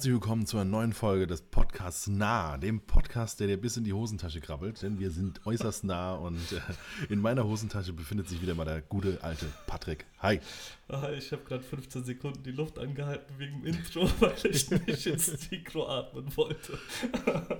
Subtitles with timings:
[0.00, 3.84] herzlich willkommen zu einer neuen Folge des Podcasts Nah, dem Podcast, der dir bis in
[3.84, 8.40] die Hosentasche krabbelt, denn wir sind äußerst nah und äh, in meiner Hosentasche befindet sich
[8.40, 10.06] wieder mal der gute alte Patrick.
[10.20, 10.40] Hi.
[10.88, 15.06] Ah, ich habe gerade 15 Sekunden die Luft angehalten wegen dem Intro, weil ich nicht
[15.06, 16.78] ins Mikro atmen wollte.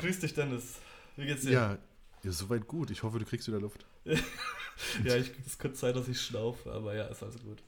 [0.00, 0.80] Grüß dich, Dennis.
[1.14, 1.52] Wie geht's dir?
[1.52, 1.78] Ja,
[2.24, 2.90] ja, soweit gut.
[2.90, 3.86] Ich hoffe, du kriegst wieder Luft.
[4.04, 7.62] ja, ich, es könnte sein, dass ich schnaufe, aber ja, ist also gut.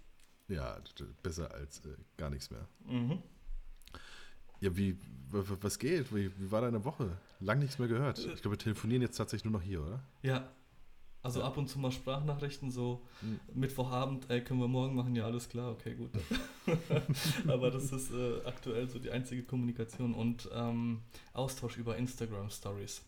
[0.49, 0.81] Ja,
[1.23, 2.67] besser als äh, gar nichts mehr.
[2.85, 3.23] Mhm.
[4.61, 4.97] Ja, wie,
[5.31, 6.15] was geht?
[6.15, 7.17] Wie, wie, war deine Woche?
[7.41, 8.19] Lang nichts mehr gehört.
[8.19, 10.01] Ich glaube, wir telefonieren jetzt tatsächlich nur noch hier, oder?
[10.23, 10.49] Ja.
[11.21, 13.41] Also ab und zu mal Sprachnachrichten, so mhm.
[13.53, 15.17] Mittwochabend, ey, können wir morgen machen?
[15.17, 16.11] Ja, alles klar, okay, gut.
[17.49, 23.03] Aber das ist äh, aktuell so die einzige Kommunikation und ähm, Austausch über Instagram Stories.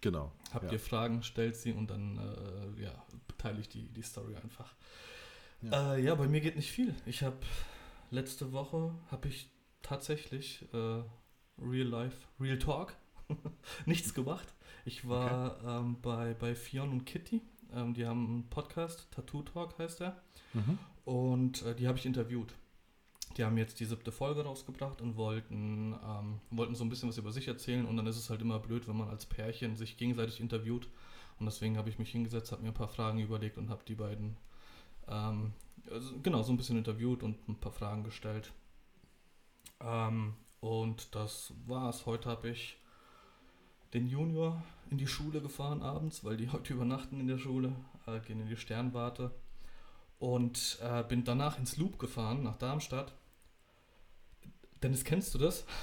[0.00, 0.32] Genau.
[0.52, 0.72] Habt ja.
[0.72, 2.92] ihr Fragen, stellt sie und dann äh, ja,
[3.38, 4.74] teile ich die, die Story einfach.
[5.62, 5.94] Ja.
[5.94, 6.94] Äh, ja, bei mir geht nicht viel.
[7.06, 7.36] Ich habe
[8.10, 9.48] letzte Woche habe ich
[9.82, 11.02] tatsächlich äh,
[11.58, 12.94] Real Life, Real Talk,
[13.86, 14.54] nichts gemacht.
[14.84, 15.78] Ich war okay.
[15.78, 17.40] ähm, bei, bei Fion und Kitty.
[17.74, 20.20] Ähm, die haben einen Podcast, Tattoo Talk heißt der.
[20.54, 20.78] Mhm.
[21.04, 22.54] Und äh, die habe ich interviewt.
[23.36, 27.16] Die haben jetzt die siebte Folge rausgebracht und wollten, ähm, wollten so ein bisschen was
[27.16, 27.86] über sich erzählen.
[27.86, 30.88] Und dann ist es halt immer blöd, wenn man als Pärchen sich gegenseitig interviewt.
[31.38, 33.94] Und deswegen habe ich mich hingesetzt, habe mir ein paar Fragen überlegt und habe die
[33.94, 34.36] beiden
[35.08, 35.52] ähm,
[35.90, 38.52] also genau so ein bisschen interviewt und ein paar Fragen gestellt.
[39.82, 42.06] Ähm, und das war's.
[42.06, 42.78] Heute habe ich
[43.94, 47.74] den Junior in die Schule gefahren abends, weil die heute übernachten in der Schule,
[48.06, 49.32] äh, gehen in die Sternwarte.
[50.18, 53.12] Und äh, bin danach ins Loop gefahren, nach Darmstadt.
[54.82, 55.64] Dennis, kennst du das?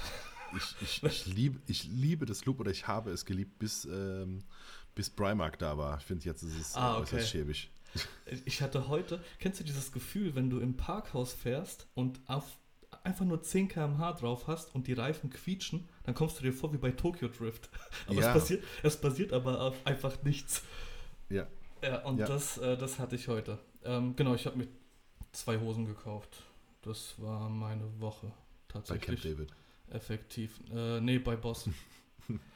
[0.56, 4.42] Ich, ich, ich, lieb, ich liebe das Loop oder ich habe es geliebt, bis, ähm,
[4.96, 5.98] bis Primark da war.
[5.98, 7.02] Ich finde, jetzt ist es ah, okay.
[7.02, 7.70] äußerst schäbig.
[8.44, 12.58] Ich hatte heute, kennst du dieses Gefühl, wenn du im Parkhaus fährst und auf
[13.04, 16.72] einfach nur 10 km/h drauf hast und die Reifen quietschen, dann kommst du dir vor
[16.72, 17.70] wie bei Tokyo Drift.
[18.06, 18.28] Aber ja.
[18.28, 20.62] es, passiert, es passiert aber auf einfach nichts.
[21.28, 21.46] Ja.
[21.82, 22.26] Ja, und ja.
[22.26, 23.58] Das, äh, das hatte ich heute.
[23.84, 24.68] Ähm, genau, ich habe mir
[25.32, 26.42] zwei Hosen gekauft.
[26.82, 28.32] Das war meine Woche
[28.68, 29.22] tatsächlich.
[29.22, 29.54] Bei Camp David.
[29.90, 30.60] Effektiv.
[30.72, 31.68] Äh, nee, bei Boss.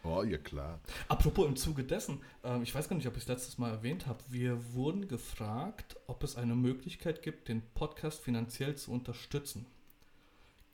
[0.04, 0.78] Oh, ja klar.
[1.08, 4.06] Apropos im Zuge dessen, äh, ich weiß gar nicht, ob ich es letztes Mal erwähnt
[4.06, 9.66] habe, wir wurden gefragt, ob es eine Möglichkeit gibt, den Podcast finanziell zu unterstützen.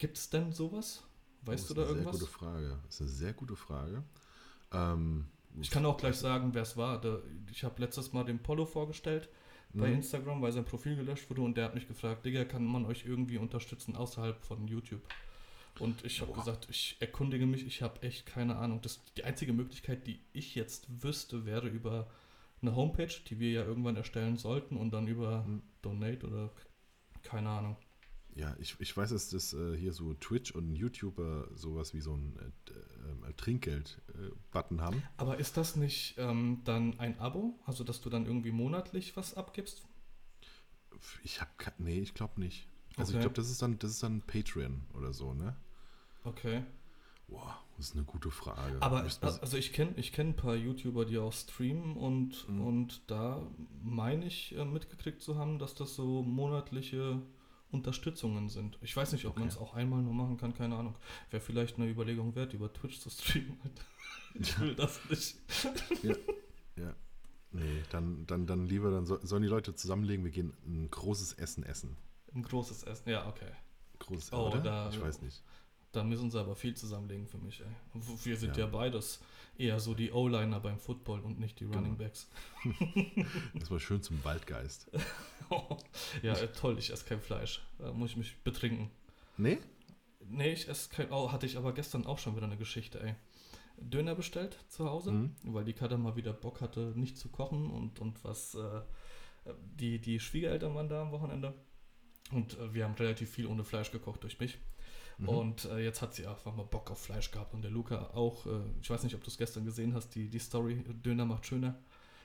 [0.01, 1.05] Gibt es denn sowas?
[1.43, 2.19] Weißt oh, du da irgendwas?
[2.19, 2.81] Das ist eine sehr gute Frage.
[2.87, 4.03] Das ist eine sehr gute Frage.
[4.73, 5.27] Ähm,
[5.61, 7.03] ich kann auch gleich sagen, wer es war.
[7.51, 9.29] Ich habe letztes Mal den Polo vorgestellt
[9.75, 9.97] bei mhm.
[9.97, 13.05] Instagram, weil sein Profil gelöscht wurde und der hat mich gefragt, Digga, kann man euch
[13.05, 15.03] irgendwie unterstützen außerhalb von YouTube?
[15.79, 18.81] Und ich habe gesagt, ich erkundige mich, ich habe echt keine Ahnung.
[18.81, 22.09] Das, die einzige Möglichkeit, die ich jetzt wüsste, wäre über
[22.63, 25.63] eine Homepage, die wir ja irgendwann erstellen sollten und dann über hm.
[25.83, 26.51] Donate oder
[27.23, 27.77] keine Ahnung.
[28.35, 32.15] Ja, ich, ich weiß, dass das äh, hier so Twitch und YouTuber sowas wie so
[32.15, 35.03] ein äh, äh, Trinkgeld-Button haben.
[35.17, 37.59] Aber ist das nicht ähm, dann ein Abo?
[37.67, 39.83] Also, dass du dann irgendwie monatlich was abgibst?
[41.23, 42.69] Ich habe nee, ich glaube nicht.
[42.97, 43.19] Also okay.
[43.19, 45.57] ich glaube, das ist dann das ist dann Patreon oder so, ne?
[46.25, 46.65] Okay.
[47.29, 48.83] Boah, das ist eine gute Frage.
[48.83, 52.61] Aber also ich kenne ich kenn ein paar YouTuber, die auch streamen und, mhm.
[52.61, 53.47] und da
[53.83, 57.23] meine ich äh, mitgekriegt zu haben, dass das so monatliche
[57.73, 58.79] Unterstützungen sind.
[58.83, 59.41] Ich weiß nicht, ob okay.
[59.41, 60.97] man es auch einmal nur machen kann, keine Ahnung.
[61.31, 63.59] Wäre vielleicht eine Überlegung wert, über Twitch zu streamen.
[64.35, 65.37] ich will das nicht.
[66.03, 66.15] ja.
[66.77, 66.95] ja.
[67.53, 71.65] Nee, dann, dann, dann lieber, dann sollen die Leute zusammenlegen, wir gehen ein großes Essen
[71.65, 71.97] essen.
[72.33, 73.51] Ein großes Essen, ja, okay.
[73.99, 74.61] Großes Essen, oh, oder?
[74.61, 75.43] Da, ich weiß nicht.
[75.93, 78.01] Da müssen sie aber viel zusammenlegen für mich, ey.
[78.25, 79.21] Wir sind ja, ja beides
[79.59, 81.79] eher so die O-Liner beim Football und nicht die genau.
[81.79, 82.29] Running Backs.
[83.55, 84.91] das war schön zum Waldgeist.
[86.23, 87.61] ja, äh, toll, ich esse kein Fleisch.
[87.79, 88.91] Da muss ich mich betrinken.
[89.37, 89.59] Nee?
[90.29, 91.11] Nee, ich esse kein.
[91.11, 93.15] Oh, hatte ich aber gestern auch schon wieder eine Geschichte, ey.
[93.77, 95.35] Döner bestellt zu Hause, mhm.
[95.43, 98.55] weil die Kader mal wieder Bock hatte, nicht zu kochen und, und was.
[98.55, 98.83] Äh,
[99.79, 101.55] die, die Schwiegereltern waren da am Wochenende
[102.31, 104.59] und äh, wir haben relativ viel ohne Fleisch gekocht durch mich.
[105.21, 105.29] Mhm.
[105.29, 107.55] Und äh, jetzt hat sie einfach mal Bock auf Fleisch gehabt.
[107.55, 110.29] Und der Luca auch, äh, ich weiß nicht, ob du es gestern gesehen hast, die,
[110.29, 111.77] die Story Döner macht schöner.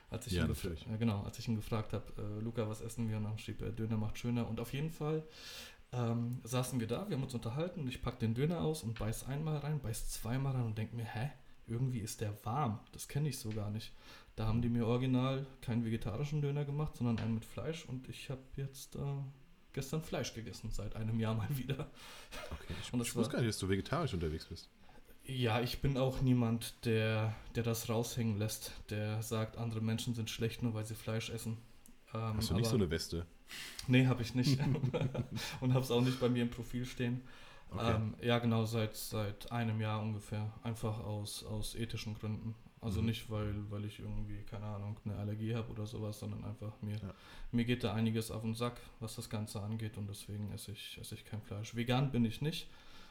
[0.08, 3.08] Als ich, ja, ihn, äh, genau, als ich ihn gefragt habe, äh, Luca, was essen
[3.08, 3.16] wir?
[3.18, 4.48] Und dann schrieb er, Döner macht schöner.
[4.48, 5.24] Und auf jeden Fall
[5.92, 8.98] ähm, saßen wir da, wir haben uns unterhalten und ich packe den Döner aus und
[8.98, 11.30] beiß einmal rein, beiß zweimal rein und denke mir, hä?
[11.68, 12.78] Irgendwie ist der warm.
[12.92, 13.92] Das kenne ich so gar nicht.
[14.36, 18.30] Da haben die mir original keinen vegetarischen Döner gemacht, sondern einen mit Fleisch und ich
[18.30, 18.96] habe jetzt
[19.76, 21.88] gestern Fleisch gegessen, seit einem Jahr mal wieder.
[22.50, 24.68] Okay, ich, ich wusste gar nicht, dass du vegetarisch unterwegs bist.
[25.24, 30.30] Ja, ich bin auch niemand, der, der das raushängen lässt, der sagt, andere Menschen sind
[30.30, 31.58] schlecht, nur weil sie Fleisch essen.
[32.14, 33.26] Ähm, Hast du nicht so eine Weste?
[33.86, 34.58] Nee, habe ich nicht.
[35.60, 37.22] Und habe es auch nicht bei mir im Profil stehen.
[37.70, 37.96] Okay.
[37.96, 40.52] Ähm, ja, genau, seit, seit einem Jahr ungefähr.
[40.62, 42.54] Einfach aus, aus ethischen Gründen.
[42.86, 43.06] Also mhm.
[43.08, 46.94] nicht, weil, weil ich irgendwie, keine Ahnung, eine Allergie habe oder sowas, sondern einfach mir,
[46.94, 47.12] ja.
[47.50, 50.96] mir geht da einiges auf den Sack, was das Ganze angeht und deswegen esse ich,
[51.00, 51.74] esse ich kein Fleisch.
[51.74, 52.68] Vegan bin ich nicht.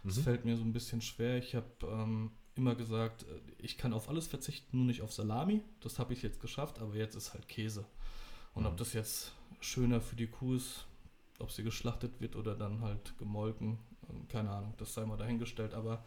[0.07, 0.21] Es mhm.
[0.21, 1.37] fällt mir so ein bisschen schwer.
[1.39, 3.25] Ich habe ähm, immer gesagt, äh,
[3.57, 5.61] ich kann auf alles verzichten, nur nicht auf Salami.
[5.81, 7.83] Das habe ich jetzt geschafft, aber jetzt ist halt Käse.
[8.53, 8.69] Und mhm.
[8.69, 10.85] ob das jetzt schöner für die Kuh ist,
[11.39, 13.77] ob sie geschlachtet wird oder dann halt gemolken,
[14.09, 15.73] ähm, keine Ahnung, das sei mal dahingestellt.
[15.73, 16.05] Aber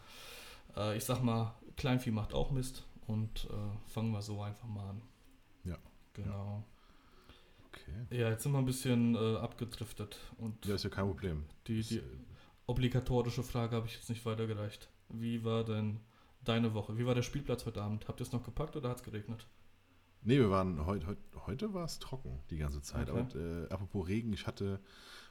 [0.74, 4.90] äh, ich sag mal, Kleinvieh macht auch Mist und äh, fangen wir so einfach mal
[4.90, 5.02] an.
[5.64, 5.78] Ja.
[6.12, 6.28] Genau.
[6.28, 6.64] Ja.
[7.66, 8.16] Okay.
[8.16, 10.18] Ja, jetzt sind wir ein bisschen äh, abgedriftet.
[10.38, 11.44] Und ja, ist ja kein Problem.
[11.66, 12.02] Die, die
[12.66, 14.88] obligatorische Frage habe ich jetzt nicht weitergereicht.
[15.08, 16.00] Wie war denn
[16.44, 16.98] deine Woche?
[16.98, 18.08] Wie war der Spielplatz heute Abend?
[18.08, 19.46] Habt ihr es noch gepackt oder hat es geregnet?
[20.22, 23.10] Nee, wir waren heute, heute, heute war es trocken die ganze Zeit.
[23.10, 23.20] Okay.
[23.20, 24.80] Aber äh, apropos Regen, ich hatte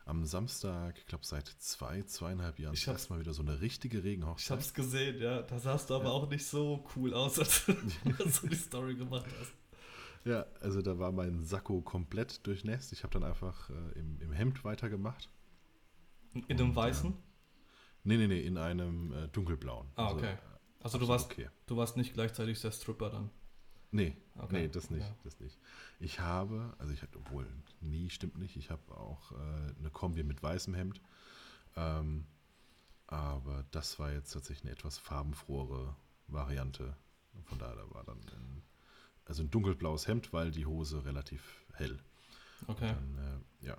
[0.08, 4.46] am Samstag, ich glaube seit zwei, zweieinhalb Jahren ich erstmal wieder so eine richtige Regenhochzeit.
[4.46, 5.42] Ich habe es gesehen, ja.
[5.42, 6.12] Da sahst du aber ja.
[6.12, 9.54] auch nicht so cool aus, als du so die Story gemacht hast.
[10.26, 12.92] Ja, also da war mein Sakko komplett durchnässt.
[12.92, 15.30] Ich habe dann einfach äh, im, im Hemd weitergemacht.
[16.34, 17.12] In Und, einem weißen?
[17.12, 17.16] Äh,
[18.04, 19.88] nee, nee, nee, in einem äh, dunkelblauen.
[19.96, 20.38] Ah, also, okay.
[20.82, 21.50] Also, du warst, okay.
[21.66, 23.30] du warst nicht gleichzeitig der Stripper dann?
[23.92, 24.62] Nee, okay.
[24.62, 25.16] nee, das nicht, ja.
[25.24, 25.58] das nicht.
[26.00, 27.48] Ich habe, also ich hatte, obwohl,
[27.80, 29.36] nie stimmt nicht, ich habe auch äh,
[29.80, 31.02] eine Kombi mit weißem Hemd.
[31.76, 32.26] Ähm,
[33.08, 35.96] aber das war jetzt tatsächlich eine etwas farbenfrohere
[36.28, 36.96] Variante.
[37.46, 38.64] Von daher da war dann ein,
[39.26, 42.00] also ein dunkelblaues Hemd, weil die Hose relativ hell.
[42.68, 42.94] Okay.
[42.94, 43.78] Dann, äh, ja.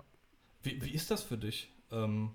[0.63, 1.71] Wie, wie ist das für dich?
[1.91, 2.31] Ähm,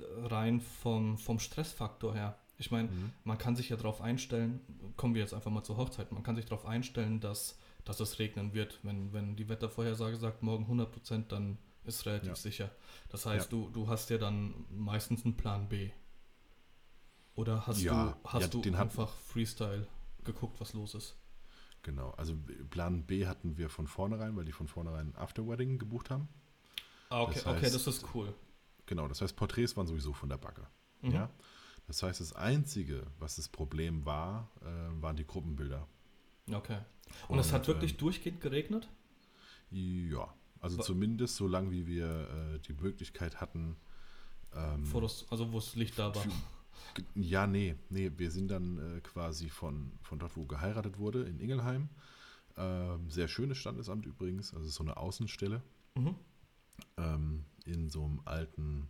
[0.00, 2.38] rein vom, vom Stressfaktor her.
[2.62, 3.12] Ich meine, mhm.
[3.24, 4.60] man kann sich ja darauf einstellen,
[4.96, 8.20] kommen wir jetzt einfach mal zur Hochzeit, man kann sich darauf einstellen, dass, dass es
[8.20, 8.78] regnen wird.
[8.84, 12.34] Wenn, wenn die Wettervorhersage sagt, morgen 100 Prozent, dann ist relativ ja.
[12.36, 12.70] sicher.
[13.08, 13.58] Das heißt, ja.
[13.58, 15.90] du, du hast ja dann meistens einen Plan B.
[17.34, 19.88] Oder hast ja, du, hast du einfach Freestyle
[20.22, 21.16] geguckt, was los ist?
[21.82, 22.36] Genau, also
[22.70, 26.28] Plan B hatten wir von vornherein, weil die von vornherein After Wedding gebucht haben.
[27.08, 28.32] Ah, okay, das heißt, okay, das ist cool.
[28.86, 30.64] Genau, das heißt, Porträts waren sowieso von der Backe.
[31.00, 31.10] Mhm.
[31.10, 31.30] Ja.
[31.92, 35.86] Das heißt, das Einzige, was das Problem war, äh, waren die Gruppenbilder.
[36.50, 36.78] Okay.
[37.28, 38.88] Und, es hat wirklich ähm, durchgehend geregnet?
[39.70, 42.06] Ja, also War, zumindest so lange, wie wir
[42.54, 43.76] äh, die Möglichkeit hatten.
[44.54, 46.24] Ähm, Fotos, also wo das Licht da war.
[47.14, 51.40] Ja, nee, nee, wir sind dann äh, quasi von, von dort, wo geheiratet wurde, in
[51.40, 51.90] Ingelheim.
[52.56, 55.62] Ähm, sehr schönes Standesamt übrigens, also so eine Außenstelle.
[55.94, 56.14] Mhm.
[56.96, 58.88] Ähm, in so einem alten,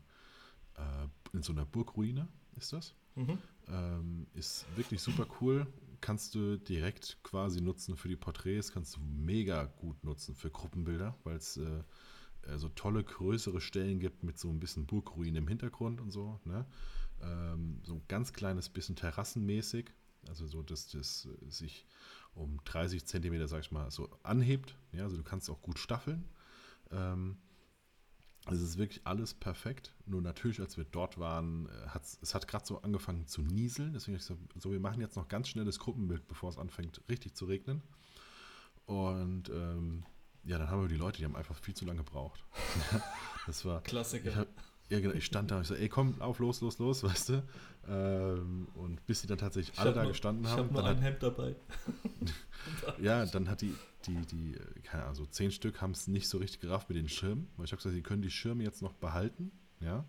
[0.77, 2.95] äh, in so einer Burgruine ist das.
[3.15, 3.39] Mhm.
[3.69, 5.67] Ähm, ist wirklich super cool.
[6.01, 11.17] Kannst du direkt quasi nutzen für die Porträts, kannst du mega gut nutzen für Gruppenbilder,
[11.23, 11.83] weil es äh,
[12.43, 16.41] äh, so tolle, größere Stellen gibt mit so ein bisschen Burgruinen im Hintergrund und so.
[16.45, 16.67] Ne?
[17.21, 19.91] Ähm, so ein ganz kleines bisschen terrassenmäßig,
[20.29, 21.87] also so, dass das sich
[22.35, 24.77] um 30 Zentimeter, sag ich mal, so anhebt.
[24.93, 26.25] Ja, also du kannst auch gut staffeln.
[26.91, 27.37] Ähm,
[28.47, 29.95] es ist wirklich alles perfekt.
[30.07, 33.93] Nur natürlich, als wir dort waren, äh, hat es hat gerade so angefangen zu nieseln.
[33.93, 36.59] Deswegen habe ich gesagt, so, wir machen jetzt noch ganz schnell das Gruppenbild, bevor es
[36.59, 37.83] anfängt, richtig zu regnen.
[38.87, 40.05] Und ähm,
[40.45, 42.45] ja, dann haben wir die Leute, die haben einfach viel zu lange gebraucht.
[43.47, 44.31] das war Klassiker.
[44.31, 44.49] Ich hab,
[44.93, 47.31] ja, genau, ich stand da und ich so, ey, komm, auf, los, los, los, weißt
[47.31, 47.43] du?
[47.89, 50.53] Ähm, und bis sie dann tatsächlich ich alle da gestanden haben.
[50.53, 51.57] Ich habe nur ein Hemd dabei.
[53.01, 53.75] ja, dann hat die,
[54.07, 57.09] die, die, keine Ahnung, so zehn Stück haben es nicht so richtig gerafft mit den
[57.09, 60.05] Schirmen, weil ich habe gesagt, sie können die Schirme jetzt noch behalten, ja,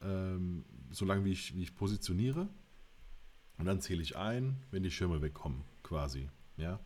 [0.00, 2.48] ähm, solange wie ich, wie ich positioniere.
[3.58, 6.78] Und dann zähle ich ein, wenn die Schirme wegkommen, quasi, ja.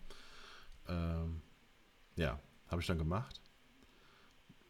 [0.89, 1.43] Ähm,
[2.17, 3.43] ja, habe ich dann gemacht.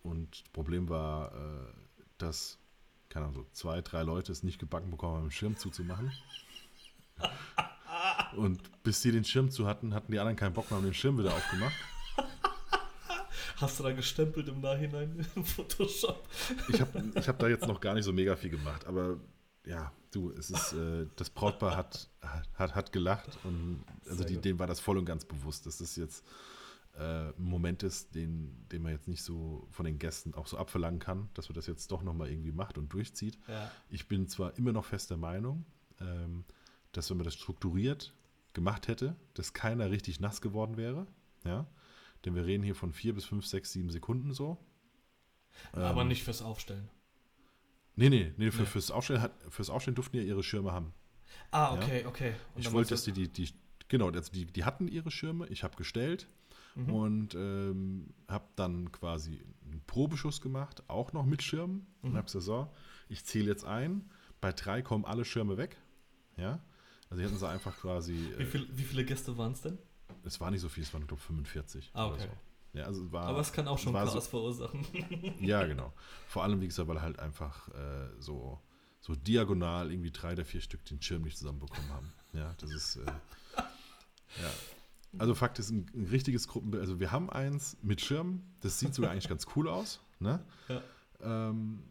[0.03, 1.86] Und das Problem war, äh,
[2.19, 2.59] dass,
[3.09, 6.13] keine Ahnung, so zwei, drei Leute es nicht gebacken bekommen haben, den Schirm zuzumachen.
[8.37, 10.95] Und bis sie den Schirm zu hatten, hatten die anderen keinen Bock mehr, haben den
[10.95, 11.75] Schirm wieder aufgemacht.
[13.57, 16.29] Hast du da gestempelt im Nachhinein im Photoshop?
[16.69, 19.19] Ich habe ich hab da jetzt noch gar nicht so mega viel gemacht, aber
[19.65, 22.11] ja, du, es ist, äh, das Brautpaar hat,
[22.55, 25.65] hat, hat gelacht und also die, denen war das voll und ganz bewusst.
[25.65, 26.25] Das ist jetzt
[26.99, 31.01] äh, Moment ist, den, den man jetzt nicht so von den Gästen auch so abverlangen
[31.01, 33.39] kann, dass man das jetzt doch nochmal irgendwie macht und durchzieht.
[33.49, 33.71] Ja.
[33.89, 35.65] Ich bin zwar immer noch fester Meinung,
[36.01, 36.45] ähm,
[36.93, 38.15] dass wenn man das strukturiert
[38.55, 41.07] gemacht hätte, dass keiner richtig nass geworden wäre.
[41.45, 41.67] Ja?
[42.25, 44.59] Denn wir reden hier von vier bis fünf, sechs, sieben Sekunden so.
[45.73, 46.89] Aber ähm, nicht fürs Aufstellen.
[47.95, 48.67] Nee, nee, nee, für, nee.
[48.67, 50.93] Fürs, Aufstellen hat, fürs Aufstellen durften ja ihre Schirme haben.
[51.51, 52.09] Ah, okay, ja?
[52.09, 52.35] okay.
[52.55, 53.49] Und ich wollte, dass die, die, die,
[53.89, 56.29] genau, also die, die hatten ihre Schirme, ich habe gestellt
[56.77, 56.93] mhm.
[56.93, 61.87] und ähm, habe dann quasi einen Probeschuss gemacht, auch noch mit Schirmen.
[62.03, 62.11] Mhm.
[62.11, 62.69] Und habe gesagt, so,
[63.09, 64.09] ich zähle jetzt ein,
[64.41, 65.77] Bei drei kommen alle Schirme weg.
[66.37, 66.61] Ja.
[67.11, 68.15] Also hätten sie einfach quasi.
[68.39, 69.79] Wie, viel, wie viele Gäste waren es denn?
[70.25, 71.91] Es war nicht so viel, es waren, glaube 45.
[71.95, 72.23] Ah, okay.
[72.23, 72.79] So.
[72.79, 74.85] Ja, also war, Aber es kann auch schon Chaos so- verursachen.
[75.41, 75.93] Ja, genau.
[76.29, 78.61] Vor allem, wie gesagt, weil halt einfach äh, so,
[79.01, 82.13] so diagonal irgendwie drei der vier Stück den Schirm nicht zusammenbekommen haben.
[82.35, 82.97] Ja, das ist.
[82.97, 83.07] Äh,
[84.43, 84.51] ja.
[85.19, 86.81] Also Fakt ist ein, ein richtiges Gruppenbild.
[86.83, 90.01] Also wir haben eins mit Schirm, das sieht sogar eigentlich ganz cool aus.
[90.19, 90.45] Ne?
[90.69, 90.83] Ja.
[91.21, 91.83] Ähm,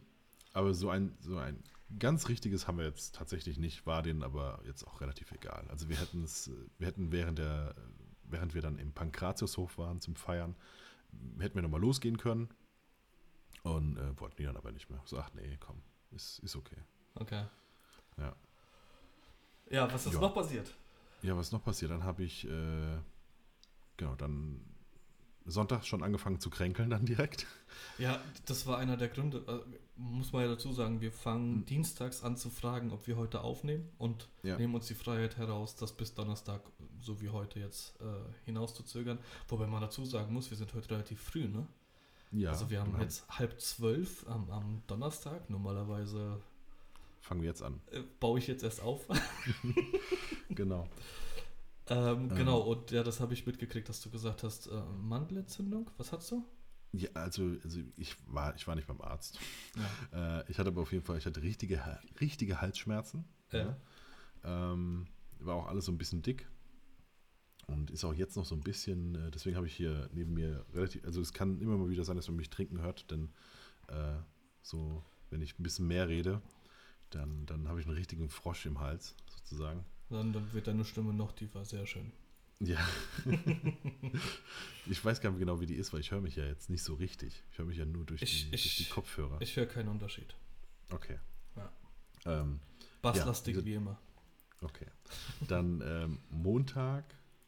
[0.54, 1.62] aber so ein, so ein
[2.00, 5.66] ganz richtiges haben wir jetzt tatsächlich nicht, war denen aber jetzt auch relativ egal.
[5.70, 7.76] Also wir hätten es, wir hätten während der,
[8.24, 10.56] während wir dann im Pankratiushof waren zum Feiern,
[11.40, 12.50] hätten wir nochmal losgehen können.
[13.64, 15.02] Und äh, wollten die dann aber nicht mehr.
[15.06, 16.78] So, ach nee, komm, ist, ist okay.
[17.16, 17.46] Okay.
[18.18, 18.36] Ja.
[19.72, 20.20] Ja, was ist Ja.
[20.20, 20.72] noch passiert?
[21.24, 21.90] Ja, was ist noch passiert?
[21.90, 22.98] Dann habe ich, äh,
[23.98, 24.62] genau, dann
[25.48, 27.46] Sonntag schon angefangen zu kränkeln dann direkt.
[28.00, 29.44] Ja, das war einer der Gründe.
[29.48, 31.66] äh, Muss man ja dazu sagen, wir fangen Hm.
[31.66, 34.58] dienstags an zu fragen, ob wir heute aufnehmen und Ja.
[34.58, 36.62] nehmen uns die Freiheit heraus, das bis Donnerstag,
[37.00, 38.06] so wie heute jetzt, äh,
[38.46, 39.20] hinauszuzögern.
[39.48, 41.68] Wobei man dazu sagen muss, wir sind heute relativ früh, ne?
[42.32, 45.50] Ja, also wir haben dann jetzt halb zwölf am, am Donnerstag.
[45.50, 46.42] Normalerweise
[47.22, 47.80] fangen wir jetzt an.
[47.92, 49.06] äh, baue ich jetzt erst auf.
[50.50, 50.88] Genau.
[51.90, 52.36] Ähm, Ähm.
[52.36, 55.90] Genau, und ja, das habe ich mitgekriegt, dass du gesagt hast, äh, Mandelentzündung.
[55.98, 56.46] Was hast du?
[56.92, 59.40] Ja, also, also ich war, ich war nicht beim Arzt.
[60.12, 60.40] Ja.
[60.40, 61.82] Äh, ich hatte aber auf jeden Fall, ich hatte richtige,
[62.22, 63.26] richtige Halsschmerzen.
[63.52, 63.76] Ja.
[64.44, 65.08] Ähm,
[65.40, 66.48] war auch alles so ein bisschen dick.
[67.68, 70.66] Und ist auch jetzt noch so ein bisschen, äh, deswegen habe ich hier neben mir
[70.74, 73.34] relativ, also es kann immer mal wieder sein, dass man mich trinken hört, denn
[73.88, 74.20] äh,
[74.62, 76.42] so, wenn ich ein bisschen mehr rede,
[77.10, 79.84] dann, dann habe ich einen richtigen Frosch im Hals, sozusagen.
[80.16, 81.64] Dann, dann wird deine Stimme noch tiefer.
[81.66, 82.12] Sehr schön.
[82.60, 82.80] Ja.
[84.86, 86.84] ich weiß gar nicht genau, wie die ist, weil ich höre mich ja jetzt nicht
[86.84, 87.44] so richtig.
[87.52, 89.42] Ich höre mich ja nur durch, Ich- die, durch ich- die Kopfhörer.
[89.42, 90.36] Ich höre keinen Unterschied.
[90.92, 91.20] okay.
[91.56, 91.72] Ja.
[92.26, 92.60] Ähm,
[93.02, 94.00] Basslastig diese- wie immer.
[94.62, 94.88] okay.
[95.48, 97.04] Dann ähm, Montag,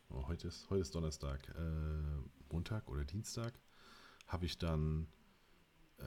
[0.10, 3.54] oh, heute, ist, heute ist Donnerstag, äh, Montag oder Dienstag
[4.28, 5.08] habe ich dann,
[6.00, 6.04] äh,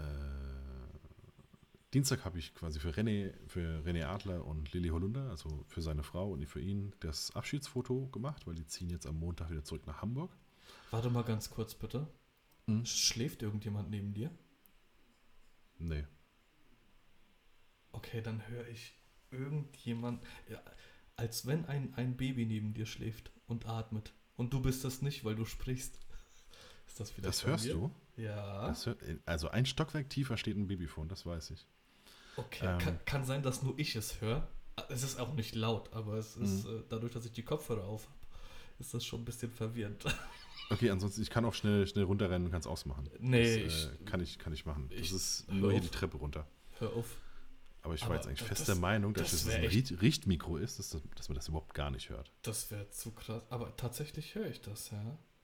[1.93, 6.05] Dienstag habe ich quasi für René, für René Adler und Lilly Holunder, also für seine
[6.05, 9.87] Frau und für ihn, das Abschiedsfoto gemacht, weil die ziehen jetzt am Montag wieder zurück
[9.87, 10.37] nach Hamburg.
[10.93, 12.07] Warte mal ganz kurz bitte.
[12.69, 12.87] Hm?
[12.87, 14.31] Schläft irgendjemand neben dir?
[15.79, 16.07] Nee.
[17.91, 18.95] Okay, dann höre ich
[19.33, 20.63] irgendjemand, ja,
[21.17, 24.13] als wenn ein, ein Baby neben dir schläft und atmet.
[24.37, 25.99] Und du bist das nicht, weil du sprichst.
[26.87, 27.73] Ist das vielleicht Das hörst mir?
[27.75, 27.91] du?
[28.17, 28.75] Ja.
[28.85, 31.67] Hör, also ein Stockwerk tiefer steht ein Babyphone, das weiß ich.
[32.41, 34.47] Okay, ähm, kann, kann sein, dass nur ich es höre.
[34.89, 36.79] Es ist auch nicht laut, aber es ist Mhm.
[36.79, 38.15] äh, dadurch, dass ich die Kopfhörer auf habe,
[38.79, 40.05] ist das schon ein bisschen verwirrend.
[40.73, 43.11] Okay, ansonsten, ich kann auch schnell, schnell runterrennen und kann es ausmachen.
[43.19, 44.89] Nee, das, ich- äh, kann, ich, kann ich machen.
[44.91, 45.85] ich- das ist hör nur hier auf.
[45.87, 46.47] die Treppe runter.
[46.79, 47.17] Hör auf.
[47.83, 49.75] Aber ich Aber war jetzt eigentlich das- fest der Meinung, dass das das, ein echt-
[49.91, 52.31] Richt, Richtmikro ist, dass, das, dass man das überhaupt gar nicht hört.
[52.43, 53.43] Das wäre zu krass.
[53.51, 55.03] Aber tatsächlich höre ich das, ja.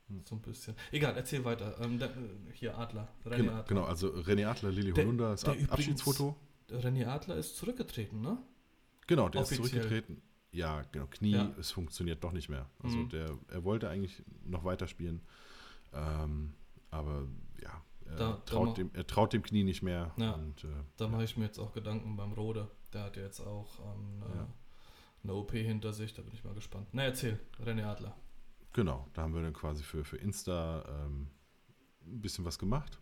[0.09, 0.23] Hm.
[0.25, 0.77] So ein bisschen.
[0.93, 1.77] Egal, erzähl weiter.
[1.81, 2.11] Ähm, da, äh,
[2.53, 3.09] hier Adler.
[3.25, 3.65] René Genau, Adler.
[3.65, 6.37] genau, also René Adler, Lilly Der- Holunder, der Ab übrigens- Abschiedsfoto.
[6.71, 8.39] René Adler ist zurückgetreten, ne?
[9.07, 9.83] Genau, der ist offiziell.
[9.83, 10.23] zurückgetreten.
[10.53, 11.53] Ja, genau, Knie, Ja.
[11.59, 12.69] es funktioniert doch nicht mehr.
[12.83, 13.09] Also Mhm.
[13.11, 15.21] der, er wollte eigentlich noch weiterspielen.
[15.93, 16.55] Ähm,
[16.91, 17.27] aber
[17.63, 20.13] ja, er, Da- da traut mach- dem, er traut dem Knie nicht mehr.
[20.17, 20.33] Ja.
[20.33, 22.71] Und, äh, Da mache ich mir jetzt auch Gedanken beim Rode.
[22.93, 24.49] Der hat ja jetzt auch ähm, äh, Ja.
[25.25, 26.89] eine OP hinter sich, da bin ich mal gespannt.
[26.93, 28.17] Na, erzähl, René Adler.
[28.73, 31.29] Genau, da haben wir dann quasi für, für Insta ähm,
[32.07, 32.99] ein bisschen was gemacht.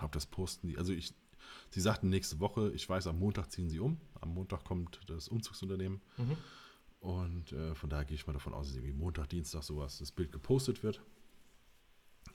[0.00, 1.12] Hab das posten die, also ich,
[1.70, 3.98] sie sagten nächste Woche, ich weiß, am Montag ziehen sie um.
[4.20, 6.36] Am Montag kommt das Umzugsunternehmen Mhm.
[7.00, 10.12] und äh, von daher gehe ich mal davon aus, dass irgendwie Montag, Dienstag sowas, das
[10.12, 11.00] Bild gepostet wird.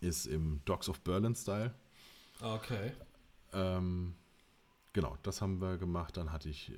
[0.02, 1.74] Ist im Dogs of Berlin Style.
[2.42, 2.92] Okay.
[3.54, 4.16] Ähm,
[4.94, 6.18] genau, das haben wir gemacht.
[6.18, 6.74] Dann hatte ich äh,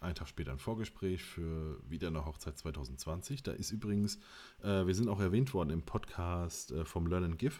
[0.00, 3.42] einen Tag später ein Vorgespräch für wieder eine Hochzeit 2020.
[3.42, 4.16] Da ist übrigens,
[4.62, 7.54] äh, wir sind auch erwähnt worden im Podcast äh, vom Learn and Give.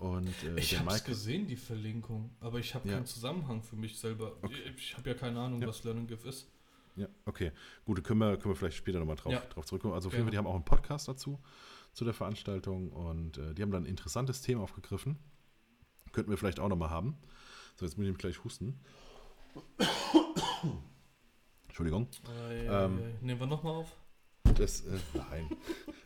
[0.00, 2.94] Und äh, Ich habe es gesehen, die Verlinkung, aber ich habe Ja.
[2.96, 4.32] keinen Zusammenhang für mich selber.
[4.42, 4.72] Okay.
[4.76, 5.68] Ich habe ja keine Ahnung, Ja.
[5.68, 6.48] was Learning Give ist.
[6.96, 7.52] ja, okay,
[7.84, 9.40] gut, da können wir, können wir vielleicht später nochmal drauf, Ja.
[9.40, 9.94] drauf zurückkommen.
[9.94, 10.24] Also auf jeden.
[10.24, 11.38] Fall, die haben auch einen Podcast dazu,
[11.92, 15.18] zu der Veranstaltung und äh, die haben dann ein interessantes Thema aufgegriffen.
[16.12, 17.16] Könnten wir vielleicht auch nochmal haben.
[17.76, 18.80] So, jetzt muss ich gleich husten.
[21.68, 22.08] Entschuldigung.
[22.50, 23.00] Äh, Ähm.
[23.20, 23.96] Nehmen wir nochmal auf.
[24.56, 25.50] Das, äh, nein.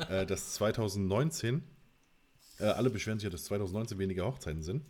[0.09, 1.63] äh, dass 2019,
[2.59, 4.85] äh, alle beschweren sich ja, dass 2019 weniger Hochzeiten sind.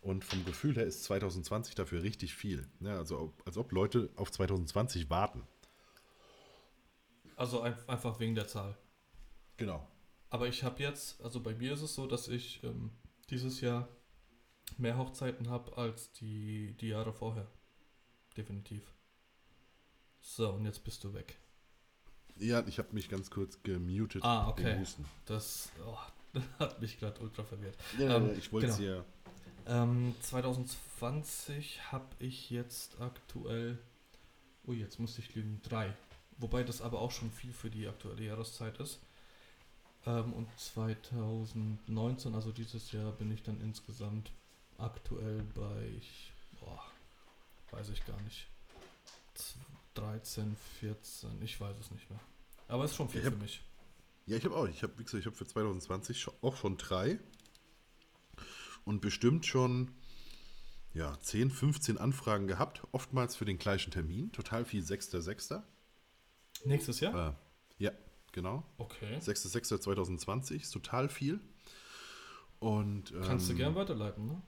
[0.00, 2.68] Und vom Gefühl her ist 2020 dafür richtig viel.
[2.80, 5.42] Ja, also als ob Leute auf 2020 warten.
[7.34, 8.76] Also ein, einfach wegen der Zahl.
[9.56, 9.86] Genau.
[10.30, 12.90] Aber ich habe jetzt, also bei mir ist es so, dass ich ähm,
[13.30, 13.88] dieses Jahr
[14.76, 17.46] mehr Hochzeiten habe als die, die Jahre vorher.
[18.36, 18.82] Definitiv.
[20.20, 21.38] So, und jetzt bist du weg.
[22.38, 24.22] Ja, ich habe mich ganz kurz gemutet.
[24.24, 24.84] Ah, okay.
[25.24, 25.96] Das oh,
[26.58, 27.76] hat mich gerade ultra verwirrt.
[27.98, 28.98] Ja, ähm, ich wollte es genau.
[28.98, 29.04] ja.
[29.82, 33.78] Ähm, 2020 habe ich jetzt aktuell,
[34.66, 35.92] oh jetzt musste ich lügen, drei.
[36.38, 39.00] Wobei das aber auch schon viel für die aktuelle Jahreszeit ist.
[40.06, 44.30] Ähm, und 2019, also dieses Jahr, bin ich dann insgesamt
[44.78, 46.80] aktuell bei, ich, boah,
[47.72, 48.46] weiß ich gar nicht,
[49.94, 52.20] 13, 14, ich weiß es nicht mehr.
[52.68, 53.60] Aber es ist schon viel hab, für mich.
[54.26, 57.18] Ja, ich habe auch, ich habe, wie gesagt, ich habe für 2020 auch schon drei
[58.84, 59.92] und bestimmt schon
[60.94, 65.62] ja, 10, 15 Anfragen gehabt, oftmals für den gleichen Termin, total viel 6.6.
[66.64, 67.36] Nächstes Jahr?
[67.78, 67.92] Äh, ja,
[68.32, 68.64] genau.
[68.78, 69.18] Okay.
[69.18, 71.38] 6.6.2020 ist total viel.
[72.58, 74.42] Und, ähm, Kannst du gern weiterleiten, ne?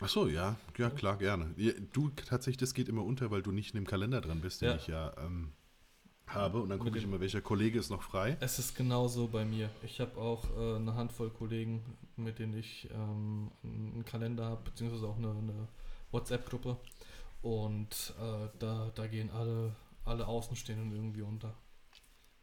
[0.00, 1.54] Ach so, ja, ja klar, gerne.
[1.92, 4.68] Du tatsächlich, das geht immer unter, weil du nicht in dem Kalender dran bist, den
[4.68, 4.76] ja.
[4.76, 5.52] ich ja ähm,
[6.34, 6.60] habe.
[6.60, 8.36] Und dann gucke ich immer, welcher Kollege ist noch frei.
[8.40, 9.70] Es ist genauso bei mir.
[9.82, 11.82] Ich habe auch äh, eine Handvoll Kollegen,
[12.16, 15.68] mit denen ich ähm, einen Kalender habe, beziehungsweise auch eine, eine
[16.10, 16.76] WhatsApp-Gruppe.
[17.42, 21.54] Und äh, da, da gehen alle, alle Außenstehenden irgendwie unter.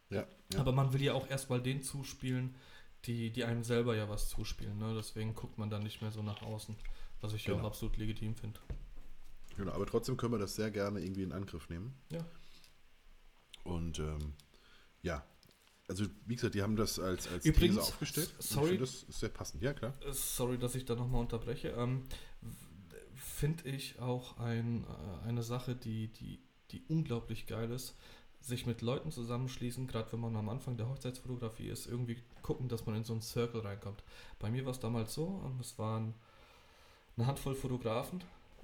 [0.09, 0.59] Ja, ja.
[0.59, 2.55] Aber man will ja auch erstmal den zuspielen,
[3.05, 4.77] die, die einem selber ja was zuspielen.
[4.77, 4.93] Ne?
[4.95, 6.75] Deswegen guckt man dann nicht mehr so nach außen.
[7.21, 7.57] Was ich genau.
[7.57, 8.59] ja auch absolut legitim finde.
[9.57, 11.93] Genau, aber trotzdem können wir das sehr gerne irgendwie in Angriff nehmen.
[12.11, 12.25] Ja.
[13.65, 14.33] Und ähm,
[15.01, 15.25] ja,
[15.87, 18.33] also wie gesagt, die haben das als, als Übrigens, These aufgestellt.
[18.39, 19.61] Sorry, das ist sehr passend.
[19.61, 19.93] Ja, klar.
[20.07, 21.69] Äh, sorry, dass ich da nochmal unterbreche.
[21.69, 22.03] Ähm,
[23.15, 26.39] Finde ich auch ein, äh, eine Sache, die, die,
[26.71, 27.95] die unglaublich geil ist,
[28.39, 32.85] sich mit Leuten zusammenschließen, gerade wenn man am Anfang der Hochzeitsfotografie ist, irgendwie gucken, dass
[32.85, 34.03] man in so einen Circle reinkommt.
[34.39, 36.13] Bei mir war es damals so, ähm, es waren
[37.17, 38.23] eine Handvoll Fotografen.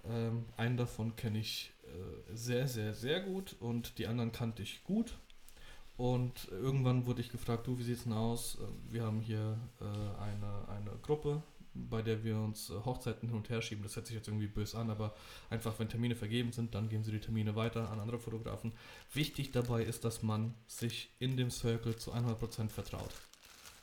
[0.09, 4.83] Ähm, einen davon kenne ich äh, sehr, sehr, sehr gut und die anderen kannte ich
[4.83, 5.17] gut.
[5.97, 8.55] Und irgendwann wurde ich gefragt, du, wie sieht es denn aus?
[8.55, 13.37] Äh, wir haben hier äh, eine, eine Gruppe, bei der wir uns äh, Hochzeiten hin
[13.37, 13.83] und her schieben.
[13.83, 15.13] Das hört sich jetzt irgendwie böse an, aber
[15.49, 18.73] einfach, wenn Termine vergeben sind, dann geben sie die Termine weiter an andere Fotografen.
[19.13, 23.11] Wichtig dabei ist, dass man sich in dem Circle zu 100% vertraut.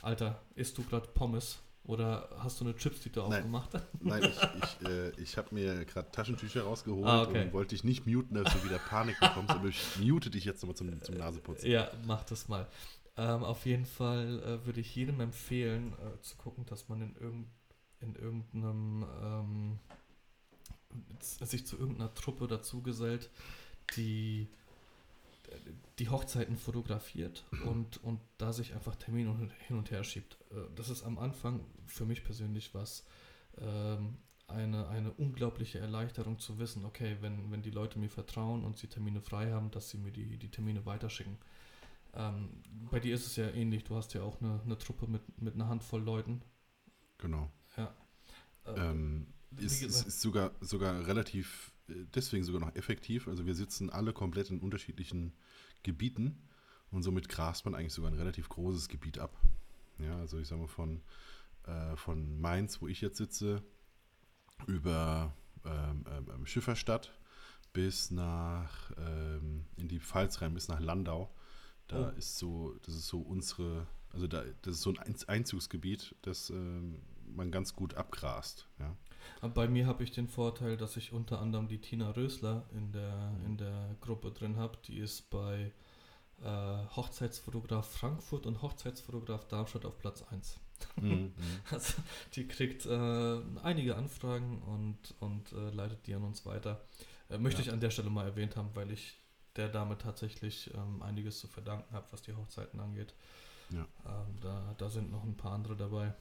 [0.03, 1.59] Alter, isst du gerade Pommes?
[1.89, 3.71] Oder hast du eine Chips-Tüte aufgemacht?
[4.01, 4.29] Nein, ich,
[4.83, 7.47] ich, äh, ich habe mir gerade Taschentücher rausgeholt ah, okay.
[7.47, 10.63] und wollte dich nicht muten, dass du wieder Panik bekommst, aber ich mute dich jetzt
[10.63, 11.67] nochmal zum, zum Naseputzen.
[11.67, 12.67] Ja, mach das mal.
[13.17, 17.17] Ähm, auf jeden Fall äh, würde ich jedem empfehlen, äh, zu gucken, dass man in,
[17.17, 17.49] irgend,
[18.01, 19.79] in irgendeinem ähm,
[21.21, 23.31] sich zu irgendeiner Truppe dazugesellt,
[23.97, 24.49] die
[25.99, 30.39] die Hochzeiten fotografiert und, und da sich einfach Termine hin und her schiebt.
[30.51, 33.05] Äh, das ist am Anfang für mich persönlich was,
[33.59, 38.79] ähm, eine, eine unglaubliche Erleichterung zu wissen, okay, wenn, wenn die Leute mir vertrauen und
[38.79, 41.37] sie Termine frei haben, dass sie mir die, die Termine weiterschicken.
[42.15, 45.41] Ähm, bei dir ist es ja ähnlich, du hast ja auch eine, eine Truppe mit,
[45.41, 46.41] mit einer Handvoll Leuten.
[47.19, 47.51] Genau.
[47.77, 47.95] Ja.
[48.65, 53.29] Ähm, ist, ist, ist sogar, sogar relativ deswegen sogar noch effektiv.
[53.29, 55.33] Also wir sitzen alle komplett in unterschiedlichen
[55.83, 56.43] Gebieten
[56.91, 59.37] und somit grast man eigentlich sogar ein relativ großes Gebiet ab.
[59.99, 61.03] Ja, also ich sage mal von,
[61.65, 63.63] äh, von Mainz, wo ich jetzt sitze,
[64.67, 67.13] über ähm, ähm, Schifferstadt
[67.73, 71.33] bis nach ähm, in die Pfalz rein, bis nach Landau.
[71.87, 72.19] Da oh.
[72.19, 77.03] ist so, das ist so unsere, also da, das ist so ein Einzugsgebiet, das ähm,
[77.25, 78.69] man ganz gut abgrast.
[78.79, 78.97] Ja.
[79.55, 83.33] Bei mir habe ich den Vorteil, dass ich unter anderem die Tina Rösler in der,
[83.47, 84.79] in der Gruppe drin habe.
[84.87, 85.73] Die ist bei
[86.43, 90.59] äh, Hochzeitsfotograf Frankfurt und Hochzeitsfotograf Darmstadt auf Platz 1.
[91.01, 91.33] Mhm, mhm.
[91.71, 91.95] also
[92.35, 96.85] die kriegt äh, einige Anfragen und, und äh, leitet die an uns weiter.
[97.31, 97.69] Äh, möchte ja.
[97.69, 99.19] ich an der Stelle mal erwähnt haben, weil ich
[99.57, 103.15] der Dame tatsächlich ähm, einiges zu verdanken habe, was die Hochzeiten angeht.
[103.71, 103.87] Ja.
[104.07, 106.15] Ähm, da, da sind noch ein paar andere dabei.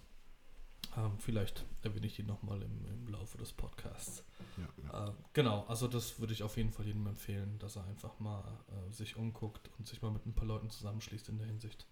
[0.97, 4.23] Ähm, vielleicht erwähne ich die nochmal im, im Laufe des Podcasts.
[4.57, 5.07] Ja, ja.
[5.09, 8.43] Äh, genau, also das würde ich auf jeden Fall jedem empfehlen, dass er einfach mal
[8.67, 11.85] äh, sich umguckt und sich mal mit ein paar Leuten zusammenschließt in der Hinsicht.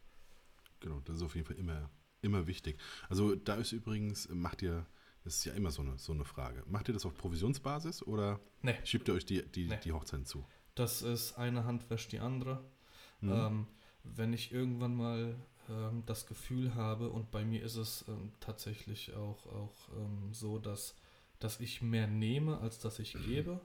[0.79, 1.89] Genau, das ist auf jeden Fall immer,
[2.21, 2.79] immer wichtig.
[3.07, 4.87] Also da ist übrigens, macht ihr,
[5.23, 8.39] das ist ja immer so eine, so eine Frage, macht ihr das auf Provisionsbasis oder
[8.63, 8.75] nee.
[8.83, 9.79] schiebt ihr euch die, die, nee.
[9.83, 10.43] die Hochzeiten zu?
[10.73, 12.63] Das ist eine Hand wäscht die andere.
[13.21, 13.31] Mhm.
[13.31, 13.67] Ähm,
[14.03, 15.35] wenn ich irgendwann mal
[15.69, 20.59] ähm, das Gefühl habe, und bei mir ist es ähm, tatsächlich auch, auch ähm, so,
[20.59, 20.95] dass,
[21.39, 23.59] dass ich mehr nehme, als dass ich gebe,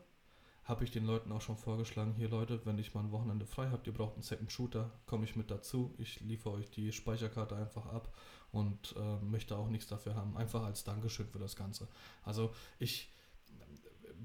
[0.64, 3.70] habe ich den Leuten auch schon vorgeschlagen, hier Leute, wenn ich mal ein Wochenende frei
[3.70, 7.56] habt, ihr braucht einen Second Shooter, komme ich mit dazu, ich liefere euch die Speicherkarte
[7.56, 8.14] einfach ab
[8.52, 11.88] und äh, möchte auch nichts dafür haben, einfach als Dankeschön für das Ganze.
[12.24, 13.10] Also ich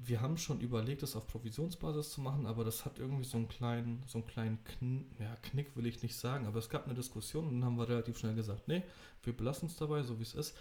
[0.04, 3.48] wir haben schon überlegt, das auf Provisionsbasis zu machen, aber das hat irgendwie so einen
[3.48, 6.94] kleinen, so einen kleinen Kn ja, Knick, will ich nicht sagen, aber es gab eine
[6.94, 8.82] Diskussion und dann haben wir relativ schnell gesagt, nee,
[9.22, 10.56] wir belassen es dabei, so wie es ist.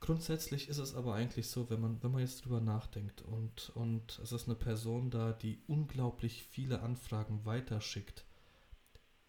[0.00, 4.20] Grundsätzlich ist es aber eigentlich so, wenn man, wenn man jetzt drüber nachdenkt und, und
[4.22, 8.24] es ist eine Person da, die unglaublich viele Anfragen weiterschickt,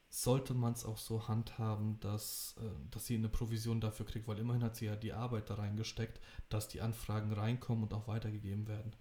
[0.10, 4.40] sollte man es auch so handhaben, dass, äh, dass sie eine Provision dafür kriegt, weil
[4.40, 8.68] immerhin hat sie ja die Arbeit da reingesteckt, dass die Anfragen reinkommen und auch weitergegeben
[8.68, 8.94] werden.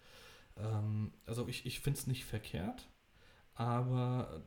[0.59, 2.89] Ähm, also ich, ich finde es nicht verkehrt,
[3.55, 4.43] aber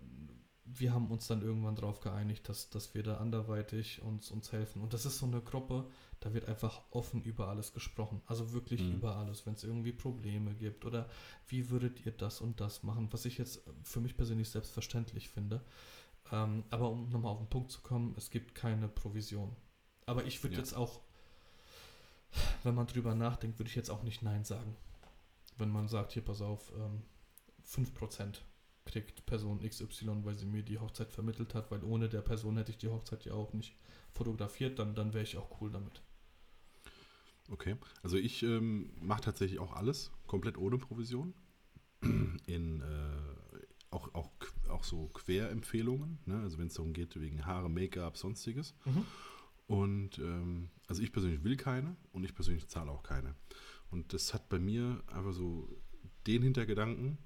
[0.65, 4.82] wir haben uns dann irgendwann darauf geeinigt, dass, dass wir da anderweitig uns, uns helfen.
[4.82, 8.21] Und das ist so eine Gruppe, da wird einfach offen über alles gesprochen.
[8.26, 8.93] Also wirklich mhm.
[8.93, 11.10] über alles, wenn es irgendwie Probleme gibt oder
[11.47, 15.62] wie würdet ihr das und das machen, was ich jetzt für mich persönlich selbstverständlich finde.
[16.32, 19.56] Ähm, aber um nochmal auf den Punkt zu kommen, es gibt keine Provision.
[20.06, 20.62] Aber ich würde ja.
[20.62, 21.02] jetzt auch,
[22.63, 24.76] wenn man drüber nachdenkt, würde ich jetzt auch nicht Nein sagen.
[25.62, 27.04] Wenn man sagt, hier pass auf, ähm,
[27.63, 28.41] 5%
[28.86, 32.71] kriegt Person XY, weil sie mir die Hochzeit vermittelt hat, weil ohne der Person hätte
[32.71, 33.78] ich die Hochzeit ja auch nicht
[34.12, 36.02] fotografiert, dann, dann wäre ich auch cool damit.
[37.52, 41.34] Okay, also ich ähm, mache tatsächlich auch alles komplett ohne Provision.
[42.47, 44.32] In äh, auch, auch,
[44.69, 46.41] auch so Querempfehlungen, ne?
[46.41, 48.74] also wenn es darum geht, wegen Haare, Make-up, sonstiges.
[48.86, 49.06] Mhm.
[49.67, 53.36] Und ähm, also ich persönlich will keine und ich persönlich zahle auch keine.
[53.91, 55.69] Und das hat bei mir einfach so
[56.25, 57.17] den Hintergedanken,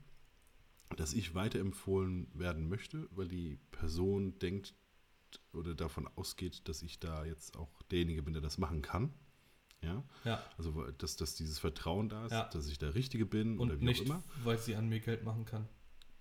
[0.97, 4.73] dass ich weiterempfohlen werden möchte, weil die Person denkt
[5.53, 9.13] oder davon ausgeht, dass ich da jetzt auch derjenige bin, der das machen kann.
[9.81, 10.03] Ja.
[10.23, 10.43] ja.
[10.57, 12.49] Also dass, dass dieses Vertrauen da ist, ja.
[12.49, 14.23] dass ich der Richtige bin und oder wie nicht, auch immer.
[14.43, 15.67] Weil sie an mir Geld machen kann.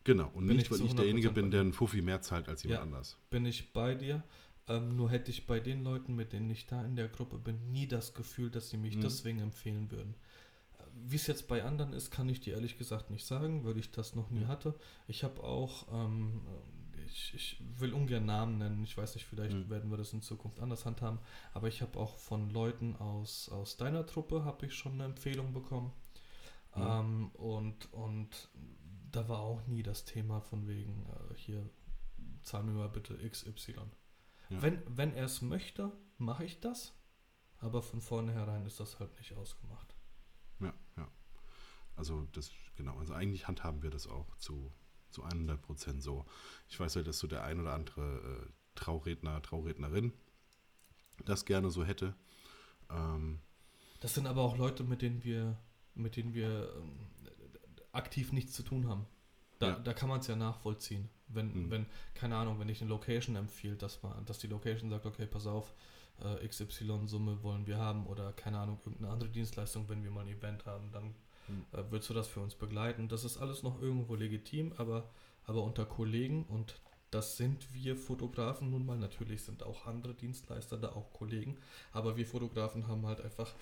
[0.05, 2.81] Genau, und bin nicht, weil ich derjenige bin, der einen Fuffi mehr zahlt als jemand
[2.81, 3.17] ja, anders.
[3.31, 4.23] Bin ich bei dir.
[4.67, 7.71] Ähm, nur hätte ich bei den Leuten, mit denen ich da in der Gruppe bin,
[7.71, 9.03] nie das Gefühl, dass sie mich mhm.
[9.03, 10.15] deswegen empfehlen würden.
[10.97, 13.91] Wie es jetzt bei anderen ist, kann ich dir ehrlich gesagt nicht sagen, weil ich
[13.91, 14.75] das noch nie hatte.
[15.07, 16.41] Ich habe auch, ähm,
[17.07, 19.71] ich, ich, will ungern Namen nennen, ich weiß nicht, vielleicht mhm.
[19.71, 21.19] werden wir das in Zukunft anders handhaben,
[21.53, 25.53] aber ich habe auch von Leuten aus, aus deiner Truppe, habe ich schon eine Empfehlung
[25.53, 25.93] bekommen.
[26.75, 26.83] Mhm.
[26.83, 28.49] Ähm, und, und
[29.11, 31.69] da war auch nie das Thema von wegen, äh, hier,
[32.43, 33.75] zahl mir mal bitte XY.
[34.51, 34.63] Ja.
[34.63, 36.93] Wenn, wenn er es möchte, mache ich das,
[37.59, 39.94] aber von vornherein ist das halt nicht ausgemacht.
[41.97, 44.73] Also das, genau, also eigentlich handhaben wir das auch zu,
[45.11, 46.25] zu 100 Prozent so.
[46.69, 50.13] Ich weiß ja, dass so der ein oder andere äh, Trauredner, Traurednerin
[51.25, 52.15] das gerne so hätte.
[52.91, 53.41] Ähm,
[54.01, 55.57] das sind aber auch Leute, mit denen wir,
[55.95, 56.99] mit denen wir ähm,
[57.93, 59.07] aktiv nichts zu tun haben.
[59.59, 59.79] Da, ja.
[59.79, 61.09] da kann man es ja nachvollziehen.
[61.29, 61.71] Wenn, mhm.
[61.71, 65.27] wenn, keine Ahnung, wenn ich eine Location empfiehlt, dass man, dass die Location sagt, okay,
[65.27, 65.75] pass auf,
[66.23, 70.29] äh, XY-Summe wollen wir haben oder keine Ahnung, irgendeine andere Dienstleistung, wenn wir mal ein
[70.29, 71.15] Event haben, dann
[71.49, 71.65] mhm.
[71.73, 73.09] äh, würdest du das für uns begleiten.
[73.09, 75.11] Das ist alles noch irgendwo legitim, aber,
[75.45, 76.81] aber unter Kollegen und
[77.11, 78.99] das sind wir Fotografen nun mal.
[78.99, 81.57] Natürlich sind auch andere Dienstleister da auch Kollegen,
[81.93, 83.55] aber wir Fotografen haben halt einfach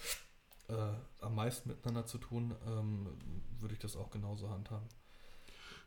[0.68, 0.74] äh,
[1.20, 3.08] am meisten miteinander zu tun, ähm,
[3.60, 4.88] würde ich das auch genauso handhaben.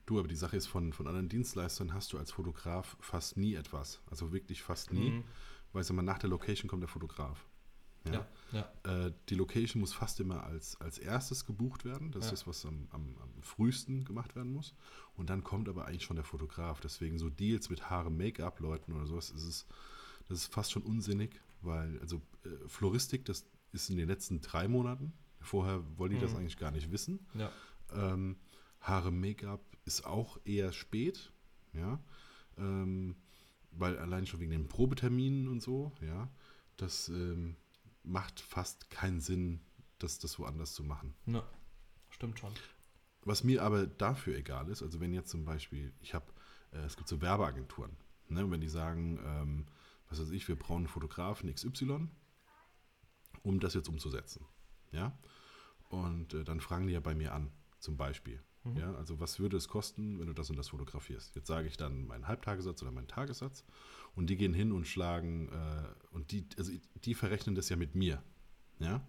[0.06, 3.56] Du, aber die Sache ist, von, von anderen Dienstleistern hast du als Fotograf fast nie
[3.56, 4.00] etwas.
[4.10, 5.10] Also wirklich fast nie.
[5.10, 5.24] Mhm.
[5.74, 7.46] Weil sag mal, nach der Location kommt der Fotograf.
[8.06, 9.06] Ja, ja, ja.
[9.08, 12.12] Äh, die Location muss fast immer als, als erstes gebucht werden.
[12.12, 12.34] Das ja.
[12.34, 14.74] ist, was am, am, am, frühesten gemacht werden muss.
[15.16, 16.80] Und dann kommt aber eigentlich schon der Fotograf.
[16.80, 19.66] Deswegen so Deals mit Haare, Make-up-Leuten oder sowas, ist es,
[20.28, 24.68] das ist fast schon unsinnig, weil, also äh, Floristik, das ist in den letzten drei
[24.68, 25.14] Monaten.
[25.42, 26.22] Vorher wollen die mhm.
[26.22, 27.26] das eigentlich gar nicht wissen.
[27.34, 27.52] Ja.
[27.94, 28.38] Ähm,
[28.82, 31.32] Haare, Make-up ist auch eher spät,
[31.74, 32.00] ja.
[32.58, 33.16] Ähm,
[33.72, 36.30] weil allein schon wegen den Probeterminen und so, ja,
[36.78, 37.56] das ähm,
[38.06, 39.62] macht fast keinen Sinn,
[40.00, 41.16] das, das woanders zu machen.
[41.26, 41.44] Ja,
[42.10, 42.52] stimmt schon.
[43.22, 46.26] Was mir aber dafür egal ist, also wenn jetzt zum Beispiel, ich habe,
[46.72, 47.96] äh, es gibt so Werbeagenturen,
[48.30, 49.66] ne, wenn die sagen, ähm,
[50.10, 52.08] was weiß ich, wir brauchen einen Fotografen XY,
[53.42, 54.46] um das jetzt umzusetzen.
[54.92, 55.18] Ja?
[55.90, 58.42] Und äh, dann fragen die ja bei mir an, zum Beispiel.
[58.64, 58.78] Mhm.
[58.78, 61.36] Ja, also was würde es kosten, wenn du das und das fotografierst?
[61.36, 63.64] Jetzt sage ich dann meinen Halbtagessatz oder meinen Tagessatz
[64.16, 66.72] und die gehen hin und schlagen äh, und die, also
[67.04, 68.24] die verrechnen das ja mit mir.
[68.80, 69.02] Ja,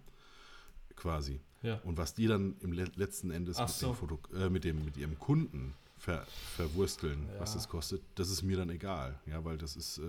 [0.95, 1.39] quasi.
[1.63, 1.79] Ja.
[1.83, 3.93] Und was die dann im letzten Endes mit, so.
[3.93, 7.39] Foto, äh, mit, dem, mit ihrem Kunden ver, verwursteln, ja.
[7.39, 9.19] was das kostet, das ist mir dann egal.
[9.25, 9.97] Ja, weil das ist.
[9.99, 10.03] Äh,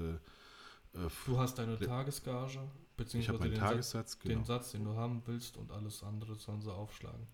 [0.95, 2.61] äh du hast deine Tagesgage,
[2.97, 4.35] beziehungsweise den, Tagessatz, Satz, genau.
[4.35, 7.27] den Satz, den du haben willst und alles andere sollen sie aufschlagen.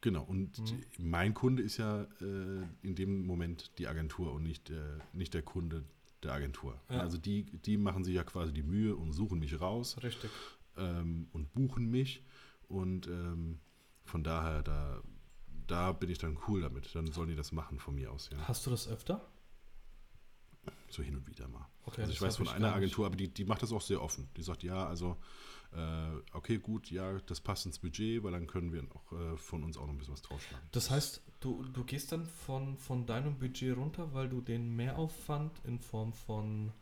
[0.00, 0.84] Genau, und mhm.
[0.98, 4.72] mein Kunde ist ja äh, in dem Moment die Agentur und nicht,
[5.12, 5.84] nicht der Kunde
[6.22, 6.80] der Agentur.
[6.88, 7.00] Ja.
[7.00, 9.96] Also die, die machen sich ja quasi die Mühe und suchen mich raus.
[10.02, 10.30] Richtig.
[10.76, 12.24] Ähm, und buchen mich.
[12.68, 13.60] Und ähm,
[14.04, 15.02] von daher, da
[15.66, 16.94] da bin ich dann cool damit.
[16.94, 18.38] Dann sollen die das machen von mir aus, ja.
[18.46, 19.31] Hast du das öfter?
[20.88, 21.66] So hin und wieder mal.
[21.86, 22.74] Okay, also ich weiß von einer.
[22.74, 24.28] Agentur, aber die, die macht das auch sehr offen.
[24.36, 25.16] Die sagt, ja, also
[25.74, 29.64] äh, okay, gut, ja, das passt ins Budget, weil dann können wir auch äh, von
[29.64, 30.68] uns auch noch ein bisschen was draufschlagen.
[30.72, 35.52] Das heißt, du, du gehst dann von, von deinem Budget runter, weil du den Mehraufwand
[35.64, 36.72] in Form von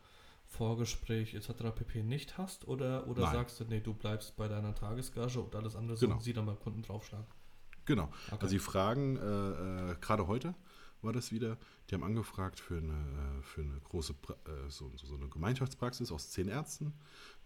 [0.45, 1.73] Vorgespräch etc.
[1.73, 2.03] pp.
[2.03, 2.67] nicht hast?
[2.67, 3.33] Oder, oder Nein.
[3.33, 6.11] sagst du, nee, du bleibst bei deiner Tagesgage und alles andere Genau.
[6.11, 7.25] sollen sie dann beim Kunden draufschlagen?
[7.85, 8.11] Genau.
[8.27, 8.37] Okay.
[8.41, 10.53] Also die Fragen, äh, äh, gerade heute
[11.03, 11.57] war das wieder,
[11.89, 14.13] die haben angefragt für eine, äh, für eine große,
[14.45, 16.93] äh, so, so, eine Gemeinschaftspraxis aus zehn Ärzten.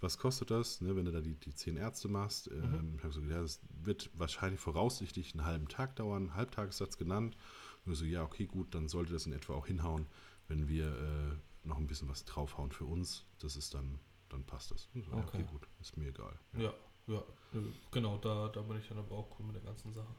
[0.02, 2.50] Was kostet das, ne, wenn du da die, die zehn Ärzte machst?
[2.52, 6.98] Ähm, Ich habe so gedacht, ja, das wird wahrscheinlich voraussichtlich einen halben Tag dauern, Halbtagessatz
[6.98, 7.38] genannt.
[7.86, 10.08] Nur so, ja, okay, gut, dann sollte das in etwa auch hinhauen,
[10.48, 13.26] wenn wir äh, noch ein bisschen was draufhauen für uns.
[13.40, 14.90] Das ist dann, dann passt das.
[14.94, 15.46] So, ja, okay, Okay.
[15.52, 16.38] gut, ist mir egal.
[16.58, 16.74] Ja,
[17.08, 20.16] ja, nö, genau, da, da bin ich dann aber auch cool mit der ganzen Sache.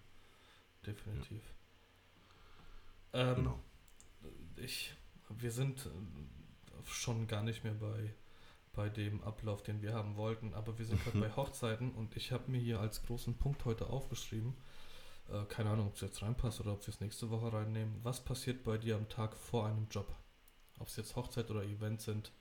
[0.87, 1.43] Definitiv.
[3.17, 3.61] Ähm, Genau.
[4.57, 4.95] ich,
[5.31, 5.91] wir sind äh,
[6.85, 8.15] schon gar nicht mehr bei,
[8.73, 11.23] bei dem Ablauf, den wir haben wollten, aber wir sind gerade Mhm.
[11.23, 14.55] bei Hochzeiten und ich habe mir hier als großen Punkt heute aufgeschrieben,
[15.29, 18.23] äh, keine Ahnung, ob es jetzt reinpasst oder ob wir es nächste Woche reinnehmen, was
[18.25, 20.15] passiert bei dir am Tag vor einem Job?
[20.79, 22.33] Ob es jetzt Hochzeit oder Event sind.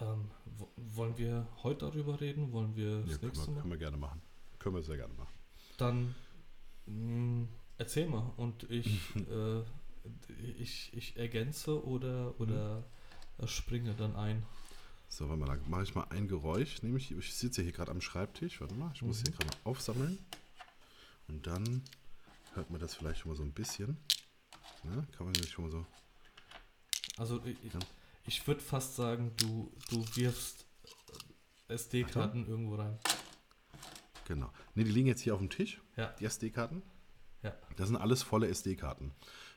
[0.00, 2.50] Ähm, wo- wollen wir heute darüber reden?
[2.50, 3.60] Wollen wir Ja, das können, nächste wir, Mal?
[3.60, 4.22] können wir gerne machen.
[4.58, 5.34] Können wir sehr gerne machen.
[5.76, 6.14] Dann
[6.86, 9.62] mh, erzähl mal und ich, äh,
[10.58, 12.84] ich, ich ergänze oder, oder
[13.38, 14.44] äh, springe dann ein.
[15.08, 16.82] So, warte mal, da mache ich mal ein Geräusch.
[16.82, 18.60] Nämlich, ich sitze hier gerade am Schreibtisch.
[18.60, 19.24] Warte mal, ich muss Mhm.
[19.26, 20.18] hier gerade mal aufsammeln.
[21.28, 21.82] Und dann
[22.54, 23.98] hört man das vielleicht schon mal so ein bisschen.
[24.84, 25.06] Ne?
[25.12, 25.86] Kann man nämlich schon mal so.
[27.18, 27.78] Also ich, Ja.
[28.26, 30.66] ich würde fast sagen, du, du wirfst
[31.68, 32.98] SD-Karten irgendwo rein.
[34.26, 34.50] Genau.
[34.74, 35.80] Ne, die liegen jetzt hier auf dem Tisch.
[35.96, 36.06] Ja.
[36.20, 36.82] Die SD-Karten.
[37.42, 37.54] Ja.
[37.76, 39.12] Das sind alles volle SD-Karten.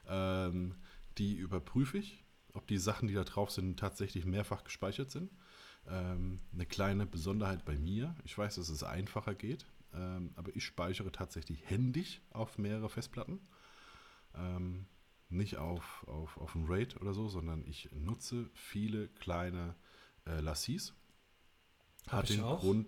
[0.08, 0.76] Ähm,
[1.18, 5.32] die überprüfe ich, ob die Sachen, die da drauf sind, tatsächlich mehrfach gespeichert sind.
[5.88, 8.16] Ähm, eine kleine Besonderheit bei mir.
[8.24, 13.40] Ich weiß, dass es einfacher geht, ähm, aber ich speichere tatsächlich händisch auf mehrere Festplatten.
[14.34, 14.88] Ähm,
[15.30, 19.76] nicht auf, auf, auf ein RAID oder so, sondern ich nutze viele kleine
[20.26, 20.94] äh, Lassis.
[22.08, 22.60] Hat den auch.
[22.62, 22.88] Grund.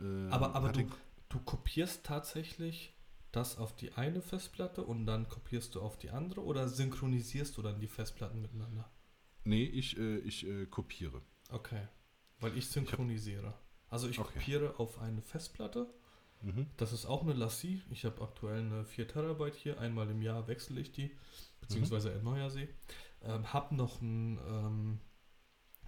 [0.00, 0.88] äh, Aber, aber du,
[1.28, 2.94] du kopierst tatsächlich
[3.32, 7.62] das auf die eine Festplatte und dann kopierst du auf die andere oder synchronisierst du
[7.62, 8.90] dann die Festplatten miteinander?
[9.44, 11.22] Nee, ich, äh, ich äh, kopiere.
[11.50, 11.86] Okay.
[12.40, 13.54] Weil ich synchronisiere.
[13.88, 14.32] Also ich Okay.
[14.34, 15.92] kopiere auf eine Festplatte.
[16.42, 16.66] Mhm.
[16.76, 17.82] Das ist auch eine Lassie.
[17.90, 19.78] Ich habe aktuell eine 4 Terabyte hier.
[19.80, 21.10] Einmal im Jahr wechsle ich die,
[21.60, 22.68] beziehungsweise erneuere sie.
[23.22, 25.00] Ähm, hab noch, ein, ähm,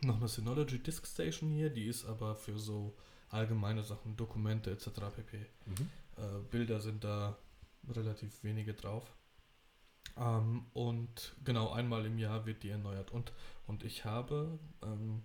[0.02, 1.70] noch eine Synology Disk Station hier.
[1.70, 2.96] Die ist aber für so
[3.30, 4.88] allgemeine Sachen, Dokumente etc.
[5.14, 5.46] pp.
[5.66, 5.90] Mhm.
[6.16, 7.38] Äh, Bilder sind da
[7.88, 9.12] relativ wenige drauf.
[10.16, 13.10] Ähm, und genau einmal im Jahr wird die erneuert.
[13.10, 13.32] Und,
[13.66, 15.22] und ich habe ähm,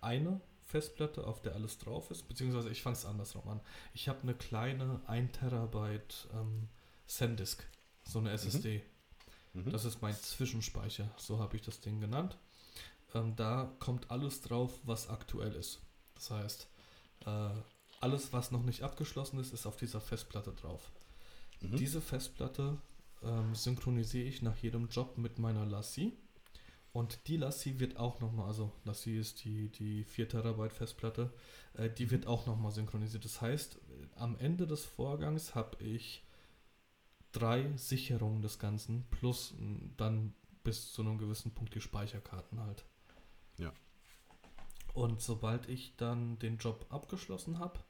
[0.00, 3.60] eine Festplatte, auf der alles drauf ist, beziehungsweise ich fange es andersrum an.
[3.92, 6.68] Ich habe eine kleine 1 Terabyte ähm,
[7.06, 7.66] SanDisk,
[8.04, 8.82] so eine SSD.
[9.52, 9.70] Mhm.
[9.70, 12.38] Das ist mein Zwischenspeicher, so habe ich das Ding genannt.
[13.14, 15.80] Ähm, da kommt alles drauf, was aktuell ist.
[16.14, 16.68] Das heißt,
[17.26, 17.50] äh,
[18.04, 20.92] alles, was noch nicht abgeschlossen ist, ist auf dieser Festplatte drauf.
[21.62, 21.76] Mhm.
[21.76, 22.76] Diese Festplatte
[23.22, 26.12] ähm, synchronisiere ich nach jedem Job mit meiner Lassie.
[26.92, 31.32] Und die Lassie wird auch nochmal, also Lassie ist die, die 4 Terabyte Festplatte,
[31.78, 33.24] äh, die wird auch nochmal synchronisiert.
[33.24, 33.78] Das heißt, äh,
[34.16, 36.22] am Ende des Vorgangs habe ich
[37.32, 39.54] drei Sicherungen des Ganzen plus
[39.96, 42.84] dann bis zu einem gewissen Punkt die Speicherkarten halt.
[43.56, 43.72] Ja.
[44.92, 47.80] Und sobald ich dann den Job abgeschlossen habe,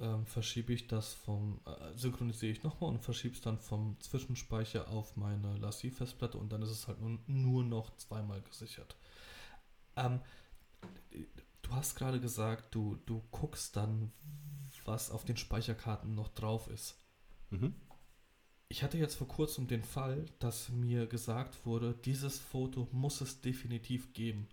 [0.00, 4.88] ähm, verschiebe ich das vom, äh, synchronisiere ich nochmal und verschiebe es dann vom Zwischenspeicher
[4.88, 8.96] auf meine Lassie-Festplatte und dann ist es halt nur, nur noch zweimal gesichert.
[9.96, 10.20] Ähm,
[11.62, 14.12] du hast gerade gesagt, du, du guckst dann,
[14.84, 16.96] was auf den Speicherkarten noch drauf ist.
[17.50, 17.74] Mhm.
[18.68, 23.40] Ich hatte jetzt vor kurzem den Fall, dass mir gesagt wurde, dieses Foto muss es
[23.40, 24.48] definitiv geben.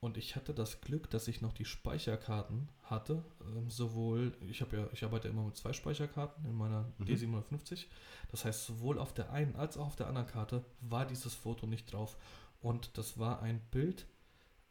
[0.00, 3.22] Und ich hatte das Glück, dass ich noch die Speicherkarten hatte.
[3.54, 7.04] Ähm, sowohl, ich habe ja, ich arbeite immer mit zwei Speicherkarten in meiner Mhm.
[7.04, 7.84] D750.
[8.30, 11.66] Das heißt, sowohl auf der einen als auch auf der anderen Karte war dieses Foto
[11.66, 12.16] nicht drauf.
[12.62, 14.06] Und das war ein Bild.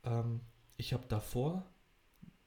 [0.04, 0.42] Ähm,
[0.78, 1.63] ich habe davor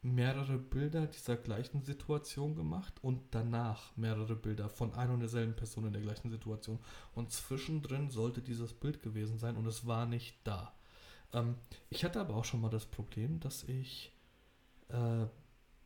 [0.04, 5.86] mehrere Bilder dieser gleichen Situation gemacht und danach mehrere Bilder von einer und derselben Person
[5.86, 6.80] in der gleichen Situation.
[7.14, 10.74] Und zwischendrin sollte dieses Bild gewesen sein und es war nicht da.
[11.32, 11.56] Ähm,
[11.90, 14.12] ich hatte aber auch schon mal das Problem, dass ich
[14.88, 15.26] äh,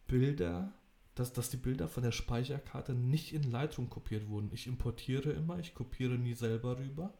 [0.06, 0.72] Bilder
[1.16, 4.50] dass, dass die Bilder von der Speicherkarte nicht in Lightroom kopiert wurden.
[4.52, 7.14] Ich importiere immer, ich kopiere nie selber rüber.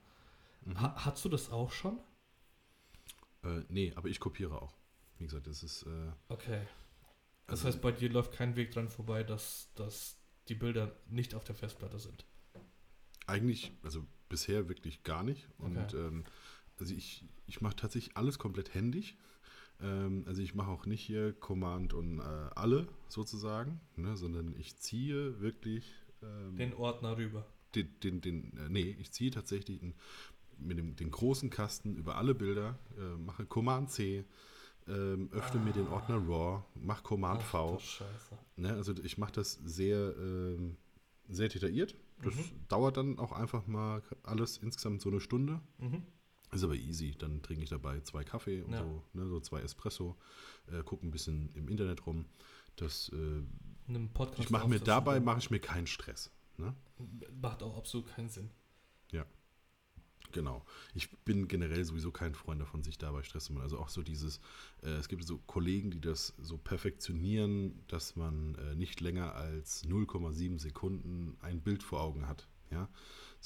[0.66, 0.80] Mhm.
[0.80, 1.98] Ha, hast du das auch schon?
[3.42, 4.76] Äh, nee, aber ich kopiere auch.
[5.18, 5.84] Wie gesagt, das ist.
[5.84, 6.60] Äh, okay.
[7.46, 11.34] Das also, heißt, bei dir läuft kein Weg dran vorbei, dass, dass die Bilder nicht
[11.34, 12.26] auf der Festplatte sind.
[13.26, 15.48] Eigentlich, also bisher wirklich gar nicht.
[15.56, 15.96] Und okay.
[15.96, 16.24] ähm,
[16.78, 19.16] also ich, ich mache tatsächlich alles komplett händig.
[19.80, 24.76] Ähm, also ich mache auch nicht hier Command und äh, alle sozusagen, ne, sondern ich
[24.76, 27.46] ziehe wirklich ähm, den Ordner rüber.
[27.74, 29.94] Den, den, den, äh, nee, ich ziehe tatsächlich einen,
[30.58, 34.24] mit dem den großen Kasten über alle Bilder, äh, mache Command C,
[34.88, 35.64] ähm, öffne ah.
[35.64, 37.80] mir den Ordner RAW, mache Command Ach, V.
[38.56, 40.76] Ne, also ich mache das sehr, ähm,
[41.28, 41.94] sehr detailliert.
[42.22, 42.44] Das mhm.
[42.68, 45.60] dauert dann auch einfach mal alles insgesamt so eine Stunde.
[45.78, 46.02] Mhm.
[46.52, 47.14] Ist aber easy.
[47.18, 48.78] Dann trinke ich dabei zwei Kaffee und ja.
[48.78, 50.16] so, ne, so zwei Espresso,
[50.70, 52.26] äh, gucke ein bisschen im Internet rum.
[52.76, 53.42] Das, äh,
[54.38, 56.30] ich mache mir dabei mache ich mir keinen Stress.
[56.58, 56.74] Ne?
[57.40, 58.50] Macht auch absolut keinen Sinn.
[59.12, 59.24] Ja.
[60.32, 60.64] Genau.
[60.94, 63.62] Ich bin generell sowieso kein Freund davon, sich dabei Stress zu machen.
[63.62, 64.40] Also auch so dieses,
[64.82, 69.84] äh, es gibt so Kollegen, die das so perfektionieren, dass man äh, nicht länger als
[69.84, 72.48] 0,7 Sekunden ein Bild vor Augen hat.
[72.70, 72.88] Ja,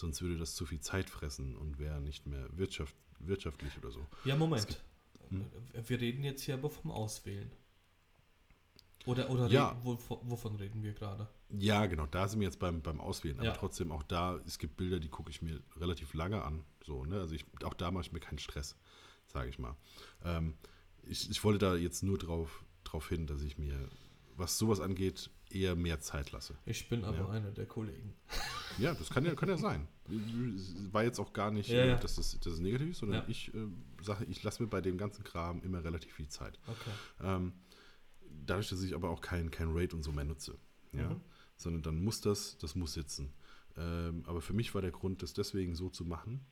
[0.01, 4.07] sonst würde das zu viel Zeit fressen und wäre nicht mehr wirtschaft, wirtschaftlich oder so.
[4.25, 4.67] Ja, Moment.
[4.67, 4.83] Gibt,
[5.31, 5.47] hm?
[5.87, 7.51] Wir reden jetzt hier aber vom Auswählen.
[9.07, 9.69] Oder, oder ja.
[9.71, 11.29] reden, wo, wovon reden wir gerade?
[11.49, 13.39] Ja, genau, da sind wir jetzt beim, beim Auswählen.
[13.39, 13.55] Aber ja.
[13.55, 16.65] trotzdem auch da, es gibt Bilder, die gucke ich mir relativ lange an.
[16.85, 17.21] So, ne?
[17.21, 18.77] Also ich, auch da mache ich mir keinen Stress,
[19.27, 19.75] sage ich mal.
[20.25, 20.55] Ähm,
[21.03, 23.89] ich, ich wollte da jetzt nur drauf, drauf hin, dass ich mir,
[24.37, 26.57] was sowas angeht, eher mehr Zeit lasse.
[26.65, 27.29] Ich bin aber ja.
[27.29, 28.15] einer der Kollegen.
[28.79, 29.89] Ja, das kann ja, kann ja sein.
[30.93, 31.97] War jetzt auch gar nicht, ja, ja.
[31.97, 33.67] Dass, das, dass es negativ ist, sondern ich äh,
[34.03, 36.59] sage, ich lasse mir bei dem ganzen Kram immer relativ viel Zeit.
[36.67, 36.91] Okay.
[37.21, 37.53] Ähm,
[38.47, 40.57] dadurch, dass ich aber auch kein, kein Raid und so mehr nutze.
[40.93, 41.11] Ja?
[41.11, 41.21] Mhm.
[41.57, 43.33] Sondern dann muss das, das muss sitzen.
[43.77, 46.45] Ähm, aber für mich war der Grund, das deswegen so zu machen,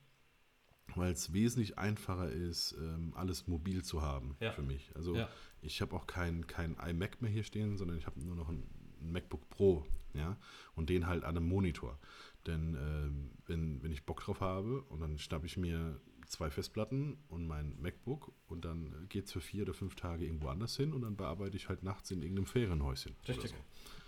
[0.95, 4.53] weil es wesentlich einfacher ist, ähm, alles mobil zu haben ja.
[4.53, 4.91] für mich.
[4.95, 5.29] Also ja.
[5.61, 8.63] ich habe auch kein, kein iMac mehr hier stehen, sondern ich habe nur noch ein,
[9.01, 9.85] ein, MacBook Pro,
[10.15, 10.37] ja,
[10.75, 11.99] und den halt an einem Monitor.
[12.47, 17.19] Denn ähm, wenn, wenn ich Bock drauf habe und dann schnappe ich mir zwei Festplatten
[17.29, 20.93] und mein MacBook und dann geht es für vier oder fünf Tage irgendwo anders hin
[20.93, 23.17] und dann bearbeite ich halt nachts in irgendeinem Ferienhäuschen.
[23.27, 23.51] Richtig.
[23.51, 23.57] So.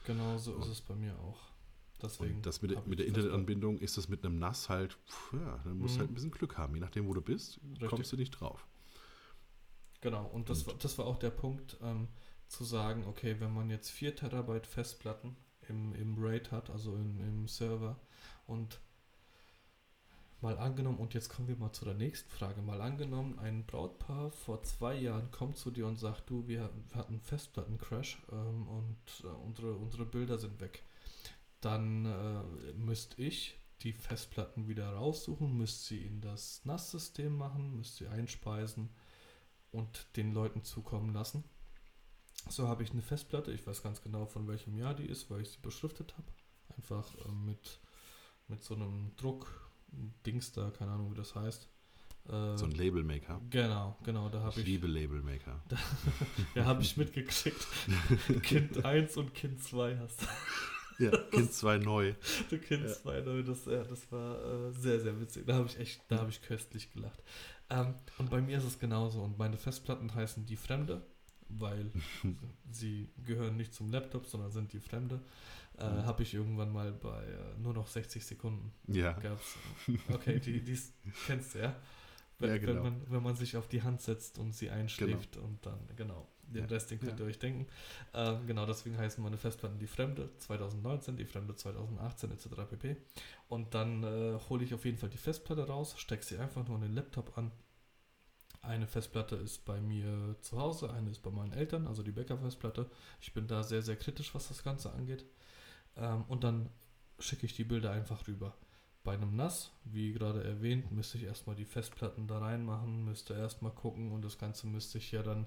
[0.07, 1.51] Genau so ist es bei mir auch.
[2.03, 5.61] Deswegen und das mit, mit der Internetanbindung ist das mit einem NAS halt, pff, ja,
[5.65, 6.01] dann musst du mhm.
[6.01, 6.75] halt ein bisschen Glück haben.
[6.75, 7.89] Je nachdem, wo du bist, Richtig.
[7.89, 8.67] kommst du nicht drauf.
[10.01, 10.69] Genau, und das, und.
[10.69, 12.09] War, das war auch der Punkt, ähm,
[12.51, 15.37] zu sagen, okay, wenn man jetzt 4 Terabyte Festplatten
[15.69, 17.99] im, im RAID hat, also im, im Server,
[18.47, 18.81] und
[20.41, 24.31] mal angenommen, und jetzt kommen wir mal zu der nächsten Frage, mal angenommen, ein Brautpaar
[24.31, 29.25] vor zwei Jahren kommt zu dir und sagt, du, wir, hatten einen Festplattencrash ähm, und
[29.25, 30.83] äh, unsere, unsere Bilder sind weg
[31.61, 38.05] dann äh, müsste ich die Festplatten wieder raussuchen, müsste sie in das NAS-System machen, müsste
[38.05, 38.91] sie einspeisen
[39.71, 41.45] und den Leuten zukommen lassen.
[42.49, 45.43] So habe ich eine Festplatte, ich weiß ganz genau von welchem Jahr die ist, weil
[45.43, 46.27] ich sie beschriftet habe.
[46.77, 47.81] Einfach äh, mit,
[48.49, 49.71] mit so einem Druck,
[50.27, 51.69] Dings da, keine Ahnung wie das heißt.
[52.29, 53.41] Äh, so ein Labelmaker.
[53.51, 54.59] Genau, genau, da habe ich.
[54.59, 55.63] Ich liebe Labelmaker.
[55.69, 55.77] Da,
[56.55, 57.67] ja, habe ich mitgekriegt.
[58.43, 60.27] kind 1 und Kind 2 hast du.
[61.05, 62.15] Ja, Kind 2 neu.
[62.51, 63.25] Du Kind 2 ja.
[63.25, 65.47] neu, das, ja, das war äh, sehr, sehr witzig.
[65.47, 67.23] Da habe ich echt, da habe ich köstlich gelacht.
[67.71, 69.23] Ähm, und bei mir ist es genauso.
[69.23, 71.03] Und meine Festplatten heißen die Fremde,
[71.59, 71.91] weil
[72.71, 75.21] sie gehören nicht zum Laptop, sondern sind die Fremde.
[75.79, 76.05] Äh, mhm.
[76.05, 78.73] Habe ich irgendwann mal bei äh, nur noch 60 Sekunden.
[78.87, 79.13] Ja.
[79.13, 79.57] Gab's.
[80.13, 80.79] Okay, die, die
[81.27, 81.77] kennst du ja.
[82.39, 82.75] Wenn, ja, genau.
[82.75, 85.47] wenn, man, wenn man sich auf die Hand setzt und sie einschläft genau.
[85.47, 86.27] und dann, genau.
[86.51, 87.69] Den Rest, den könnt ihr euch denken.
[88.13, 92.49] Ähm, genau, deswegen heißen meine Festplatten die Fremde 2019, die Fremde 2018 etc.
[92.69, 92.97] pp.
[93.49, 96.77] Und dann äh, hole ich auf jeden Fall die Festplatte raus, stecke sie einfach nur
[96.79, 97.53] in den Laptop an.
[98.63, 102.91] Eine Festplatte ist bei mir zu Hause, eine ist bei meinen Eltern, also die Backup-Festplatte.
[103.21, 105.25] Ich bin da sehr, sehr kritisch, was das Ganze angeht.
[105.97, 106.69] Ähm, und dann
[107.19, 108.55] schicke ich die Bilder einfach rüber.
[109.03, 113.73] Bei einem NAS, wie gerade erwähnt, müsste ich erstmal die Festplatten da reinmachen, müsste erstmal
[113.73, 115.47] gucken und das Ganze müsste ich ja dann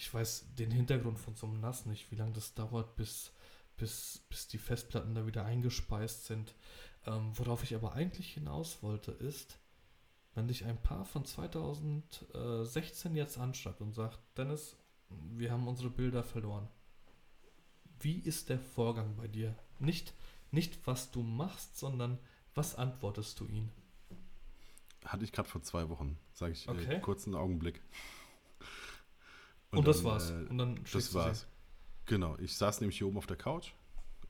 [0.00, 3.32] ich weiß den Hintergrund von so einem NAS nicht, wie lange das dauert, bis,
[3.76, 6.54] bis, bis die Festplatten da wieder eingespeist sind.
[7.06, 9.58] Ähm, worauf ich aber eigentlich hinaus wollte, ist,
[10.40, 14.74] wenn dich ein Paar von 2016 jetzt anschreibt und sagt, Dennis,
[15.36, 16.66] wir haben unsere Bilder verloren.
[17.98, 19.54] Wie ist der Vorgang bei dir?
[19.80, 20.14] Nicht,
[20.50, 22.18] nicht was du machst, sondern
[22.54, 23.70] was antwortest du ihnen?
[25.04, 26.94] Hatte ich gerade vor zwei Wochen, sage ich äh, okay.
[26.94, 27.82] äh, kurz einen Augenblick.
[29.72, 30.30] Und, und das war's.
[30.30, 31.46] Äh, und dann das war's.
[32.06, 32.38] Genau.
[32.38, 33.72] Ich saß nämlich hier oben auf der Couch,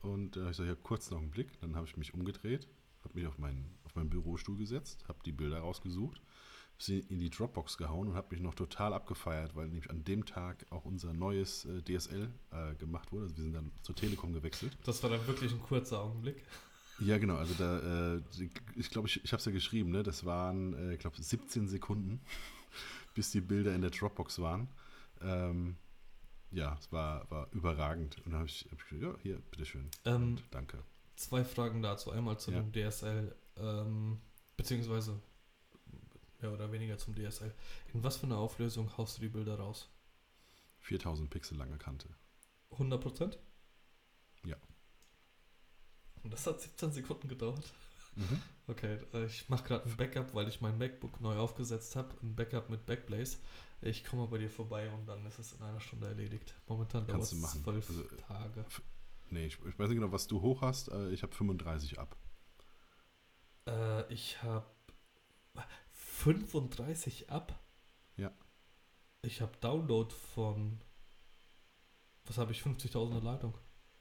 [0.03, 1.61] und äh, ich sage, ja, kurz einen Blick.
[1.61, 2.67] Dann habe ich mich umgedreht,
[3.05, 6.21] habe mich auf meinen, auf meinen Bürostuhl gesetzt, habe die Bilder rausgesucht,
[6.79, 10.25] sie in die Dropbox gehauen und habe mich noch total abgefeiert, weil nämlich an dem
[10.25, 13.25] Tag auch unser neues äh, DSL äh, gemacht wurde.
[13.25, 14.77] Also wir sind dann zur Telekom gewechselt.
[14.85, 16.43] Das war dann wirklich ein kurzer Augenblick.
[17.01, 17.37] Ja, genau.
[17.37, 18.23] Also da, äh,
[18.77, 20.03] ich glaube, ich, ich habe es ja geschrieben, ne?
[20.03, 22.21] Das waren, äh, ich glaube, 17 Sekunden,
[23.15, 24.69] bis die Bilder in der Dropbox waren.
[25.23, 25.77] Ähm,
[26.51, 28.17] ja, es war, war überragend.
[28.19, 29.89] Und dann habe ich, hab ich gesagt, ja, hier, bitteschön.
[30.05, 30.83] Ähm, danke.
[31.17, 32.11] Zwei Fragen dazu.
[32.11, 32.61] Einmal zu ja.
[32.63, 34.21] dem DSL, ähm,
[34.57, 35.21] beziehungsweise
[36.41, 37.55] mehr oder weniger zum DSL.
[37.93, 39.89] In was für eine Auflösung haust du die Bilder raus?
[40.81, 42.09] 4000 Pixel lange Kante.
[42.73, 43.39] 100 Prozent?
[44.45, 44.57] Ja.
[46.23, 47.73] Und das hat 17 Sekunden gedauert.
[48.17, 48.43] Mhm.
[48.67, 52.15] Okay, äh, ich mache gerade ein Backup, weil ich mein MacBook neu aufgesetzt habe.
[52.23, 53.39] Ein Backup mit Backblaze.
[53.83, 56.55] Ich komme bei dir vorbei und dann ist es in einer Stunde erledigt.
[56.67, 58.65] Momentan dauert es zwölf also, Tage.
[59.31, 60.89] Nee, ich, ich, weiß nicht genau, was du hoch hast.
[60.89, 62.17] Äh, ich habe 35 ab.
[63.67, 64.67] Äh, ich habe
[65.93, 67.59] 35 ab?
[68.17, 68.33] Ja.
[69.23, 70.81] Ich habe Download von.
[72.27, 72.61] Was habe ich?
[72.61, 73.57] 50.000er Leitung.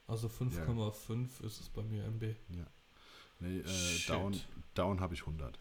[0.07, 1.47] Also 5,5 ja.
[1.47, 2.35] ist es bei mir MB.
[2.49, 2.67] Ja.
[3.39, 4.39] Nee, äh, Down,
[4.73, 5.59] Down habe ich 100.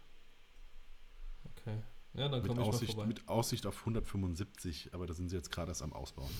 [1.45, 1.83] Okay.
[2.15, 3.07] Ja, dann komme ich Aussicht, mal vorbei.
[3.09, 6.31] Mit Aussicht auf 175, aber da sind sie jetzt gerade erst am Ausbauen.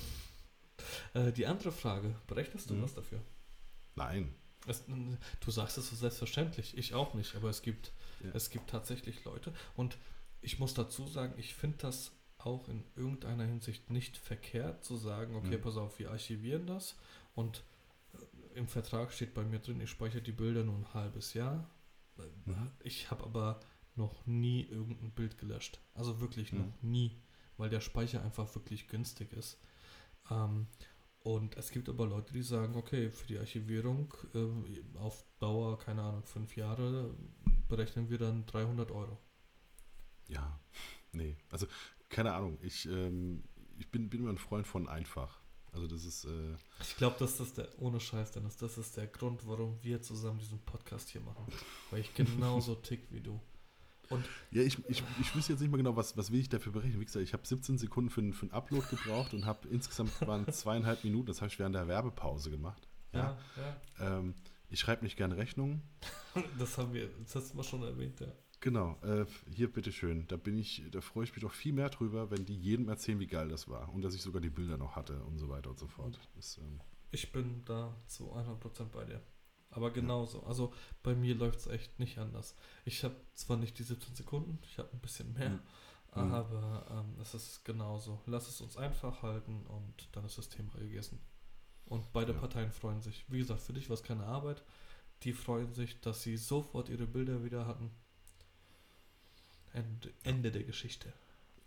[1.15, 2.83] Äh, die andere Frage, berechnest du mhm.
[2.83, 3.21] was dafür?
[3.95, 4.35] Nein.
[4.67, 7.93] Es, du sagst es so selbstverständlich, ich auch nicht, aber es gibt,
[8.23, 8.31] ja.
[8.35, 9.97] es gibt tatsächlich Leute und
[10.41, 15.35] ich muss dazu sagen, ich finde das auch in irgendeiner Hinsicht nicht verkehrt zu sagen,
[15.37, 15.63] okay, mhm.
[15.63, 16.97] pass auf, wir archivieren das
[17.35, 17.63] und
[18.55, 21.71] im Vertrag steht bei mir drin, ich speichere die Bilder nur ein halbes Jahr.
[22.17, 22.71] Mhm.
[22.81, 23.61] Ich habe aber
[23.95, 25.81] noch nie irgendein Bild gelöscht.
[25.95, 26.59] Also wirklich mhm.
[26.59, 27.17] noch nie,
[27.57, 29.59] weil der Speicher einfach wirklich günstig ist.
[30.31, 30.67] Ähm,
[31.23, 36.03] und es gibt aber Leute, die sagen, okay, für die Archivierung äh, auf Dauer, keine
[36.03, 37.15] Ahnung, fünf Jahre,
[37.69, 39.19] berechnen wir dann 300 Euro.
[40.29, 40.59] Ja,
[41.13, 41.67] nee, also
[42.09, 43.45] keine Ahnung, ich, ähm,
[43.79, 45.41] ich bin, bin immer ein Freund von einfach.
[45.73, 46.25] Also das ist.
[46.25, 50.01] Äh ich glaube, dass das der, ohne Scheiß, Dennis, das ist der Grund, warum wir
[50.03, 51.47] zusammen diesen Podcast hier machen.
[51.91, 53.41] Weil ich genauso tick wie du.
[54.11, 56.73] Und ja, ich, ich, ich wüsste jetzt nicht mal genau, was, was will ich dafür
[56.73, 57.01] berechnen.
[57.01, 60.47] Wie gesagt, ich habe 17 Sekunden für, für einen Upload gebraucht und habe insgesamt waren
[60.53, 62.89] zweieinhalb Minuten, das habe ich während der Werbepause gemacht.
[63.13, 63.39] Ja.
[63.57, 64.19] ja, ja.
[64.19, 64.35] Ähm,
[64.71, 65.83] ich schreibe nicht gerne Rechnungen.
[66.59, 68.29] das haben wir, das hast du mal schon erwähnt, ja.
[68.61, 70.27] Genau, äh, hier bitteschön.
[70.27, 73.21] Da bin ich, da freue ich mich doch viel mehr drüber, wenn die jedem erzählen,
[73.21, 75.71] wie geil das war und dass ich sogar die Bilder noch hatte und so weiter
[75.71, 76.19] und so fort.
[76.35, 76.81] Das, ähm
[77.11, 79.23] ich bin da zu 100% bei dir.
[79.71, 80.43] Aber genauso.
[80.45, 82.57] Also bei mir läuft es echt nicht anders.
[82.85, 85.61] Ich habe zwar nicht die 17 Sekunden, ich habe ein bisschen mehr, mhm.
[86.15, 88.21] aber ähm, es ist genauso.
[88.27, 91.21] Lass es uns einfach halten und dann ist das Thema gegessen.
[91.87, 92.39] Und beide ja.
[92.39, 93.25] Parteien freuen sich.
[93.29, 94.63] Wie gesagt, für dich war es keine Arbeit.
[95.23, 97.91] Die freuen sich, dass sie sofort ihre Bilder wieder hatten
[99.73, 101.13] Ende, Ende der Geschichte.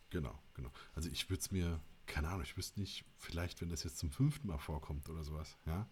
[0.09, 0.71] Genau, genau.
[0.95, 4.11] Also ich würde es mir, keine Ahnung, ich wüsste nicht, vielleicht, wenn das jetzt zum
[4.11, 5.87] fünften Mal vorkommt oder sowas, ja,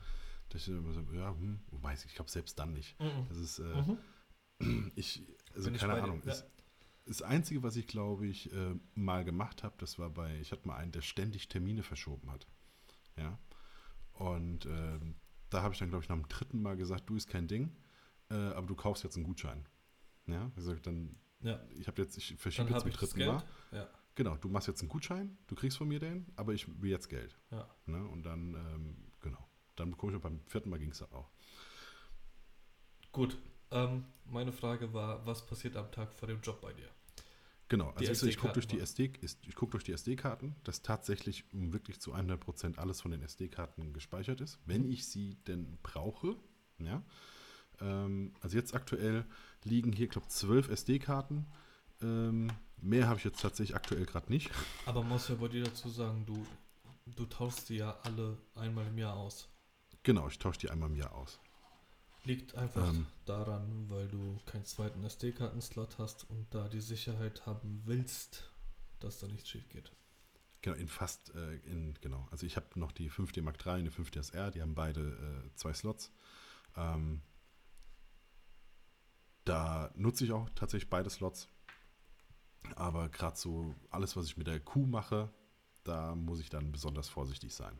[0.50, 3.00] dass ich immer so, ja, hm, wobei ich glaube selbst dann nicht.
[3.00, 3.26] Mhm.
[3.30, 3.84] Das ist, äh,
[4.60, 4.92] mhm.
[4.96, 5.24] ich,
[5.56, 6.22] also Bin keine ich Ahnung.
[6.24, 6.46] Ist,
[7.06, 10.68] das Einzige, was ich glaube ich äh, mal gemacht habe, das war bei, ich hatte
[10.68, 12.48] mal einen, der ständig Termine verschoben hat.
[13.18, 13.40] Ja.
[14.14, 15.00] Und äh,
[15.50, 17.76] da habe ich dann, glaube ich, nach dem dritten Mal gesagt, du ist kein Ding,
[18.30, 19.66] äh, aber du kaufst jetzt einen Gutschein.
[20.28, 21.60] Ja, also dann ja.
[21.78, 23.44] Ich habe jetzt, ich verschiebe jetzt zum dritten Mal.
[23.72, 23.90] Ja.
[24.16, 27.08] Genau, du machst jetzt einen Gutschein, du kriegst von mir den, aber ich will jetzt
[27.08, 27.38] Geld.
[27.52, 27.68] Ja.
[27.86, 28.04] Ne?
[28.06, 29.09] Und dann, ähm.
[29.80, 31.30] Dann bekomme ich beim vierten Mal ging es dann auch.
[33.12, 33.38] Gut.
[33.72, 36.90] Ähm, meine Frage war, was passiert am Tag vor dem Job bei dir?
[37.70, 42.00] Genau, also ich gucke durch die SD, ich gucke durch die SD-Karten, dass tatsächlich wirklich
[42.00, 46.36] zu 100% alles von den SD-Karten gespeichert ist, wenn ich sie denn brauche.
[46.80, 47.04] Ja.
[47.80, 49.24] Ähm, also jetzt aktuell
[49.64, 51.46] liegen hier, glaube ich, zwölf SD-Karten.
[52.02, 54.50] Ähm, mehr habe ich jetzt tatsächlich aktuell gerade nicht.
[54.88, 56.46] Aber muss ja bei dir dazu sagen, du,
[57.06, 59.49] du tauschst sie ja alle einmal im Jahr aus.
[60.10, 61.40] Genau, ich tausche die einmal im Jahr aus.
[62.24, 67.84] Liegt einfach ähm, daran, weil du keinen zweiten SD-Karten-Slot hast und da die Sicherheit haben
[67.86, 68.52] willst,
[69.00, 69.92] dass da nichts schief geht.
[70.64, 72.28] Genau, in fast, äh, in, genau.
[72.32, 75.44] Also ich habe noch die 5D Mark III und die 5D SR, die haben beide
[75.46, 76.12] äh, zwei Slots.
[76.76, 77.22] Ähm,
[79.46, 81.50] da nutze ich auch tatsächlich beide Slots.
[82.76, 85.32] Aber gerade so alles, was ich mit der Kuh mache,
[85.84, 87.80] da muss ich dann besonders vorsichtig sein.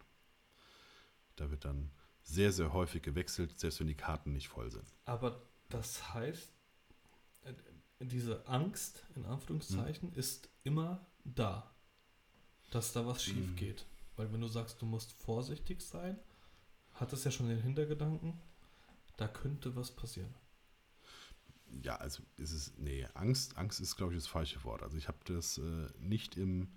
[1.36, 1.90] Da wird dann
[2.30, 4.86] sehr, sehr häufig gewechselt, selbst wenn die Karten nicht voll sind.
[5.06, 6.52] Aber das heißt,
[7.44, 7.54] äh,
[8.06, 10.20] diese Angst, in Anführungszeichen, hm.
[10.20, 11.74] ist immer da,
[12.72, 13.56] dass da was schief hm.
[13.56, 13.86] geht.
[14.16, 16.20] Weil wenn du sagst, du musst vorsichtig sein,
[16.94, 18.40] hattest ja schon den Hintergedanken,
[19.18, 20.34] da könnte was passieren.
[21.84, 24.84] Ja, also ist es, nee, Angst, Angst ist, glaube ich, das falsche Wort.
[24.84, 26.68] Also ich habe das äh, nicht im,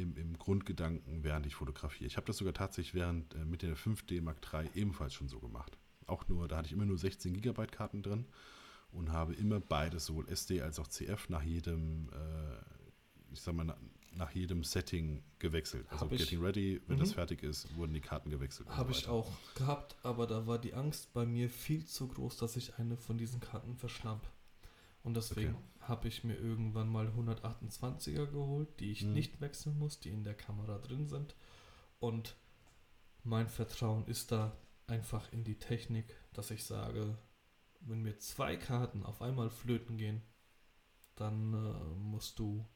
[0.00, 2.06] im, im Grundgedanken, während ich fotografiere.
[2.06, 5.38] Ich habe das sogar tatsächlich während äh, mit der 5D Mark III ebenfalls schon so
[5.40, 5.76] gemacht.
[6.06, 8.26] Auch nur, da hatte ich immer nur 16 Gigabyte Karten drin
[8.92, 13.76] und habe immer beides, sowohl SD als auch CF, nach jedem, äh, ich sag mal,
[14.12, 15.86] nach jedem Setting gewechselt.
[15.90, 17.00] Also Hab ich- Getting Ready, wenn Mhm.
[17.00, 18.68] das fertig ist, wurden die Karten gewechselt.
[18.68, 22.36] Habe so ich auch gehabt, aber da war die Angst bei mir viel zu groß,
[22.38, 24.20] dass ich eine von diesen Karten verschnapp.
[25.02, 25.64] Und deswegen Okay.
[25.80, 29.12] habe ich mir irgendwann mal 128er geholt, die ich Mhm.
[29.12, 31.34] nicht wechseln muss, die in der Kamera drin sind.
[31.98, 32.36] Und
[33.24, 37.16] mein Vertrauen ist da einfach in die Technik, dass ich sage,
[37.80, 40.22] wenn mir zwei Karten auf einmal flöten gehen,
[41.16, 42.66] dann äh, musst du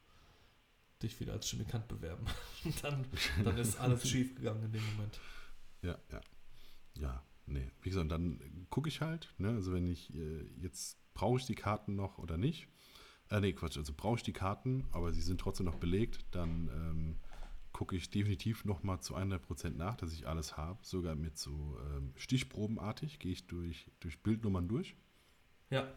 [1.03, 2.27] dich wieder als Chemikant bewerben.
[2.83, 3.07] dann,
[3.45, 5.21] dann ist alles schief gegangen in dem Moment.
[5.83, 6.21] Ja, ja.
[6.95, 7.71] Ja, nee.
[7.83, 9.51] Wie gesagt, dann gucke ich halt, ne?
[9.51, 12.69] Also wenn ich äh, jetzt brauche ich die Karten noch oder nicht.
[13.31, 16.69] Äh, nee, Quatsch, also brauche ich die Karten, aber sie sind trotzdem noch belegt, dann
[16.69, 17.17] ähm,
[17.73, 20.79] gucke ich definitiv nochmal zu 100% nach, dass ich alles habe.
[20.83, 24.95] Sogar mit so ähm, Stichprobenartig gehe ich durch, durch Bildnummern durch
[25.71, 25.89] Ja,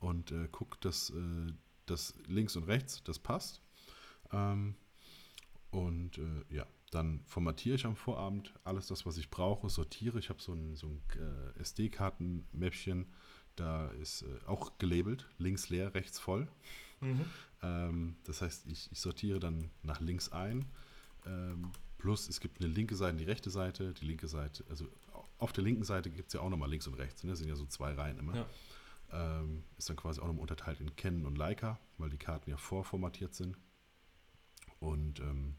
[0.00, 1.52] und äh, gucke, dass äh,
[1.86, 3.62] das links und rechts, das passt.
[4.32, 4.74] Ähm,
[5.70, 10.18] und äh, ja, dann formatiere ich am Vorabend alles das, was ich brauche, sortiere.
[10.18, 13.06] Ich habe so ein, so ein äh, SD-Karten-Mäppchen,
[13.56, 16.48] da ist äh, auch gelabelt, links leer, rechts voll.
[17.00, 17.24] Mhm.
[17.62, 20.66] Ähm, das heißt, ich, ich sortiere dann nach links ein.
[21.26, 23.92] Ähm, plus es gibt eine linke Seite und die rechte Seite.
[23.94, 24.86] Die linke Seite, also
[25.38, 27.24] auf der linken Seite gibt es ja auch nochmal links und rechts.
[27.24, 27.30] Ne?
[27.30, 28.36] Das sind ja so zwei Reihen immer.
[28.36, 28.46] Ja.
[29.12, 32.56] Ähm, ist dann quasi auch nochmal unterteilt in Canon und Leica, weil die Karten ja
[32.56, 33.56] vorformatiert sind.
[34.80, 35.56] Und ähm,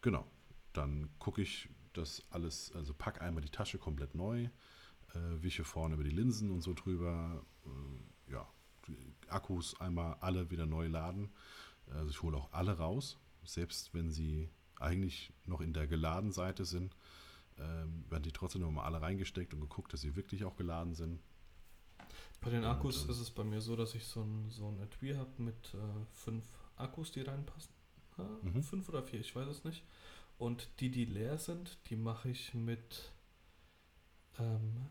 [0.00, 0.26] genau,
[0.76, 4.44] dann gucke ich das alles, also packe einmal die Tasche komplett neu,
[5.14, 7.44] äh, wische vorne über die Linsen und so drüber.
[7.64, 8.46] Äh, ja,
[9.28, 11.30] Akkus einmal alle wieder neu laden.
[11.90, 14.50] Also ich hole auch alle raus, selbst wenn sie
[14.80, 16.96] eigentlich noch in der geladen Seite sind,
[17.58, 21.20] ähm, werden die trotzdem nochmal alle reingesteckt und geguckt, dass sie wirklich auch geladen sind.
[22.40, 24.68] Bei den Und, Akkus ähm, ist es bei mir so, dass ich so ein, so
[24.68, 26.44] ein Etui habe mit äh, fünf
[26.76, 27.72] Akkus, die reinpassen.
[28.18, 28.62] Ja, Mhm.
[28.62, 29.84] Fünf oder vier, ich weiß es nicht.
[30.38, 33.12] Und die, die leer sind, die mache ich mit,
[34.38, 34.88] ähm,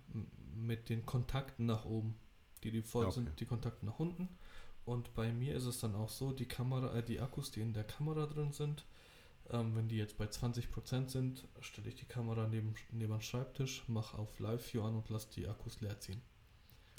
[0.55, 2.15] mit den Kontakten nach oben.
[2.63, 3.15] Die, die voll okay.
[3.15, 4.29] sind, die Kontakte nach unten.
[4.85, 7.73] Und bei mir ist es dann auch so, die Kamera, äh, die Akkus, die in
[7.73, 8.85] der Kamera drin sind,
[9.49, 13.87] ähm, wenn die jetzt bei 20% sind, stelle ich die Kamera neben, neben den Schreibtisch,
[13.87, 16.21] mache auf Live View an und lasse die Akkus leer ziehen.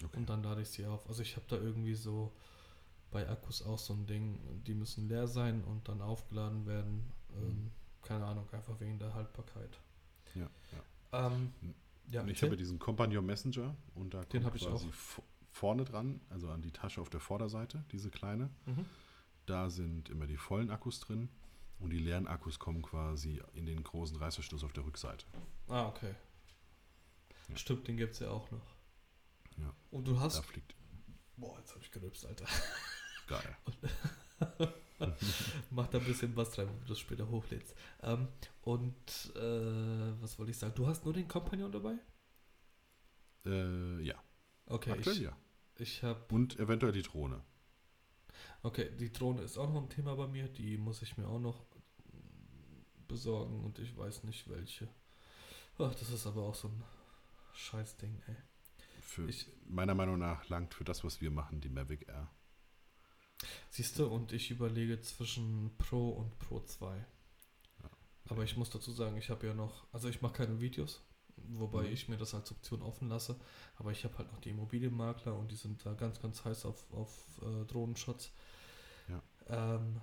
[0.03, 0.19] Okay.
[0.19, 1.07] Und dann lade ich sie auf.
[1.09, 2.33] Also ich habe da irgendwie so
[3.11, 7.13] bei Akkus auch so ein Ding, die müssen leer sein und dann aufgeladen werden.
[7.37, 7.71] Ähm, Mhm.
[8.05, 9.79] Keine Ahnung, einfach wegen der Haltbarkeit.
[10.35, 10.49] Ja,
[11.13, 11.27] ja.
[11.27, 11.53] Ähm,
[12.11, 15.23] ja, Und ich habe ja diesen Companion Messenger und da Den kommt ich quasi auch.
[15.51, 18.51] vorne dran, also an die Tasche auf der Vorderseite, diese kleine.
[18.67, 18.85] mhm.
[19.47, 21.29] Da sind immer die vollen Akkus drin
[21.79, 25.27] und die leeren Akkus kommen quasi in den großen Reißverschluss auf der Rückseite.
[25.69, 26.15] Ah, okay.
[27.51, 27.57] Ja.
[27.57, 28.75] Stimmt, den gibt es ja auch noch.
[29.59, 29.71] Ja.
[29.91, 30.45] Und du Da hast.
[30.47, 30.75] fliegt
[31.37, 32.47] Boah, jetzt habe ich gerülpst, Alter.
[33.27, 33.57] geil.
[35.71, 37.75] Mach da ein bisschen was rein, wenn du das später hochlädst.
[38.03, 38.29] Ähm,
[38.63, 40.75] und äh, was wollte ich sagen?
[40.75, 41.97] Du hast nur den Companion dabei?
[43.47, 44.17] Äh, ja,
[44.67, 45.37] Okay, aktuell ich, ja.
[45.77, 47.43] ich habe Und eventuell die Drohne.
[48.63, 50.49] Okay, die Drohne ist auch noch ein Thema bei mir.
[50.49, 51.65] Die muss ich mir auch noch
[53.09, 54.89] besorgen und ich weiß nicht welche.
[55.79, 56.85] Ach, das ist aber auch so ein
[57.55, 58.37] Scheißding, ey.
[58.99, 62.29] Für, Ich- meiner Meinung nach langt für das, was wir machen, die Mavic Air.
[63.71, 66.97] Siehst du, und ich überlege zwischen Pro und Pro 2.
[66.97, 67.05] Ja.
[68.29, 71.03] Aber ich muss dazu sagen, ich habe ja noch, also ich mache keine Videos,
[71.37, 71.93] wobei Mhm.
[71.93, 73.37] ich mir das als Option offen lasse.
[73.77, 76.93] Aber ich habe halt noch die Immobilienmakler und die sind da ganz, ganz heiß auf,
[76.93, 78.33] auf äh, Drohnenshots.
[79.09, 79.23] Ja.
[79.49, 80.01] Ähm,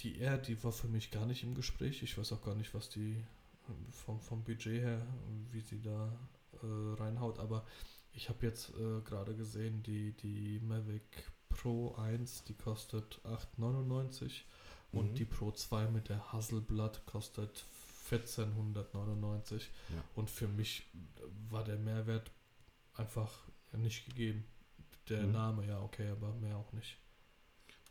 [0.00, 2.02] die Air, die war für mich gar nicht im Gespräch.
[2.02, 5.06] Ich weiß auch gar nicht, was die äh, vom, vom Budget her,
[5.50, 6.12] wie sie da
[6.62, 7.38] äh, reinhaut.
[7.38, 7.64] Aber
[8.12, 11.02] ich habe jetzt äh, gerade gesehen, die, die Mavic
[11.54, 14.42] Pro 1, die kostet 8,99
[14.92, 15.14] und Mhm.
[15.14, 17.64] die Pro 2 mit der Hasselblatt kostet
[18.10, 19.70] 1499.
[19.94, 20.04] Ja.
[20.14, 20.86] Und für mich
[21.50, 22.30] war der Mehrwert
[22.94, 23.32] einfach
[23.72, 24.44] nicht gegeben.
[25.08, 25.32] Der Mhm.
[25.32, 26.98] Name, ja, okay, aber mehr auch nicht.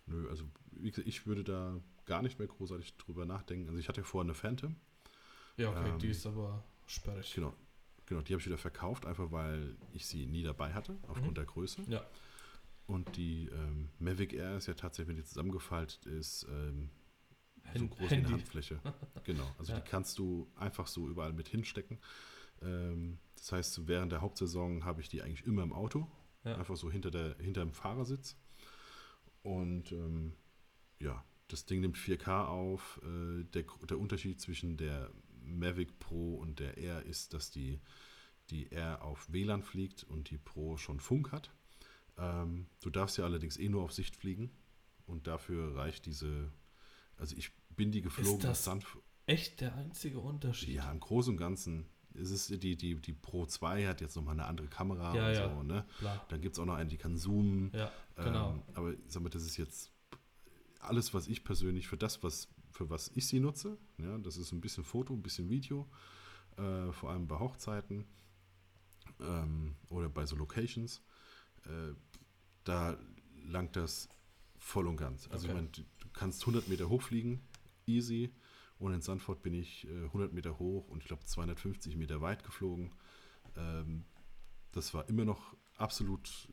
[0.05, 3.67] Nö, also wie gesagt, ich würde da gar nicht mehr großartig drüber nachdenken.
[3.67, 4.75] Also ich hatte vorher eine Phantom.
[5.57, 7.33] Ja, okay, Ähm, die ist aber sperrig.
[7.33, 7.53] Genau,
[8.05, 11.35] genau die habe ich wieder verkauft, einfach weil ich sie nie dabei hatte, aufgrund Mhm.
[11.35, 11.81] der Größe.
[11.87, 12.05] Ja.
[12.85, 16.89] Und die ähm, Mavic Air ist ja tatsächlich, wenn die zusammengefaltet ist, ähm,
[17.75, 18.29] so groß wie eine.
[18.31, 18.79] Handfläche.
[19.23, 19.79] Genau, also Ja.
[19.79, 21.97] die kannst du einfach so überall mit hinstecken.
[22.61, 26.09] Ähm, das heißt, während der Hauptsaison habe ich die eigentlich immer im Auto,
[26.43, 26.57] ja.
[26.57, 28.37] einfach so hinter, der, hinter dem Fahrersitz.
[29.43, 30.33] Und ähm,
[30.99, 32.99] ja, das Ding nimmt 4K auf.
[33.03, 35.09] Äh, der, der Unterschied zwischen der
[35.41, 37.79] Mavic Pro und der Air ist, dass die,
[38.49, 41.51] die Air auf WLAN fliegt und die Pro schon Funk hat.
[42.17, 44.51] Ähm, du darfst ja allerdings eh nur auf Sicht fliegen
[45.05, 46.51] und dafür reicht diese,
[47.17, 48.35] also ich bin die geflogen.
[48.35, 48.77] Ist das
[49.25, 50.75] echt der einzige Unterschied?
[50.75, 54.33] Ja, im Großen und Ganzen es ist die, die, die Pro 2 hat jetzt nochmal
[54.33, 55.85] eine andere Kamera ja, und ja, so, ne?
[56.29, 57.71] Dann gibt es auch noch eine, die kann zoomen.
[57.73, 58.51] Ja, genau.
[58.51, 59.91] Ähm, aber sag mal, das ist jetzt
[60.79, 63.77] alles, was ich persönlich für das, was, für was ich sie nutze.
[63.97, 65.89] Ja, das ist ein bisschen Foto, ein bisschen Video,
[66.57, 68.05] äh, vor allem bei Hochzeiten
[69.19, 71.01] ähm, oder bei so Locations.
[71.65, 71.93] Äh,
[72.63, 72.97] da
[73.45, 74.09] langt das
[74.57, 75.27] voll und ganz.
[75.29, 75.47] Also okay.
[75.47, 77.41] ich meine, du kannst 100 Meter hochfliegen,
[77.85, 78.33] easy.
[78.79, 82.43] Und in Sandford bin ich äh, 100 Meter hoch und ich glaube 250 Meter weit
[82.43, 82.93] geflogen.
[83.55, 84.05] Ähm,
[84.71, 86.49] das war immer noch absolut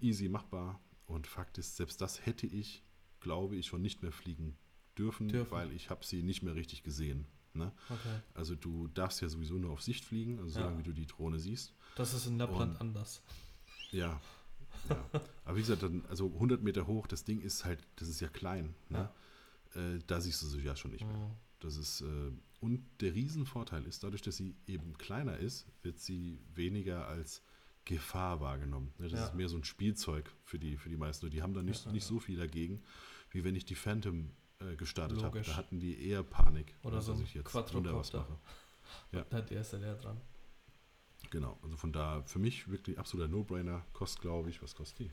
[0.00, 0.80] äh, easy machbar.
[1.06, 2.82] Und Fakt ist, selbst das hätte ich,
[3.20, 4.56] glaube ich, schon nicht mehr fliegen
[4.98, 5.50] dürfen, dürfen.
[5.50, 7.26] weil ich habe sie nicht mehr richtig gesehen.
[7.54, 7.72] Ne?
[7.88, 8.20] Okay.
[8.34, 11.38] Also du darfst ja sowieso nur auf Sicht fliegen, also solange wie du die Drohne
[11.38, 11.74] siehst.
[11.94, 13.22] Das ist in Lappland und, anders.
[13.90, 14.20] Ja,
[14.88, 15.20] ja.
[15.44, 18.28] Aber wie gesagt, dann, also 100 Meter hoch, das Ding ist halt, das ist ja
[18.28, 18.74] klein.
[18.88, 19.10] Ne?
[19.74, 19.80] Ja.
[19.80, 21.16] Äh, da siehst du sie ja schon nicht mehr.
[21.16, 21.32] Mhm.
[21.60, 26.38] Das ist, äh, und der Riesenvorteil ist, dadurch, dass sie eben kleiner ist, wird sie
[26.54, 27.42] weniger als
[27.84, 28.92] Gefahr wahrgenommen.
[28.98, 29.08] Ne?
[29.08, 29.26] Das ja.
[29.26, 31.30] ist mehr so ein Spielzeug für die, für die meisten.
[31.30, 32.82] Die haben da nicht, nicht so viel dagegen,
[33.30, 35.40] wie wenn ich die Phantom äh, gestartet habe.
[35.42, 38.38] Da hatten die eher Panik, Oder so dass ich jetzt Wunder was mache.
[39.12, 39.24] Ja.
[39.28, 40.20] Da hat die erste leer dran.
[41.30, 43.84] Genau, also von da für mich wirklich absoluter No-Brainer.
[43.92, 45.10] Kostet, glaube ich, was kostet die?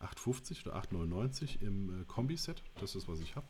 [0.00, 2.62] 8,50 oder 8,99 im äh, Kombi-Set.
[2.80, 3.46] Das ist, was ich habe.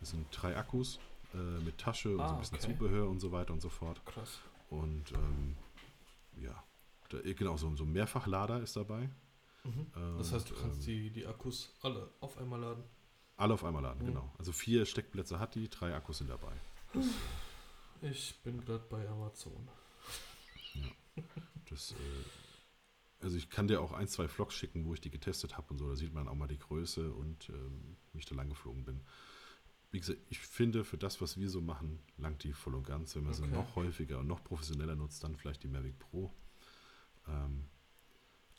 [0.00, 0.98] Das sind drei Akkus
[1.34, 2.72] äh, mit Tasche und ah, so ein bisschen okay.
[2.72, 4.04] Zubehör und so weiter und so fort.
[4.06, 4.40] Krass.
[4.70, 5.56] Und ähm,
[6.36, 6.64] ja,
[7.10, 9.10] da, äh, genau, so, so ein Mehrfachlader ist dabei.
[9.64, 10.16] Mhm.
[10.16, 12.84] Das heißt, du kannst ähm, die, die Akkus alle auf einmal laden?
[13.36, 14.06] Alle auf einmal laden, mhm.
[14.06, 14.32] genau.
[14.38, 16.52] Also vier Steckplätze hat die, drei Akkus sind dabei.
[16.94, 17.06] Das,
[18.00, 19.68] ich bin gerade bei Amazon.
[20.74, 21.22] Ja.
[21.68, 25.56] Das, äh, also ich kann dir auch ein, zwei Vlogs schicken, wo ich die getestet
[25.56, 25.88] habe und so.
[25.88, 29.00] Da sieht man auch mal die Größe und ähm, wie ich da lang geflogen bin.
[29.90, 33.16] Wie gesagt, ich finde, für das, was wir so machen, langt die voll und ganz.
[33.16, 33.42] Wenn man okay.
[33.42, 36.32] sie noch häufiger und noch professioneller nutzt, dann vielleicht die Mavic Pro.
[37.26, 37.68] Ähm,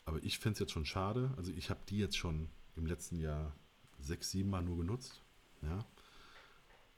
[0.04, 1.32] aber ich fände es jetzt schon schade.
[1.36, 3.56] Also ich habe die jetzt schon im letzten Jahr
[3.98, 5.22] sechs, sieben Mal nur genutzt.
[5.62, 5.84] Ja.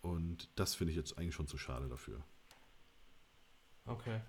[0.02, 2.22] Und das finde ich jetzt eigentlich schon zu schade dafür.
[3.86, 4.20] Okay.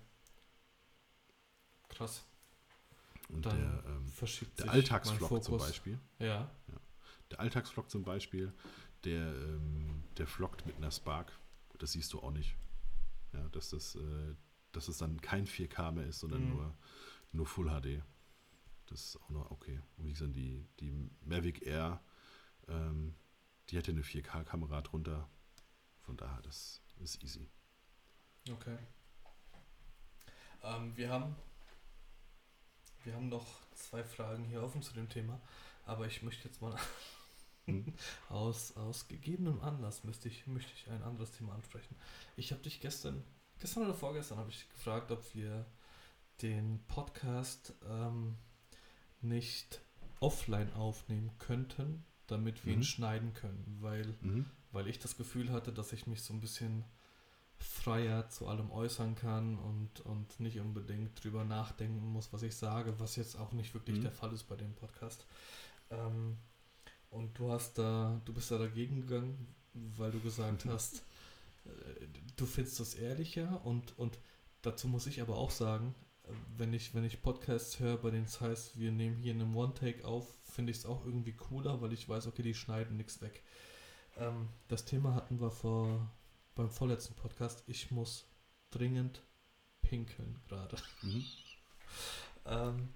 [1.96, 2.24] Krass.
[3.28, 4.12] Und Dann der, ähm,
[4.58, 5.98] der Alltagsvlog zum Beispiel.
[6.18, 6.26] Ja.
[6.26, 6.80] ja.
[7.30, 8.52] Der Alltagsvlog zum Beispiel,
[9.04, 11.32] der, ähm, der vloggt mit einer Spark.
[11.78, 12.56] Das siehst du auch nicht.
[13.32, 14.34] Ja, dass das, äh,
[14.72, 16.50] dass es dann kein 4K mehr ist, sondern mhm.
[16.50, 16.74] nur,
[17.32, 18.02] nur Full HD.
[18.86, 19.80] Das ist auch noch okay.
[19.96, 20.92] Und wie gesagt, die, die
[21.24, 22.00] Mavic Air,
[22.68, 23.14] ähm,
[23.68, 25.28] die hätte eine 4K-Kamera drunter.
[26.02, 27.48] Von daher, das ist easy.
[28.48, 28.78] Okay.
[30.62, 31.34] Ähm, wir haben
[33.06, 35.40] wir haben noch zwei Fragen hier offen zu dem Thema,
[35.84, 36.76] aber ich möchte jetzt mal
[37.66, 37.94] hm.
[38.28, 41.94] aus, aus gegebenem Anlass möchte ich, möchte ich ein anderes Thema ansprechen.
[42.36, 43.22] Ich habe dich gestern,
[43.60, 45.64] gestern oder vorgestern habe ich gefragt, ob wir
[46.42, 48.36] den Podcast ähm,
[49.20, 49.80] nicht
[50.20, 52.80] offline aufnehmen könnten, damit wir mhm.
[52.80, 54.46] ihn schneiden können, weil, mhm.
[54.72, 56.84] weil ich das Gefühl hatte, dass ich mich so ein bisschen
[57.58, 62.98] freier zu allem äußern kann und, und nicht unbedingt drüber nachdenken muss, was ich sage,
[62.98, 64.02] was jetzt auch nicht wirklich mhm.
[64.02, 65.26] der Fall ist bei dem Podcast.
[65.90, 66.36] Ähm,
[67.10, 70.70] und du hast da, du bist da dagegen gegangen, weil du gesagt mhm.
[70.70, 71.02] hast,
[71.64, 74.18] äh, du findest das ehrlicher und, und
[74.62, 75.94] dazu muss ich aber auch sagen,
[76.56, 80.04] wenn ich, wenn ich Podcasts höre, bei denen es heißt, wir nehmen hier einen One-Take
[80.04, 83.42] auf, finde ich es auch irgendwie cooler, weil ich weiß, okay, die schneiden nichts weg.
[84.18, 86.10] Ähm, das Thema hatten wir vor
[86.56, 88.26] beim vorletzten Podcast, ich muss
[88.70, 89.22] dringend
[89.82, 90.76] pinkeln gerade.
[91.02, 91.24] Mhm.
[92.46, 92.88] ähm,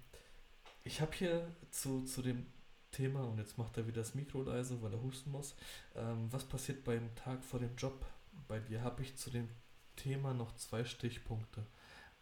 [0.82, 2.46] ich habe hier zu, zu dem
[2.90, 5.54] Thema, und jetzt macht er wieder das Mikro leise, weil er husten muss,
[5.94, 8.04] ähm, was passiert beim Tag vor dem Job?
[8.48, 9.48] Bei dir habe ich zu dem
[9.94, 11.64] Thema noch zwei Stichpunkte.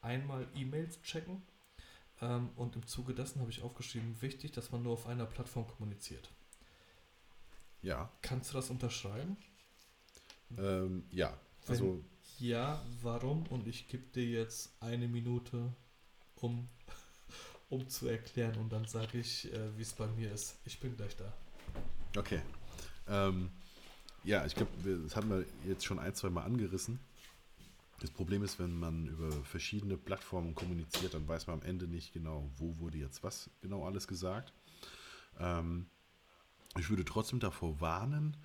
[0.01, 1.43] Einmal E-Mails checken
[2.21, 5.69] ähm, und im Zuge dessen habe ich aufgeschrieben, wichtig, dass man nur auf einer Plattform
[5.69, 6.31] kommuniziert.
[7.81, 8.11] Ja.
[8.23, 9.37] Kannst du das unterschreiben?
[10.57, 11.95] Ähm, ja, also.
[11.95, 12.05] Wenn
[12.39, 13.47] ja, warum?
[13.49, 15.73] Und ich gebe dir jetzt eine Minute,
[16.37, 16.69] um,
[17.69, 20.57] um zu erklären und dann sage ich, äh, wie es bei mir ist.
[20.65, 21.33] Ich bin gleich da.
[22.17, 22.41] Okay.
[23.09, 23.51] Ähm,
[24.23, 24.71] ja, ich glaube,
[25.05, 27.01] das hatten wir jetzt schon ein, zwei Mal angerissen.
[28.01, 32.13] Das Problem ist, wenn man über verschiedene Plattformen kommuniziert, dann weiß man am Ende nicht
[32.13, 34.53] genau, wo wurde jetzt was genau alles gesagt.
[35.41, 35.87] Ähm,
[36.79, 38.37] ich würde trotzdem davor warnen,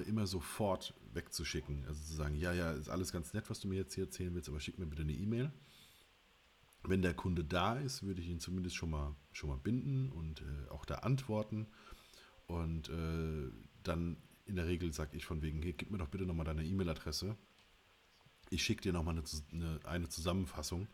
[0.00, 1.84] äh, immer sofort wegzuschicken.
[1.86, 4.34] Also zu sagen, ja, ja, ist alles ganz nett, was du mir jetzt hier erzählen
[4.34, 5.52] willst, aber schick mir bitte eine E-Mail.
[6.84, 10.42] Wenn der Kunde da ist, würde ich ihn zumindest schon mal, schon mal binden und
[10.42, 11.68] äh, auch da antworten.
[12.46, 13.50] Und äh,
[13.82, 14.16] dann
[14.46, 17.36] in der Regel sage ich von wegen, hey, gib mir doch bitte nochmal deine E-Mail-Adresse
[18.52, 20.88] ich schicke dir nochmal eine, eine, eine Zusammenfassung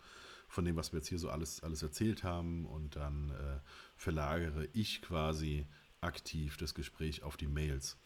[0.49, 3.61] von dem, was wir jetzt hier so alles, alles erzählt haben und dann äh,
[3.97, 5.67] verlagere ich quasi
[6.01, 7.99] aktiv das Gespräch auf die Mails.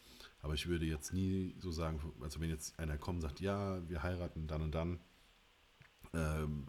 [0.43, 3.81] Aber ich würde jetzt nie so sagen, also wenn jetzt einer kommt und sagt, ja,
[3.89, 4.99] wir heiraten dann und dann,
[6.13, 6.67] ähm,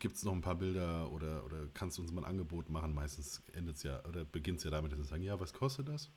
[0.00, 2.92] gibt es noch ein paar Bilder oder, oder kannst du uns mal ein Angebot machen?
[2.92, 5.88] Meistens endet es ja oder beginnt es ja damit, dass sie sagen, ja, was kostet
[5.88, 6.10] das?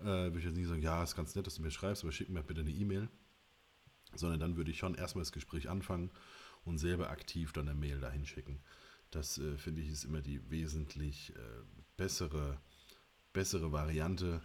[0.00, 2.12] Äh, würde ich jetzt nie sagen, ja, ist ganz nett, dass du mir schreibst, aber
[2.12, 3.10] schick mir bitte eine E-Mail
[4.14, 6.10] sondern dann würde ich schon erstmal das Gespräch anfangen
[6.64, 8.60] und selber aktiv dann eine Mail dahin schicken.
[9.10, 11.40] Das äh, finde ich ist immer die wesentlich äh,
[11.96, 12.60] bessere,
[13.32, 14.40] bessere Variante,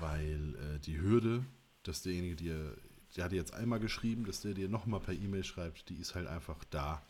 [0.00, 1.44] weil äh, die Hürde,
[1.82, 2.76] dass derjenige dir,
[3.16, 6.14] der hat dir jetzt einmal geschrieben, dass der dir nochmal per E-Mail schreibt, die ist
[6.14, 7.02] halt einfach da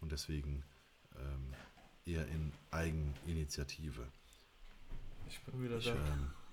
[0.00, 0.64] und deswegen
[1.16, 1.54] ähm,
[2.04, 4.06] eher in Eigeninitiative.
[5.28, 5.94] Ich bin wieder ich, da.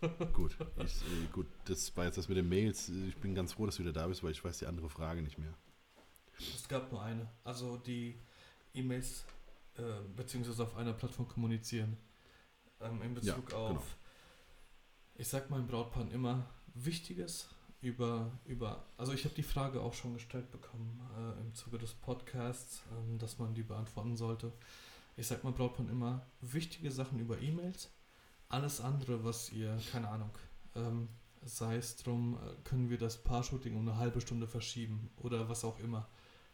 [0.02, 2.90] Ähm, gut, ich, äh, gut, das war jetzt das mit den Mails.
[2.90, 5.22] Ich bin ganz froh, dass du wieder da bist, weil ich weiß die andere Frage
[5.22, 5.54] nicht mehr.
[6.40, 7.30] Es gab nur eine.
[7.44, 8.16] Also die
[8.74, 9.26] E-Mails
[9.78, 9.82] äh,
[10.16, 11.98] beziehungsweise auf einer Plattform kommunizieren.
[12.82, 13.84] Ähm, in Bezug ja, auf, genau.
[15.16, 17.48] Ich sag meinem Brautpaar immer Wichtiges
[17.82, 21.94] über, über also ich habe die Frage auch schon gestellt bekommen äh, im Zuge des
[21.94, 24.52] Podcasts, äh, dass man die beantworten sollte.
[25.16, 27.90] Ich sag meinem Brautpaar immer wichtige Sachen über E-Mails
[28.54, 30.30] alles andere, was ihr, keine Ahnung,
[30.76, 31.10] ähm,
[31.44, 35.66] sei es drum, äh, können wir das Paar-Shooting um eine halbe Stunde verschieben oder was
[35.66, 36.08] auch immer.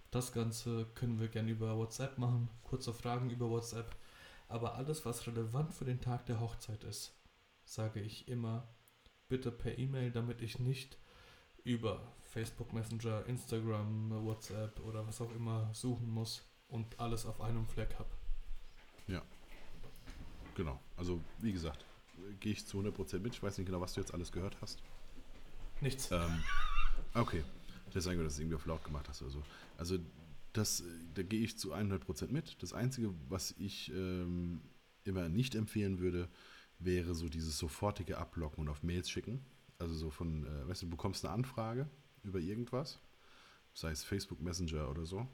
[0.10, 3.95] Das Ganze können wir gerne über WhatsApp machen, kurze Fragen über WhatsApp.
[4.47, 7.14] Aber alles, was relevant für den Tag der Hochzeit ist,
[7.70, 8.67] sage ich immer
[9.28, 10.97] bitte per E-Mail, damit ich nicht
[11.63, 17.67] über Facebook Messenger, Instagram, WhatsApp oder was auch immer suchen muss und alles auf einem
[17.67, 18.09] Fleck habe.
[19.07, 19.22] Ja.
[20.55, 20.80] Genau.
[20.97, 21.86] Also, wie gesagt,
[22.39, 23.36] gehe ich zu 100% mit.
[23.36, 24.82] Ich weiß nicht genau, was du jetzt alles gehört hast.
[25.80, 26.09] Nichts.
[26.11, 26.43] Ähm,
[27.13, 27.43] okay.
[27.93, 29.43] Das sagen wir, dass du irgendwie auf laut gemacht hast oder so.
[29.78, 29.99] Also,
[30.53, 32.61] das, da gehe ich zu 100% mit.
[32.63, 34.61] Das Einzige, was ich ähm,
[35.03, 36.30] immer nicht empfehlen würde,
[36.80, 39.46] wäre so dieses sofortige Ablocken und auf Mails schicken.
[39.78, 41.90] Also so von, äh, weißt du, du bekommst eine Anfrage
[42.24, 43.00] über irgendwas,
[43.74, 45.28] sei es Facebook Messenger oder so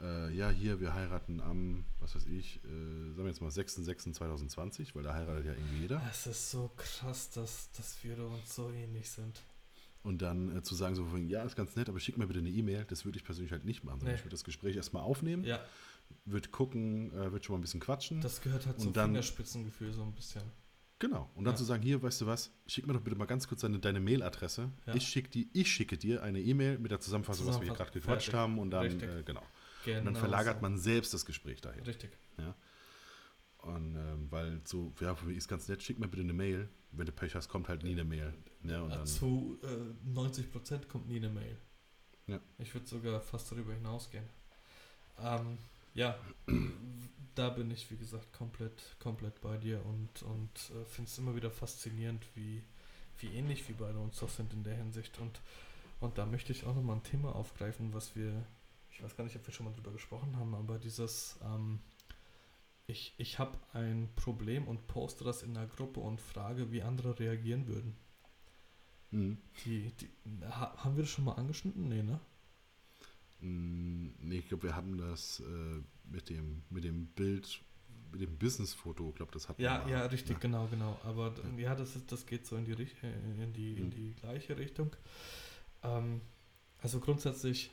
[0.00, 4.94] äh, ja, hier, wir heiraten am, was weiß ich, äh, sagen wir jetzt mal 6.6.2020,
[4.94, 6.02] weil da heiratet ja irgendwie jeder.
[6.10, 9.40] Es ist so krass, dass, dass wir uns so ähnlich sind.
[10.02, 12.50] Und dann äh, zu sagen, so, ja, ist ganz nett, aber schick mir bitte eine
[12.50, 14.00] E-Mail, das würde ich persönlich halt nicht machen.
[14.04, 14.14] Nee.
[14.14, 15.60] Ich würde das Gespräch erstmal aufnehmen, ja.
[16.26, 18.20] würde gucken, äh, würde schon mal ein bisschen quatschen.
[18.20, 20.42] Das gehört halt zum dann, Fingerspitzengefühl so ein bisschen.
[21.04, 21.28] Genau.
[21.34, 21.58] Und dann ja.
[21.58, 24.00] zu sagen, hier, weißt du was, schick mir doch bitte mal ganz kurz deine, deine
[24.00, 24.70] Mailadresse.
[24.86, 24.94] Ja.
[24.94, 27.90] Ich, schick die, ich schicke dir eine E-Mail mit der Zusammenfassung, was wir hier gerade
[27.90, 28.40] gequatscht Fertig.
[28.40, 28.58] haben.
[28.58, 29.42] Und dann, äh, genau.
[29.84, 30.62] Genau und dann verlagert so.
[30.62, 31.84] man selbst das Gespräch dahin.
[31.84, 32.16] Richtig.
[32.38, 32.54] Ja.
[33.58, 36.70] Und ähm, weil so, ja, für mich ist ganz nett, schick mir bitte eine Mail.
[36.92, 38.32] Wenn du Pech hast, kommt halt nie eine Mail.
[38.62, 41.58] Ja, und dann, Zu äh, 90 Prozent kommt nie eine Mail.
[42.28, 42.40] Ja.
[42.56, 44.24] Ich würde sogar fast darüber hinausgehen.
[45.20, 45.58] Ähm,
[45.92, 46.18] ja,
[47.34, 51.34] da bin ich, wie gesagt, komplett, komplett bei dir und, und äh, finde es immer
[51.34, 52.62] wieder faszinierend, wie,
[53.18, 55.18] wie ähnlich wir beide uns doch sind in der Hinsicht.
[55.18, 55.40] Und,
[56.00, 58.44] und da möchte ich auch nochmal ein Thema aufgreifen, was wir
[58.94, 61.80] ich weiß gar nicht, ob wir schon mal drüber gesprochen haben, aber dieses, ähm,
[62.86, 67.18] ich, ich habe ein Problem und poste das in der Gruppe und frage, wie andere
[67.18, 67.96] reagieren würden.
[69.10, 69.38] Mhm.
[69.64, 70.08] Die, die,
[70.48, 71.88] haben wir das schon mal angeschnitten?
[71.88, 72.20] Nee, ne?
[73.40, 77.60] Mm, nee, ich glaube, wir haben das äh, mit, dem, mit dem Bild,
[78.12, 80.38] mit dem Business-Foto, ich glaube, das hat Ja, ja, richtig, ja.
[80.38, 80.98] genau, genau.
[81.04, 83.90] Aber ja, ja das, ist, das geht so in die, äh, in die, in mhm.
[83.90, 84.94] die gleiche Richtung.
[85.82, 86.20] Ähm,
[86.80, 87.70] also grundsätzlich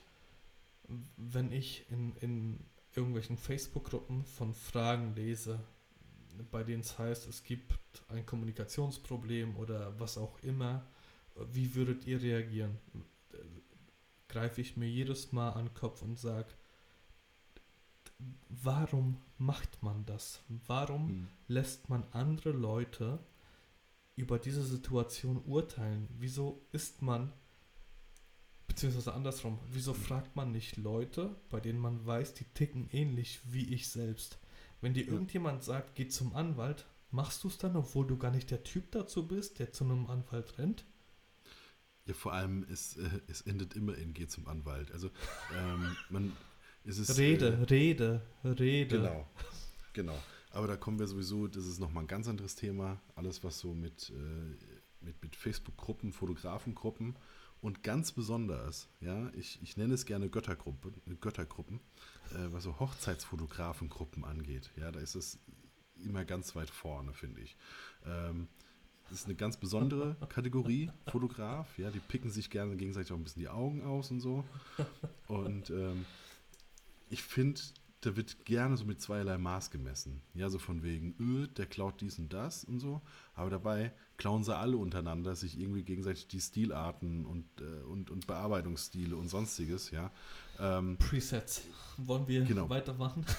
[1.17, 2.59] wenn ich in, in
[2.95, 5.59] irgendwelchen Facebook-Gruppen von Fragen lese,
[6.51, 7.73] bei denen es heißt, es gibt
[8.09, 10.85] ein Kommunikationsproblem oder was auch immer,
[11.51, 12.77] wie würdet ihr reagieren?
[14.27, 16.47] Greife ich mir jedes Mal an den Kopf und sage,
[18.49, 20.41] warum macht man das?
[20.67, 21.27] Warum hm.
[21.47, 23.19] lässt man andere Leute
[24.15, 26.07] über diese Situation urteilen?
[26.19, 27.33] Wieso ist man
[28.71, 29.59] Beziehungsweise andersrum.
[29.69, 34.39] Wieso fragt man nicht Leute, bei denen man weiß, die ticken ähnlich wie ich selbst?
[34.79, 35.11] Wenn dir ja.
[35.11, 38.89] irgendjemand sagt, geh zum Anwalt, machst du es dann, obwohl du gar nicht der Typ
[38.91, 40.85] dazu bist, der zu einem Anwalt rennt?
[42.05, 44.93] Ja, vor allem, es, äh, es endet immer in geh zum Anwalt.
[44.93, 45.11] Also,
[45.53, 46.31] ähm, man,
[46.83, 47.17] ist es.
[47.17, 48.97] Rede, äh, Rede, Rede.
[48.97, 49.27] Genau,
[49.93, 50.17] genau.
[50.51, 53.01] Aber da kommen wir sowieso, das ist nochmal ein ganz anderes Thema.
[53.15, 57.15] Alles, was so mit, äh, mit, mit Facebook-Gruppen, Fotografengruppen
[57.61, 61.79] und ganz besonders, ja, ich, ich nenne es gerne Göttergruppe, Göttergruppen,
[62.31, 64.71] äh, was so Hochzeitsfotografengruppen angeht.
[64.75, 65.39] Ja, da ist es
[66.03, 67.55] immer ganz weit vorne, finde ich.
[68.05, 68.47] Ähm,
[69.09, 71.77] das ist eine ganz besondere Kategorie, Fotograf.
[71.77, 74.43] Ja, die picken sich gerne gegenseitig auch ein bisschen die Augen aus und so.
[75.27, 76.05] Und ähm,
[77.11, 77.61] ich finde,
[78.01, 80.21] da wird gerne so mit zweierlei Maß gemessen.
[80.33, 83.01] Ja, so von wegen, öh, der klaut dies und das und so.
[83.35, 88.25] Aber dabei klauen sie alle untereinander sich irgendwie gegenseitig die Stilarten und, äh, und, und
[88.25, 90.11] Bearbeitungsstile und sonstiges, ja.
[90.59, 91.61] Ähm, Presets.
[91.97, 92.69] Wollen wir genau.
[92.69, 93.25] weitermachen?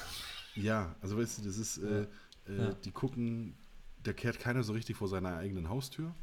[0.54, 2.06] Ja, also weißt du, das ist, äh,
[2.46, 2.74] äh, ja.
[2.74, 3.56] die gucken,
[4.02, 6.14] da kehrt keiner so richtig vor seiner eigenen Haustür.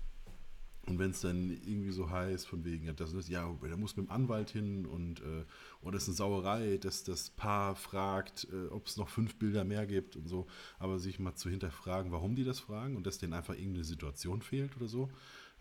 [0.89, 4.07] Und wenn es dann irgendwie so heißt, von wegen, ja, das ja, der muss mit
[4.07, 5.45] dem Anwalt hin und äh,
[5.81, 9.85] oder ist eine Sauerei, dass das Paar fragt, äh, ob es noch fünf Bilder mehr
[9.85, 10.47] gibt und so,
[10.79, 14.41] aber sich mal zu hinterfragen, warum die das fragen und dass denen einfach irgendeine Situation
[14.41, 15.09] fehlt oder so.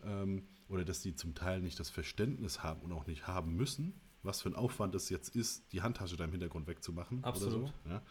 [0.05, 4.01] Ähm, oder dass die zum Teil nicht das Verständnis haben und auch nicht haben müssen,
[4.23, 7.25] was für ein Aufwand es jetzt ist, die Handtasche da im Hintergrund wegzumachen.
[7.25, 7.55] Absolut.
[7.55, 8.03] Oder so, ja.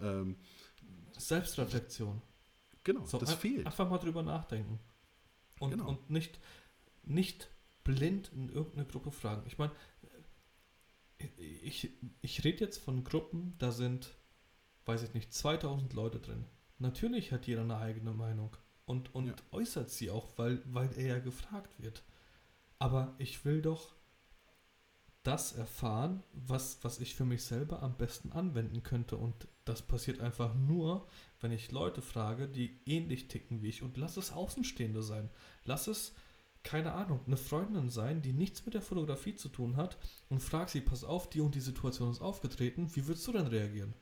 [0.00, 0.36] ähm,
[1.16, 2.20] Selbstreflexion.
[2.84, 3.66] Genau, so, das fehlt.
[3.66, 4.78] Einfach mal drüber nachdenken.
[5.58, 5.88] Und, genau.
[5.90, 6.40] und nicht,
[7.10, 7.50] nicht
[7.84, 9.42] blind in irgendeine Gruppe fragen.
[9.46, 9.72] Ich meine,
[11.62, 11.90] ich,
[12.22, 14.16] ich rede jetzt von Gruppen, da sind,
[14.86, 16.46] weiß ich nicht, 2000 Leute drin.
[16.78, 18.56] Natürlich hat jeder eine eigene Meinung
[18.86, 19.34] und, und ja.
[19.50, 22.02] äußert sie auch, weil, weil er ja gefragt wird.
[22.78, 23.94] Aber ich will doch
[25.22, 29.16] das erfahren, was, was ich für mich selber am besten anwenden könnte.
[29.16, 31.06] Und das passiert einfach nur,
[31.40, 33.82] wenn ich Leute frage, die ähnlich ticken wie ich.
[33.82, 35.28] Und lass es Außenstehende sein.
[35.64, 36.14] Lass es,
[36.62, 39.98] keine Ahnung, eine Freundin sein, die nichts mit der Fotografie zu tun hat.
[40.28, 42.94] Und frag sie, pass auf, die und die Situation ist aufgetreten.
[42.94, 43.94] Wie würdest du denn reagieren?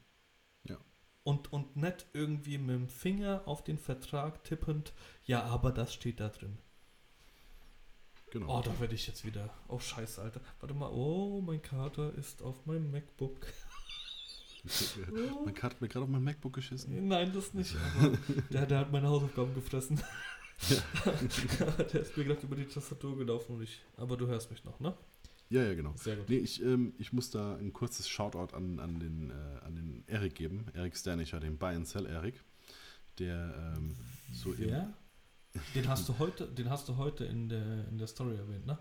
[0.64, 0.78] Ja.
[1.22, 4.92] Und, und nicht irgendwie mit dem Finger auf den Vertrag tippend,
[5.24, 6.58] ja, aber das steht da drin.
[8.30, 8.58] Genau.
[8.58, 9.50] Oh, da werde ich jetzt wieder.
[9.68, 10.40] Oh, scheiße, Alter.
[10.60, 10.90] Warte mal.
[10.92, 13.46] Oh, mein Kater ist auf meinem MacBook.
[15.44, 17.08] mein Kater hat mir gerade auf mein MacBook geschissen.
[17.08, 17.74] Nein, das nicht.
[18.50, 20.02] Der, der hat meine Hausaufgaben gefressen.
[20.68, 20.76] Ja.
[21.92, 23.80] der ist mir gerade über die Tastatur gelaufen und ich.
[23.96, 24.94] Aber du hörst mich noch, ne?
[25.50, 25.94] Ja, ja, genau.
[25.96, 26.28] Sehr gut.
[26.28, 30.04] Nee, ich, ähm, ich muss da ein kurzes Shoutout an, an, den, äh, an den
[30.06, 30.66] Erik geben.
[30.74, 32.42] Erik Sternicher, den Buy and Sell Erik.
[33.18, 33.96] Der ähm,
[34.32, 34.92] so Wer?
[35.74, 38.78] Den hast du heute, den hast du heute in der, in der Story erwähnt, ne?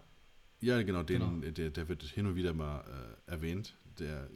[0.59, 1.51] Ja, genau, den, genau.
[1.51, 2.81] Der, der wird hin und wieder mal
[3.27, 3.75] äh, erwähnt.
[3.99, 4.27] Der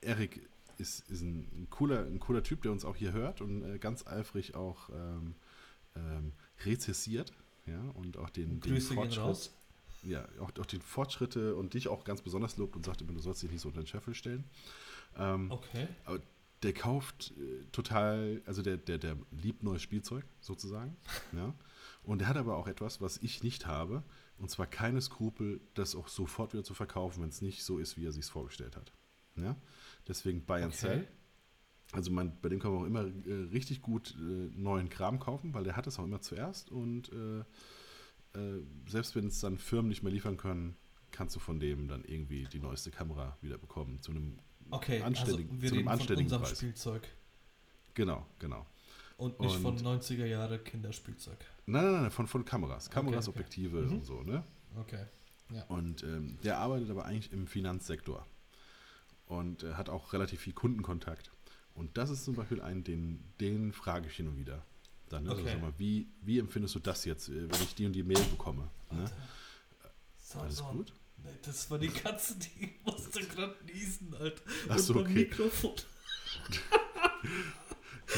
[0.00, 0.48] Erik
[0.78, 3.78] ist, ist ein, ein, cooler, ein cooler Typ, der uns auch hier hört und äh,
[3.78, 5.34] ganz eifrig auch ähm,
[5.94, 6.32] ähm,
[6.64, 7.32] rezessiert,
[7.66, 9.50] ja, und auch den, den Fortschritt.
[10.02, 13.20] Ja, auch, auch den Fortschritte und dich auch ganz besonders lobt und sagt immer, du
[13.20, 14.44] sollst dich nicht so unter den Scheffel stellen.
[15.16, 15.86] Ähm, okay.
[16.04, 16.20] Aber
[16.62, 20.96] der kauft äh, total, also der, der, der liebt neues Spielzeug sozusagen.
[21.32, 21.54] ja.
[22.02, 24.02] Und der hat aber auch etwas, was ich nicht habe,
[24.38, 27.96] und zwar keine Skrupel, das auch sofort wieder zu verkaufen, wenn es nicht so ist,
[27.96, 28.92] wie er sich es vorgestellt hat.
[29.36, 29.56] Ja?
[30.08, 30.86] Deswegen Buy and okay.
[30.86, 31.08] Sell.
[31.92, 35.52] Also man, bei dem kann man auch immer äh, richtig gut äh, neuen Kram kaufen,
[35.54, 37.40] weil der hat es auch immer zuerst und äh,
[38.38, 40.76] äh selbst wenn es dann Firmen nicht mehr liefern können,
[41.10, 44.38] kannst du von dem dann irgendwie die neueste Kamera wieder bekommen zu einem
[44.70, 46.56] Okay, anständigen, also wir zu einem anständigen von Preis.
[46.56, 47.08] Spielzeug.
[47.92, 48.66] Genau, genau.
[49.18, 51.36] Und nicht und, von 90er Jahre Kinderspielzeug.
[51.66, 52.90] Nein, nein, nein, von, von Kameras.
[52.90, 53.46] Kameras, okay, okay.
[53.54, 53.92] Objektive mhm.
[53.92, 54.42] und so, ne?
[54.80, 55.04] Okay.
[55.50, 55.64] Ja.
[55.64, 58.26] Und ähm, der arbeitet aber eigentlich im Finanzsektor
[59.26, 61.30] und äh, hat auch relativ viel Kundenkontakt.
[61.74, 64.64] Und das ist zum Beispiel ein, den, den frage ich hin und wieder.
[65.08, 65.32] Dann, ne?
[65.32, 65.48] okay.
[65.48, 68.22] also, mal, wie, wie empfindest du das jetzt, äh, wenn ich die und die Mail
[68.30, 68.70] bekomme?
[68.90, 69.10] Ne?
[70.18, 70.64] So, Alles so.
[70.64, 70.92] gut?
[71.22, 74.42] Nee, das war die Katze, die musste gerade niesen, Alter.
[74.68, 75.12] Achso, okay.
[75.12, 75.74] Mikrofon.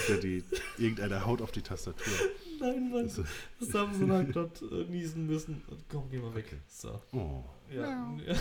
[0.08, 0.42] ja die,
[0.78, 2.12] irgendeiner haut auf die Tastatur.
[2.60, 3.02] Nein, Mann.
[3.02, 3.24] Also.
[3.60, 5.62] Samson hat gerade äh, niesen müssen.
[5.88, 6.46] Komm, geh mal weg.
[6.46, 6.58] Okay.
[6.68, 7.00] So.
[7.12, 7.44] Oh.
[7.72, 8.16] Ja.
[8.26, 8.34] ja.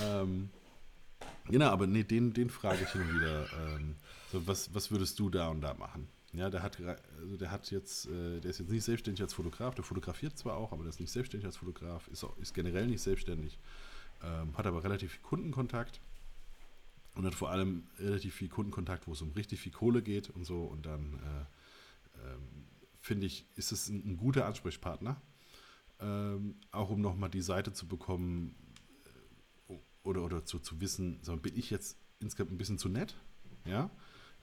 [0.22, 0.50] ähm,
[1.48, 3.46] genau, aber nee, den, den frage ich hin wieder.
[3.52, 3.96] Ähm,
[4.32, 6.08] so, was, was würdest du da und da machen?
[6.32, 6.78] Ja, der hat,
[7.18, 10.56] also der hat jetzt, äh, der ist jetzt nicht selbstständig als Fotograf, der fotografiert zwar
[10.56, 13.58] auch, aber der ist nicht selbstständig als Fotograf, ist, auch, ist generell nicht selbstständig,
[14.22, 16.00] ähm, hat aber relativ viel Kundenkontakt
[17.14, 20.44] und hat vor allem relativ viel Kundenkontakt, wo es um richtig viel Kohle geht und
[20.44, 20.62] so.
[20.64, 22.66] Und dann äh, ähm,
[23.00, 25.20] finde ich, ist es ein, ein guter Ansprechpartner,
[26.00, 28.65] ähm, auch um nochmal die Seite zu bekommen äh,
[30.06, 33.14] oder, oder zu, zu wissen, so, bin ich jetzt insgesamt ein bisschen zu nett?
[33.64, 33.90] Ja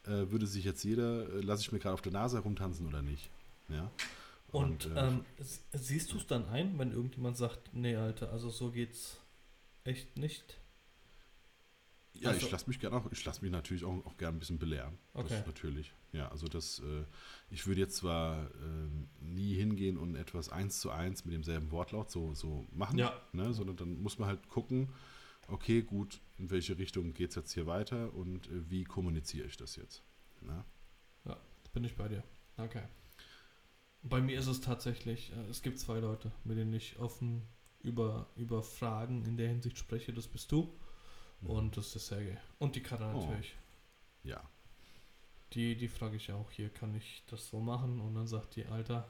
[0.05, 3.01] äh, würde sich jetzt jeder, äh, lasse ich mir gerade auf der Nase herumtanzen oder
[3.01, 3.29] nicht.
[3.69, 3.91] Ja.
[4.51, 5.25] Und, Und äh, ähm,
[5.71, 9.19] siehst du es dann ein, wenn irgendjemand sagt, nee, Alter, also so geht's
[9.83, 10.59] echt nicht?
[12.13, 14.39] Ja, also, ich lasse mich gerne auch, ich lasse mich natürlich auch, auch gerne ein
[14.39, 14.99] bisschen belehren.
[15.15, 15.41] Okay.
[15.47, 15.93] Natürlich.
[16.11, 17.05] Ja, also das, äh,
[17.49, 18.89] ich würde jetzt zwar äh,
[19.19, 23.19] nie hingehen und etwas eins zu eins mit demselben Wortlaut so, so machen, ja.
[23.31, 24.89] ne, sondern dann muss man halt gucken,
[25.47, 29.57] okay, gut, in welche Richtung geht es jetzt hier weiter und äh, wie kommuniziere ich
[29.57, 30.03] das jetzt.
[30.41, 30.63] Ne?
[31.25, 31.37] Ja,
[31.73, 32.23] bin ich bei dir.
[32.57, 32.83] Okay.
[34.01, 37.43] Bei mir ist es tatsächlich, äh, es gibt zwei Leute, mit denen ich offen
[37.81, 40.13] über, über Fragen in der Hinsicht spreche.
[40.13, 40.73] Das bist du
[41.41, 41.49] mhm.
[41.49, 42.37] und das ist Sergej.
[42.59, 43.21] Und die Kara oh.
[43.21, 43.55] natürlich.
[43.55, 44.27] Oh.
[44.29, 44.49] Ja.
[45.53, 48.01] Die, die frage ich auch, hier kann ich das so machen?
[48.01, 49.07] Und dann sagt die, Alter,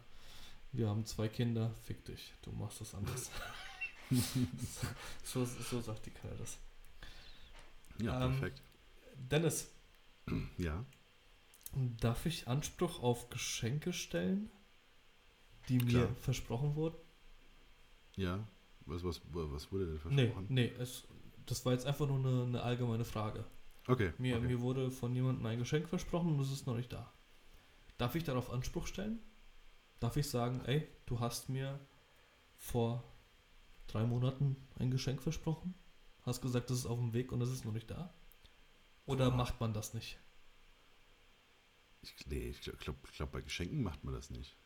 [0.71, 3.31] wir haben zwei Kinder, fick dich, du machst das anders.
[5.23, 6.57] so, so sagt die Kara das.
[7.99, 8.61] Ja, ähm, perfekt.
[9.15, 9.69] Dennis.
[10.57, 10.85] Ja.
[11.99, 14.51] Darf ich Anspruch auf Geschenke stellen?
[15.69, 16.09] die Klar.
[16.09, 16.97] mir versprochen wurden.
[18.15, 18.45] Ja,
[18.85, 20.45] was, was, was wurde denn versprochen?
[20.49, 21.03] Nee, nee es,
[21.45, 23.45] das war jetzt einfach nur eine, eine allgemeine Frage.
[23.87, 24.47] Okay mir, okay.
[24.47, 27.11] mir wurde von jemandem ein Geschenk versprochen und es ist noch nicht da.
[27.97, 29.19] Darf ich darauf Anspruch stellen?
[29.99, 31.79] Darf ich sagen, ey, du hast mir
[32.55, 33.03] vor
[33.87, 35.73] drei Monaten ein Geschenk versprochen?
[36.23, 38.13] Hast gesagt, das ist auf dem Weg und es ist noch nicht da?
[39.05, 39.35] Oder oh.
[39.35, 40.17] macht man das nicht?
[42.01, 44.57] Ich, nee, ich glaube, glaub, bei Geschenken macht man das nicht.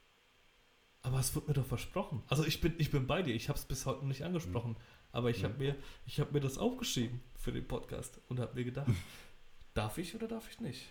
[1.01, 2.23] Aber es wird mir doch versprochen.
[2.27, 4.71] Also ich bin, ich bin bei dir, ich habe es bis heute noch nicht angesprochen.
[4.71, 4.77] Mhm.
[5.11, 5.43] Aber ich mhm.
[5.45, 5.75] habe mir,
[6.17, 8.91] hab mir das aufgeschrieben für den Podcast und habe mir gedacht,
[9.73, 10.87] darf ich oder darf ich nicht?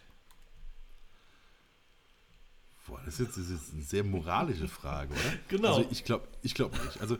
[2.87, 5.32] Boah, das ist jetzt, das ist eine sehr moralische Frage, oder?
[5.49, 5.76] Genau.
[5.76, 7.01] Also ich glaube ich glaub nicht.
[7.01, 7.18] Also, äh,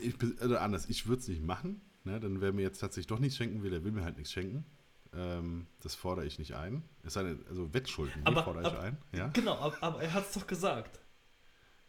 [0.00, 1.80] ich oder anders, ich würde es nicht machen.
[2.04, 2.18] Ne?
[2.20, 4.64] Dann wer mir jetzt tatsächlich doch nichts schenken will, der will mir halt nichts schenken.
[5.12, 6.82] Ähm, das fordere ich nicht ein.
[7.02, 8.96] Es sei denn, also Wettschulden, die fordere ich aber, ein.
[9.12, 9.28] Ja?
[9.28, 11.00] Genau, aber, aber er hat es doch gesagt.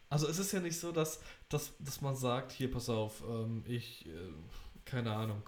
[0.09, 3.63] Also es ist ja nicht so, dass, dass, dass man sagt, hier pass auf, ähm,
[3.67, 4.31] ich, äh,
[4.85, 5.43] keine Ahnung,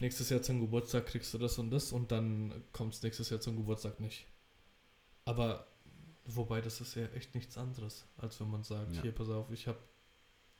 [0.00, 3.40] nächstes Jahr zum Geburtstag kriegst du das und das und dann kommt es nächstes Jahr
[3.40, 4.26] zum Geburtstag nicht.
[5.24, 5.66] Aber
[6.24, 9.02] wobei das ist ja echt nichts anderes, als wenn man sagt, ja.
[9.02, 9.78] hier pass auf, ich habe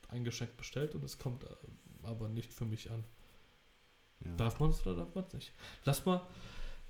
[0.09, 1.49] ein Geschenk bestellt und es kommt äh,
[2.03, 3.05] aber nicht für mich an.
[4.25, 4.33] Ja.
[4.37, 5.53] Darf man es oder darf man es nicht?
[5.85, 6.27] Lass mal,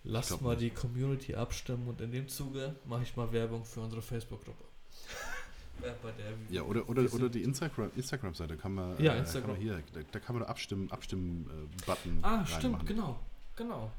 [0.03, 0.63] lass mal nicht.
[0.63, 4.65] die Community abstimmen und in dem Zuge mache ich mal Werbung für unsere Facebook-Gruppe.
[6.51, 9.57] Ja, oder, oder, oder die Instagram-Seite Instagram kann man, ja, Instagram.
[9.57, 12.19] Kann man hier, da, da, kann man abstimmen, Abstimmen-Button.
[12.19, 13.19] Äh, ah, stimmt, genau.
[13.57, 13.91] Genau.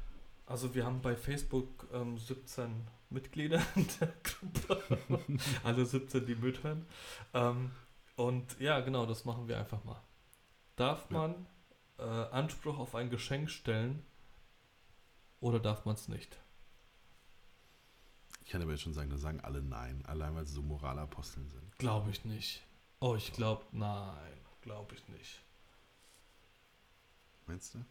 [0.46, 4.82] Also wir haben bei Facebook ähm, 17 Mitglieder in der Gruppe.
[5.64, 6.86] Alle 17, die mithören.
[7.34, 7.70] Ähm,
[8.16, 10.00] und ja, genau, das machen wir einfach mal.
[10.76, 11.46] Darf man
[11.98, 14.04] äh, Anspruch auf ein Geschenk stellen
[15.40, 16.38] oder darf man es nicht?
[18.44, 21.48] Ich kann aber jetzt schon sagen, da sagen alle nein, allein weil sie so Moralaposteln
[21.48, 21.78] sind.
[21.78, 22.62] Glaube ich nicht.
[23.00, 25.42] Oh, ich glaube, nein, glaube ich nicht.
[27.46, 27.84] Meinst du?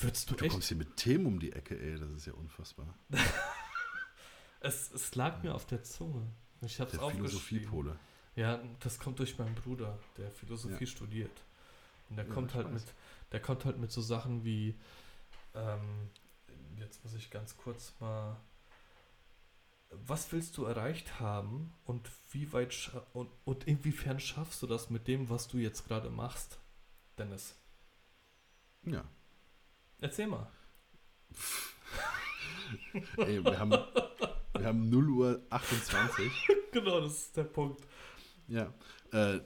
[0.00, 0.52] Würdest du, du echt?
[0.52, 2.94] kommst hier mit Themen um die Ecke, ey, das ist ja unfassbar.
[4.60, 6.26] es, es lag mir auf der Zunge.
[6.60, 7.98] Ich habe es Philosophiepole.
[8.36, 10.90] Ja, das kommt durch meinen Bruder, der Philosophie ja.
[10.90, 11.44] studiert.
[12.08, 12.74] Und der ja, kommt halt weiß.
[12.74, 12.94] mit,
[13.32, 14.78] der kommt halt mit so Sachen wie,
[15.54, 16.10] ähm,
[16.76, 18.36] jetzt muss ich ganz kurz mal
[19.90, 25.08] was willst du erreicht haben und wie weit und, und inwiefern schaffst du das mit
[25.08, 26.58] dem, was du jetzt gerade machst,
[27.16, 27.56] Dennis?
[28.84, 29.04] Ja.
[30.00, 30.46] Erzähl mal.
[33.16, 36.48] Ey, wir haben, wir haben 0 Uhr 28.
[36.72, 37.86] genau, das ist der Punkt.
[38.46, 38.72] Ja.
[39.12, 39.40] Äh,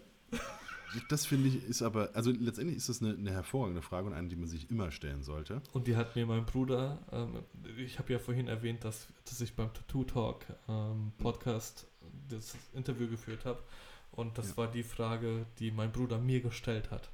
[1.08, 4.28] das finde ich ist aber, also letztendlich ist das eine, eine, hervorragende Frage und eine,
[4.28, 5.62] die man sich immer stellen sollte.
[5.72, 7.42] Und die hat mir mein Bruder, ähm,
[7.78, 11.86] ich habe ja vorhin erwähnt, dass, dass ich beim Tattoo Talk ähm, Podcast
[12.28, 13.62] das Interview geführt habe.
[14.10, 14.56] Und das ja.
[14.58, 17.10] war die Frage, die mein Bruder mir gestellt hat.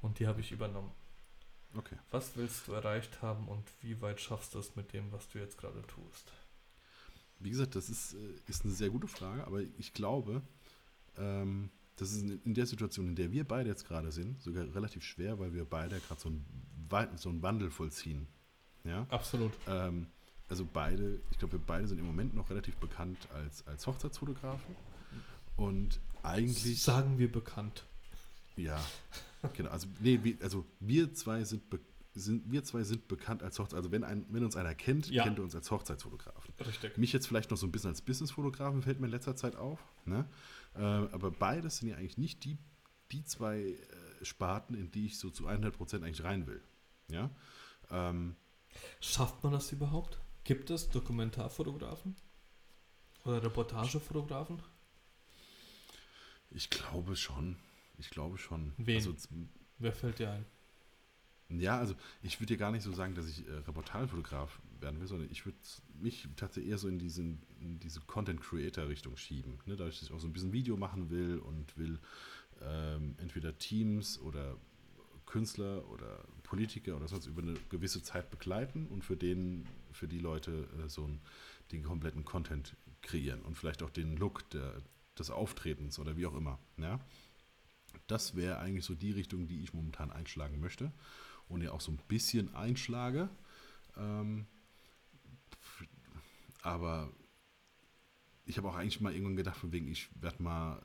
[0.00, 0.92] Und die habe ich übernommen.
[1.74, 1.96] Okay.
[2.10, 5.38] Was willst du erreicht haben und wie weit schaffst du es mit dem, was du
[5.38, 6.32] jetzt gerade tust?
[7.40, 10.42] Wie gesagt, das ist, äh, ist eine sehr gute Frage, aber ich glaube,
[11.16, 15.04] ähm, das ist in der Situation, in der wir beide jetzt gerade sind, sogar relativ
[15.04, 16.32] schwer, weil wir beide gerade so,
[17.16, 18.28] so einen Wandel vollziehen.
[18.84, 19.06] Ja?
[19.10, 19.52] Absolut.
[19.66, 20.06] Ähm,
[20.48, 24.76] also beide, ich glaube, wir beide sind im Moment noch relativ bekannt als, als Hochzeitsfotografen.
[25.56, 26.82] Und eigentlich.
[26.82, 27.84] Sagen wir bekannt.
[28.58, 28.80] Ja,
[29.54, 29.70] genau.
[29.70, 31.62] Also, nee, wir, also wir zwei sind,
[32.14, 33.74] sind, wir zwei sind bekannt als Hochzeits...
[33.74, 35.24] Also wenn, ein, wenn uns einer kennt, ja.
[35.24, 36.52] kennt er uns als Hochzeitsfotografen.
[36.66, 36.98] Richtig.
[36.98, 39.78] Mich jetzt vielleicht noch so ein bisschen als Businessfotografen, fällt mir in letzter Zeit auf.
[40.04, 40.28] Ne?
[40.74, 42.58] Äh, aber beides sind ja eigentlich nicht die,
[43.12, 46.62] die zwei äh, Sparten, in die ich so zu 100% eigentlich rein will.
[47.08, 47.30] Ja?
[47.90, 48.36] Ähm,
[49.00, 50.18] Schafft man das überhaupt?
[50.44, 52.16] Gibt es Dokumentarfotografen?
[53.24, 54.62] Oder Reportagefotografen?
[56.50, 57.56] Ich glaube schon.
[57.98, 58.72] Ich glaube schon.
[58.76, 58.96] Wen?
[58.96, 59.14] Also,
[59.78, 60.44] Wer fällt dir ein?
[61.50, 65.06] Ja, also ich würde dir gar nicht so sagen, dass ich äh, Reportagenfotograf werden will,
[65.06, 65.56] sondern ich würde
[65.94, 69.58] mich tatsächlich eher so in, diesen, in diese Content-Creator-Richtung schieben.
[69.64, 69.76] Ne?
[69.76, 71.98] Dadurch, dass ich auch so ein bisschen Video machen will und will
[72.60, 74.58] ähm, entweder Teams oder
[75.24, 80.18] Künstler oder Politiker oder sonst über eine gewisse Zeit begleiten und für den, für die
[80.18, 81.20] Leute äh, so einen,
[81.72, 84.82] den kompletten Content kreieren und vielleicht auch den Look der,
[85.18, 86.58] des Auftretens oder wie auch immer.
[86.76, 87.00] Ja?
[88.08, 90.92] Das wäre eigentlich so die Richtung, die ich momentan einschlagen möchte
[91.48, 93.28] und ja auch so ein bisschen einschlage.
[93.96, 94.46] Ähm,
[96.62, 97.12] aber
[98.46, 100.82] ich habe auch eigentlich mal irgendwann gedacht, von wegen, ich werde mal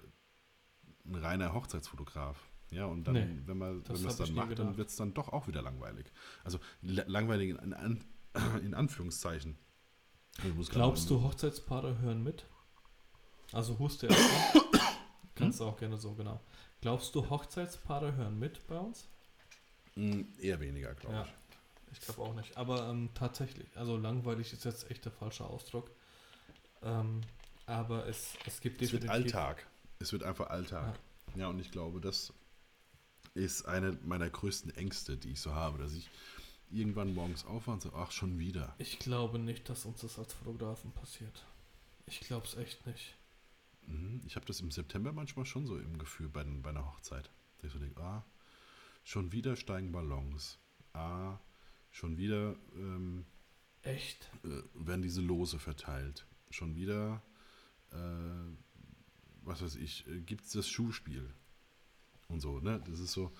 [1.06, 2.38] ein reiner Hochzeitsfotograf.
[2.72, 4.68] Ja, und dann, nee, wenn man das, wenn das dann macht, gedacht.
[4.68, 6.12] dann wird es dann doch auch wieder langweilig.
[6.44, 8.04] Also langweilig in, in,
[8.64, 9.58] in Anführungszeichen.
[10.70, 12.46] Glaubst du, Hochzeitspaare hören mit?
[13.52, 14.64] Also huste erstmal.
[15.36, 16.40] Kannst du auch gerne so, genau.
[16.82, 19.08] Glaubst du, Hochzeitspaare hören mit bei uns?
[19.96, 21.98] Mm, eher weniger, glaube ja, ich.
[21.98, 22.58] Ich glaube auch nicht.
[22.58, 25.92] Aber ähm, tatsächlich, also langweilig ist jetzt echt der falsche Ausdruck.
[26.82, 27.22] Ähm,
[27.66, 29.66] aber es, es gibt Es wird Alltag.
[30.00, 31.00] Es wird einfach Alltag.
[31.36, 31.42] Ja.
[31.42, 32.34] ja, und ich glaube, das
[33.36, 36.10] ist eine meiner größten Ängste, die ich so habe, dass ich
[36.70, 38.76] irgendwann morgens aufwache und sage, ach, schon wieder.
[38.78, 41.46] Ich glaube nicht, dass uns das als Fotografen passiert.
[42.08, 43.16] Ich glaube es echt nicht.
[43.88, 44.22] Mhm.
[44.26, 47.30] Ich habe das im September manchmal schon so im Gefühl bei, bei einer Hochzeit.
[47.58, 48.26] Dass ich so denke, ah,
[49.04, 50.60] schon wieder steigen Ballons.
[50.94, 51.38] Ah,
[51.92, 53.26] schon wieder ähm,
[53.84, 54.30] Echt?
[54.44, 56.26] Äh, werden diese Lose verteilt.
[56.50, 57.22] Schon wieder,
[57.92, 57.98] äh,
[59.44, 61.30] was weiß ich, äh, gibt es das Schuhspiel.
[62.30, 62.82] Und so, ne?
[62.88, 63.32] Das ist so.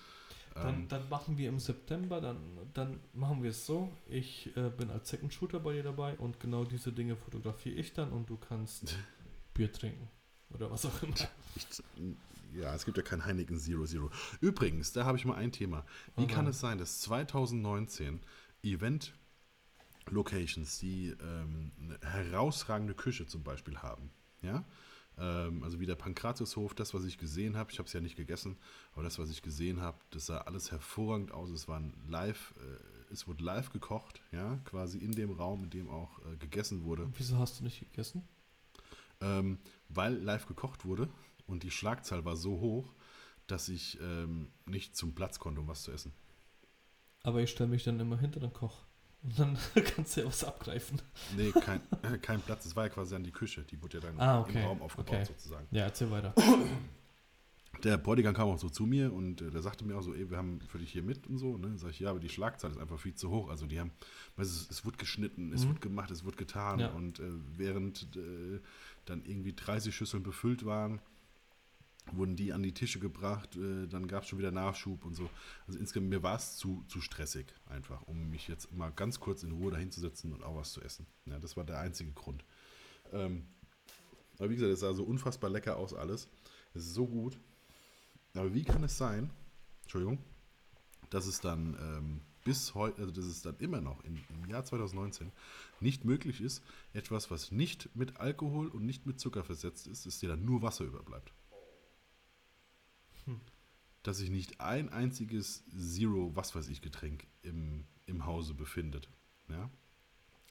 [0.54, 2.38] Dann, ähm, dann, machen wir im September, dann,
[2.74, 3.90] dann machen wir es so.
[4.06, 7.92] Ich äh, bin als Second Shooter bei dir dabei und genau diese Dinge fotografiere ich
[7.92, 8.96] dann und du kannst
[9.54, 10.08] Bier trinken.
[10.54, 11.14] Oder was auch immer.
[11.56, 11.66] Ich,
[12.54, 14.10] ja, es gibt ja kein Heineken Zero Zero.
[14.40, 15.84] Übrigens, da habe ich mal ein Thema.
[16.16, 16.34] Wie okay.
[16.34, 18.20] kann es sein, dass 2019
[18.62, 19.14] Event
[20.08, 24.10] Locations, die ähm, eine herausragende Küche zum Beispiel haben,
[24.42, 24.64] ja,
[25.18, 28.16] ähm, also wie der Pankratiushof, das, was ich gesehen habe, ich habe es ja nicht
[28.16, 28.56] gegessen,
[28.92, 31.50] aber das, was ich gesehen habe, das sah alles hervorragend aus.
[31.50, 35.88] Es war live, äh, es wurde live gekocht, ja, quasi in dem Raum, in dem
[35.88, 37.04] auch äh, gegessen wurde.
[37.04, 38.26] Und wieso hast du nicht gegessen?
[39.24, 39.58] Ähm,
[39.88, 41.08] weil live gekocht wurde
[41.46, 42.92] und die Schlagzahl war so hoch,
[43.46, 46.12] dass ich ähm, nicht zum Platz konnte, um was zu essen.
[47.22, 48.84] Aber ich stelle mich dann immer hinter den Koch.
[49.22, 49.58] Und dann
[49.96, 51.00] kannst du ja was abgreifen.
[51.36, 52.66] Nee, kein, äh, kein Platz.
[52.66, 53.62] Es war ja quasi an die Küche.
[53.62, 54.60] Die wurde ja dann ah, okay.
[54.60, 55.24] im Raum aufgebaut okay.
[55.24, 55.66] sozusagen.
[55.70, 56.34] Ja, erzähl weiter.
[57.84, 60.30] Der Bräutigam kam auch so zu mir und äh, der sagte mir auch so, ey,
[60.30, 61.58] wir haben für dich hier mit und so.
[61.58, 61.68] Ne?
[61.68, 63.50] Dann sag ich, ja, aber die Schlagzahl ist einfach viel zu hoch.
[63.50, 63.92] Also die haben,
[64.36, 65.68] weißt du, es, es wird geschnitten, es mhm.
[65.68, 66.80] wird gemacht, es wird getan.
[66.80, 66.88] Ja.
[66.88, 68.60] Und äh, während äh,
[69.04, 71.00] dann irgendwie 30 Schüsseln befüllt waren,
[72.12, 75.28] wurden die an die Tische gebracht, äh, dann gab es schon wieder Nachschub und so.
[75.66, 79.42] Also insgesamt, mir war es zu, zu stressig einfach, um mich jetzt mal ganz kurz
[79.42, 81.06] in Ruhe dahinzusetzen und auch was zu essen.
[81.26, 82.44] Ja, das war der einzige Grund.
[83.12, 83.44] Ähm,
[84.38, 86.28] aber wie gesagt, es sah so unfassbar lecker aus alles.
[86.74, 87.38] Es ist so gut.
[88.34, 89.30] Aber wie kann es sein,
[89.82, 90.18] Entschuldigung,
[91.10, 94.64] dass es dann ähm, bis heute, also dass es dann immer noch in, im Jahr
[94.64, 95.32] 2019
[95.80, 96.62] nicht möglich ist,
[96.92, 100.62] etwas, was nicht mit Alkohol und nicht mit Zucker versetzt ist, dass dir dann nur
[100.62, 101.32] Wasser überbleibt.
[103.24, 103.40] Hm.
[104.02, 109.08] Dass sich nicht ein einziges Zero, was weiß ich, Getränk im, im Hause befindet.
[109.48, 109.70] Ja?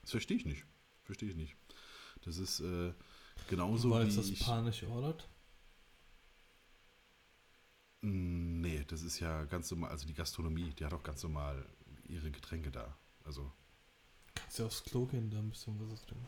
[0.00, 0.64] Das verstehe ich nicht.
[1.04, 1.54] Verstehe ich nicht.
[2.22, 2.92] Das ist äh,
[3.48, 5.28] genauso Weil wie das ich, panisch ordert?
[8.06, 11.64] Nee, das ist ja ganz normal, also die Gastronomie, die hat auch ganz normal
[12.06, 12.94] ihre Getränke da.
[13.24, 13.50] Also.
[14.34, 16.26] Kannst du aufs Klo gehen, da ein bisschen Wasser trinken.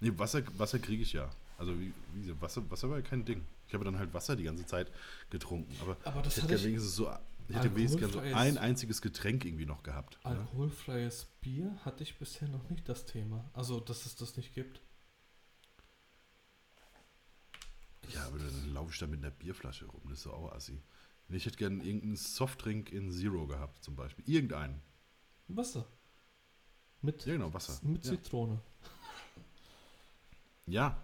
[0.00, 1.30] Nee, Wasser, Wasser kriege ich ja.
[1.56, 3.44] Also wie, wie Wasser, Wasser war ja kein Ding.
[3.68, 4.90] Ich habe dann halt Wasser die ganze Zeit
[5.28, 5.72] getrunken.
[5.82, 7.08] Aber, aber das ich hätte wenigstens so,
[7.48, 10.18] ich hätte wenigstens so ein einziges Getränk irgendwie noch gehabt.
[10.24, 10.32] Ne?
[10.32, 11.28] Alkoholfreies ja?
[11.42, 13.48] Bier hatte ich bisher noch nicht das Thema.
[13.52, 14.80] Also, dass es das nicht gibt.
[18.14, 20.00] Ja, aber dann laufe ich da mit einer Bierflasche rum.
[20.04, 20.82] Das ist so auch assi.
[21.28, 24.28] Ich hätte gerne irgendeinen Softdrink in Zero gehabt, zum Beispiel.
[24.28, 24.82] Irgendeinen.
[25.46, 25.86] Wasser.
[27.02, 27.78] Mit, ja, genau, Wasser.
[27.82, 28.60] Mit Zitrone.
[30.66, 31.00] Ja,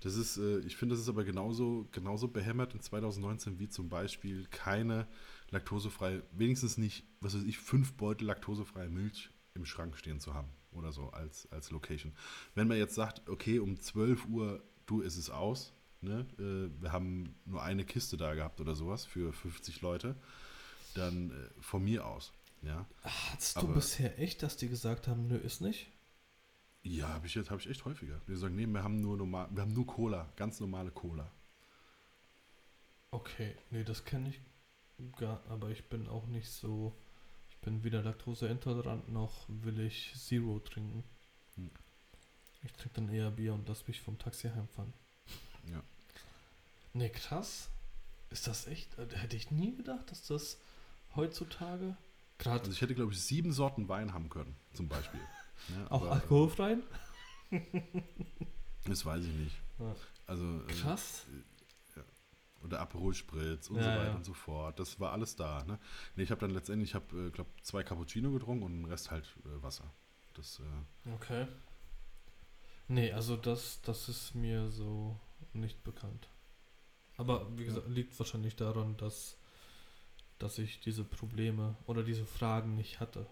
[0.00, 3.88] das ist, äh, ich finde, das ist aber genauso, genauso behämmert in 2019 wie zum
[3.88, 5.06] Beispiel keine
[5.50, 10.48] laktosefreie, wenigstens nicht, was weiß ich, fünf Beutel laktosefreie Milch im Schrank stehen zu haben
[10.72, 12.12] oder so als, als Location.
[12.54, 15.72] Wenn man jetzt sagt, okay, um 12 Uhr, du, ist es aus,
[16.02, 16.26] ne?
[16.38, 20.16] Äh, wir haben nur eine Kiste da gehabt oder sowas für 50 Leute,
[20.94, 22.32] dann äh, von mir aus.
[22.62, 22.86] Ja.
[23.02, 25.88] Hattest du bisher echt, dass die gesagt haben, nö, ist nicht?
[26.84, 28.20] Ja, habe ich jetzt habe ich echt häufiger.
[28.26, 31.30] Wir sagen, nee, wir haben nur normal, wir haben nur Cola, ganz normale Cola.
[33.10, 34.40] Okay, nee, das kenne ich
[35.16, 36.96] gar, aber ich bin auch nicht so,
[37.50, 41.04] ich bin weder laktoseintolerant noch will ich Zero trinken.
[41.56, 41.70] Hm.
[42.64, 44.92] Ich trinke dann eher Bier und lass mich vom Taxi heimfahren.
[45.70, 45.82] Ja.
[46.94, 47.70] Ne, krass.
[48.30, 48.98] Ist das echt?
[48.98, 50.58] Äh, hätte ich nie gedacht, dass das
[51.14, 51.96] heutzutage
[52.38, 52.60] gerade.
[52.60, 55.20] Also ich hätte, glaube ich, sieben Sorten Wein haben können, zum Beispiel.
[55.68, 56.82] ja, Auch aber, alkoholfreien?
[58.84, 59.56] das weiß ich nicht.
[60.26, 60.44] Also.
[60.44, 61.26] Äh, krass.
[61.30, 62.04] Äh, ja.
[62.64, 64.78] Oder Aperol Spritz und ja, so weiter und so fort.
[64.78, 65.64] Das war alles da.
[65.64, 65.78] Ne?
[66.16, 69.10] Nee, ich habe dann letztendlich, ich habe, äh, glaube zwei Cappuccino getrunken und den Rest
[69.10, 69.92] halt äh, Wasser.
[70.34, 71.46] Das, äh, okay.
[72.88, 75.18] Nee, also das, das ist mir so
[75.52, 76.28] nicht bekannt.
[77.22, 79.36] Aber wie gesagt, liegt wahrscheinlich daran, dass,
[80.40, 83.26] dass ich diese Probleme oder diese Fragen nicht hatte.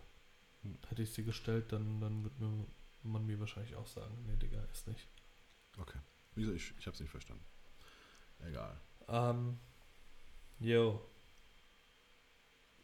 [0.63, 0.79] Hm.
[0.89, 2.67] Hätte ich sie gestellt, dann, dann würde mir,
[3.03, 5.09] man mir wahrscheinlich auch sagen, nee, Digga, ist nicht.
[5.77, 5.99] Okay.
[6.37, 6.53] Wieso?
[6.53, 7.45] Ich, ich habe es nicht verstanden.
[8.39, 8.81] Egal.
[9.09, 9.59] Ähm,
[10.61, 11.05] yo.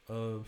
[0.08, 0.38] Äh.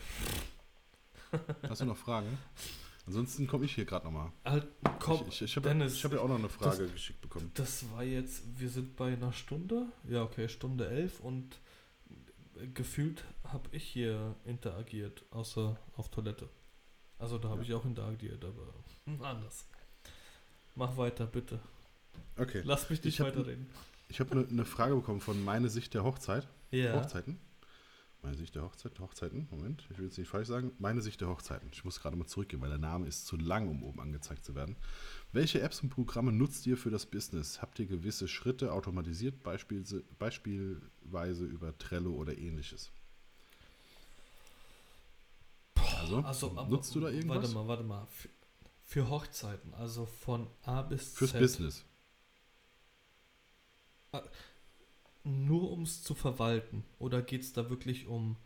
[1.69, 2.37] Hast du noch Fragen?
[3.09, 4.31] Ansonsten komme ich hier gerade nochmal.
[4.45, 4.67] Halt,
[4.99, 7.49] komm, ich, ich, ich habe hab ja auch noch eine Frage das, geschickt bekommen.
[7.55, 11.57] Das war jetzt, wir sind bei einer Stunde, ja okay, Stunde elf und
[12.75, 16.49] gefühlt habe ich hier interagiert, außer auf Toilette.
[17.17, 17.69] Also da habe ja.
[17.69, 19.65] ich auch interagiert, aber anders.
[20.75, 21.59] Mach weiter, bitte.
[22.37, 22.61] Okay.
[22.63, 23.71] Lass mich nicht weiterreden.
[24.07, 26.47] Ich habe eine ne Frage bekommen von meine Sicht der Hochzeit.
[26.69, 26.93] Ja.
[26.93, 27.39] Hochzeiten.
[28.21, 30.73] Meine Sicht der Hochzeit, Hochzeiten, Moment, ich will es nicht falsch sagen.
[30.77, 31.69] Meine Sicht der Hochzeiten.
[31.71, 34.55] Ich muss gerade mal zurückgehen, weil der Name ist zu lang, um oben angezeigt zu
[34.55, 34.75] werden.
[35.31, 37.61] Welche Apps und Programme nutzt ihr für das Business?
[37.61, 42.91] Habt ihr gewisse Schritte automatisiert, beispielsweise, über Trello oder ähnliches?
[46.01, 47.37] Also, also nutzt du da irgendwas?
[47.37, 48.05] Warte mal, warte mal.
[48.07, 48.29] Für,
[48.83, 51.39] für Hochzeiten, also von A bis Fürs Z.
[51.39, 51.85] Fürs Business.
[55.23, 56.83] Nur ums zu verwalten?
[56.97, 58.37] Oder geht es da wirklich um.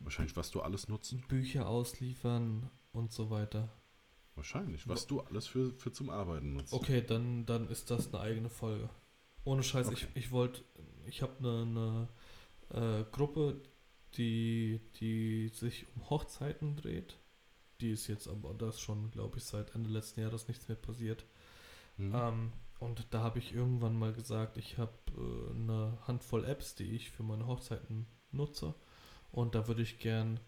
[0.00, 1.22] Wahrscheinlich, was du alles nutzen?
[1.28, 3.68] Bücher ausliefern und so weiter.
[4.34, 6.72] Wahrscheinlich, was du alles für, für zum Arbeiten nutzt.
[6.72, 8.88] Okay, dann, dann ist das eine eigene Folge.
[9.44, 10.06] Ohne Scheiß, okay.
[10.14, 10.64] ich, ich wollte,
[11.06, 12.08] ich habe eine,
[12.70, 13.60] eine äh, Gruppe,
[14.16, 17.16] die, die sich um Hochzeiten dreht.
[17.80, 21.24] Die ist jetzt aber, das schon, glaube ich, seit Ende letzten Jahres nichts mehr passiert.
[21.96, 22.12] Mhm.
[22.14, 26.90] Ähm, und da habe ich irgendwann mal gesagt, ich habe äh, eine Handvoll Apps, die
[26.94, 28.74] ich für meine Hochzeiten nutze.
[29.30, 30.40] Und da würde ich gern.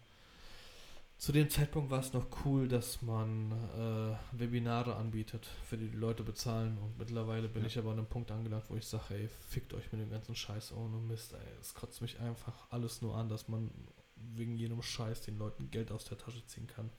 [1.17, 5.97] Zu dem Zeitpunkt war es noch cool, dass man äh, Webinare anbietet, für die, die
[5.97, 6.77] Leute bezahlen.
[6.77, 7.67] Und mittlerweile bin ja.
[7.67, 10.35] ich aber an einem Punkt angelangt, wo ich sage, ey, fickt euch mit dem ganzen
[10.35, 11.39] Scheiß ohne Mist, ey.
[11.59, 13.71] Es kotzt mich einfach alles nur an, dass man
[14.15, 16.91] wegen jedem Scheiß den Leuten Geld aus der Tasche ziehen kann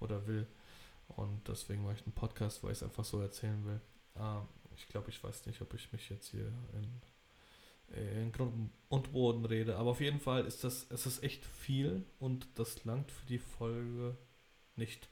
[0.00, 0.46] oder will.
[1.08, 3.80] Und deswegen mache ich einen Podcast, wo ich es einfach so erzählen will.
[4.16, 9.12] Ähm, ich glaube, ich weiß nicht, ob ich mich jetzt hier in, in Grund und
[9.12, 9.76] Boden rede.
[9.76, 13.38] Aber auf jeden Fall ist das, es ist echt viel und das langt für die
[13.38, 14.16] Folge
[14.76, 15.08] nicht.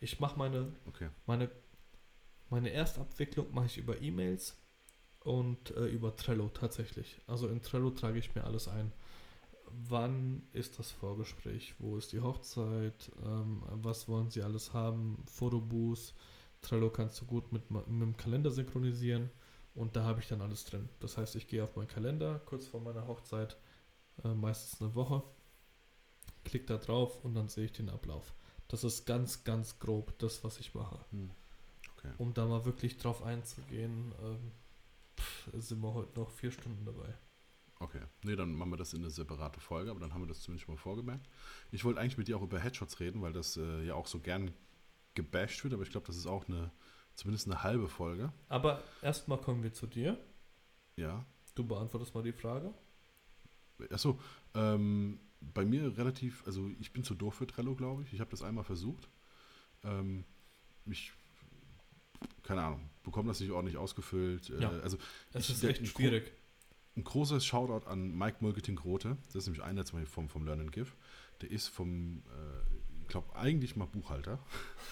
[0.00, 1.08] Ich mache meine, okay.
[1.26, 1.50] meine,
[2.50, 4.56] meine Erstabwicklung mache ich über E-Mails
[5.20, 7.20] und äh, über Trello tatsächlich.
[7.26, 8.92] Also in Trello trage ich mir alles ein.
[9.88, 11.74] Wann ist das Vorgespräch?
[11.78, 13.10] Wo ist die Hochzeit?
[13.24, 15.24] Ähm, was wollen Sie alles haben?
[15.26, 16.14] Fotobooth,
[16.64, 19.30] Trello kannst du gut mit, mit dem Kalender synchronisieren
[19.74, 20.88] und da habe ich dann alles drin.
[21.00, 23.56] Das heißt, ich gehe auf meinen Kalender kurz vor meiner Hochzeit,
[24.24, 25.22] äh, meistens eine Woche,
[26.44, 28.34] klicke da drauf und dann sehe ich den Ablauf.
[28.68, 30.98] Das ist ganz, ganz grob das, was ich mache.
[31.10, 31.30] Hm.
[31.96, 32.12] Okay.
[32.18, 34.52] Um da mal wirklich drauf einzugehen, ähm,
[35.18, 37.14] pff, sind wir heute noch vier Stunden dabei.
[37.80, 38.00] Okay.
[38.22, 40.68] Nee, dann machen wir das in eine separate Folge, aber dann haben wir das zumindest
[40.68, 41.28] mal vorgemerkt.
[41.70, 44.20] Ich wollte eigentlich mit dir auch über Headshots reden, weil das äh, ja auch so
[44.20, 44.52] gern
[45.14, 46.70] gebasht wird, aber ich glaube, das ist auch eine,
[47.14, 48.32] zumindest eine halbe Folge.
[48.48, 50.18] Aber erstmal kommen wir zu dir.
[50.96, 51.24] Ja.
[51.54, 52.72] Du beantwortest mal die Frage.
[53.90, 54.20] Achso,
[54.54, 58.12] ähm, bei mir relativ, also ich bin zu doof für Trello, glaube ich.
[58.12, 59.08] Ich habe das einmal versucht.
[59.82, 60.24] Ähm,
[60.86, 61.12] ich,
[62.42, 64.50] keine Ahnung, bekomme das nicht ordentlich ausgefüllt.
[64.50, 64.98] Äh, ja, äh, also
[65.32, 66.32] es ist echt schwierig.
[66.96, 69.16] Ein großes Shoutout an Mike Mulketing-Grote.
[69.26, 70.92] Das ist nämlich einer zum Beispiel vom, vom Learn and Give.
[71.40, 72.83] Der ist vom äh,
[73.14, 74.38] glaube, eigentlich mal Buchhalter.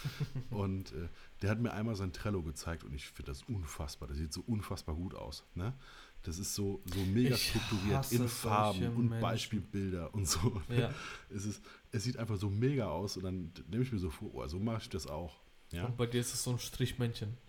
[0.50, 1.08] und äh,
[1.42, 4.08] der hat mir einmal sein Trello gezeigt und ich finde das unfassbar.
[4.08, 5.44] Das sieht so unfassbar gut aus.
[5.54, 5.74] Ne?
[6.22, 9.20] Das ist so, so mega ich strukturiert in Farben und Menschen.
[9.20, 10.62] Beispielbilder und so.
[10.68, 10.82] Ne?
[10.82, 10.94] Ja.
[11.30, 14.32] Es, ist, es sieht einfach so mega aus und dann nehme ich mir so vor,
[14.32, 15.40] oh, so mache ich das auch.
[15.72, 15.86] Ja?
[15.86, 17.36] Und bei dir ist es so ein Strichmännchen.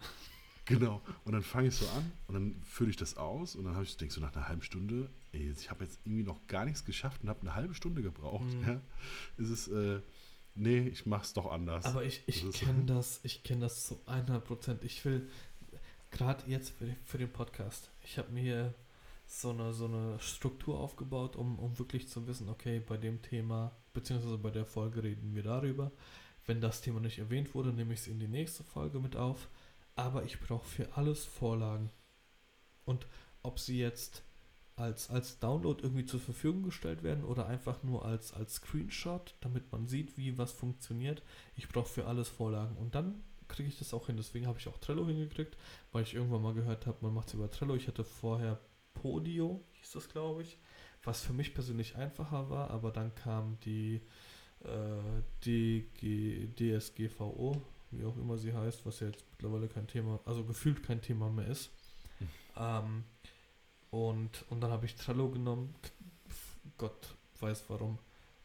[0.65, 1.01] Genau.
[1.25, 3.83] Und dann fange ich so an und dann fülle ich das aus und dann habe
[3.83, 6.85] ich, denke so nach einer halben Stunde, ey, ich habe jetzt irgendwie noch gar nichts
[6.85, 8.45] geschafft und habe eine halbe Stunde gebraucht.
[8.45, 8.65] Mhm.
[8.65, 8.81] Ja?
[9.37, 9.99] Es ist, äh,
[10.55, 11.85] nee, ich mach's doch anders.
[11.85, 14.83] Aber ich, ich kenne das, ich kenne das zu 100 Prozent.
[14.83, 15.29] Ich will,
[16.11, 18.73] gerade jetzt für, für, den Podcast, ich habe mir
[19.25, 23.71] so eine, so eine Struktur aufgebaut, um, um wirklich zu wissen, okay, bei dem Thema,
[23.93, 25.91] beziehungsweise bei der Folge reden wir darüber.
[26.45, 29.47] Wenn das Thema nicht erwähnt wurde, nehme ich es in die nächste Folge mit auf.
[29.95, 31.89] Aber ich brauche für alles Vorlagen.
[32.85, 33.07] Und
[33.43, 34.23] ob sie jetzt
[34.75, 39.71] als, als Download irgendwie zur Verfügung gestellt werden oder einfach nur als, als Screenshot, damit
[39.71, 41.21] man sieht, wie was funktioniert.
[41.55, 42.75] Ich brauche für alles Vorlagen.
[42.77, 44.17] Und dann kriege ich das auch hin.
[44.17, 45.57] Deswegen habe ich auch Trello hingekriegt,
[45.91, 47.75] weil ich irgendwann mal gehört habe, man macht es über Trello.
[47.75, 48.59] Ich hatte vorher
[48.93, 50.57] Podio, hieß das glaube ich,
[51.03, 54.01] was für mich persönlich einfacher war, aber dann kam die,
[54.61, 60.19] äh, die G DSGVO, wie auch immer sie heißt, was ja jetzt mittlerweile kein Thema,
[60.25, 61.71] also gefühlt kein Thema mehr ist.
[62.19, 62.27] Hm.
[62.57, 63.03] Ähm,
[63.93, 65.75] und, und dann habe ich Trello genommen.
[66.79, 67.99] Gott weiß warum.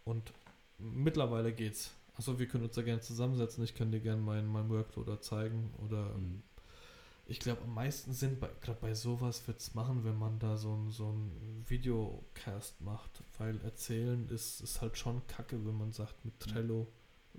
[0.05, 0.35] Und
[0.77, 1.91] mittlerweile geht's.
[2.17, 3.65] Also wir können uns da gerne zusammensetzen.
[3.65, 5.73] Ich kann dir gerne meinen mein Workflow da zeigen.
[5.83, 6.43] Oder mhm.
[7.25, 10.75] ich glaube, am meisten Sinn, gerade bei sowas wird es machen, wenn man da so
[10.75, 13.23] ein, so ein Videocast macht.
[13.39, 16.89] Weil erzählen ist, ist halt schon kacke, wenn man sagt mit Trello.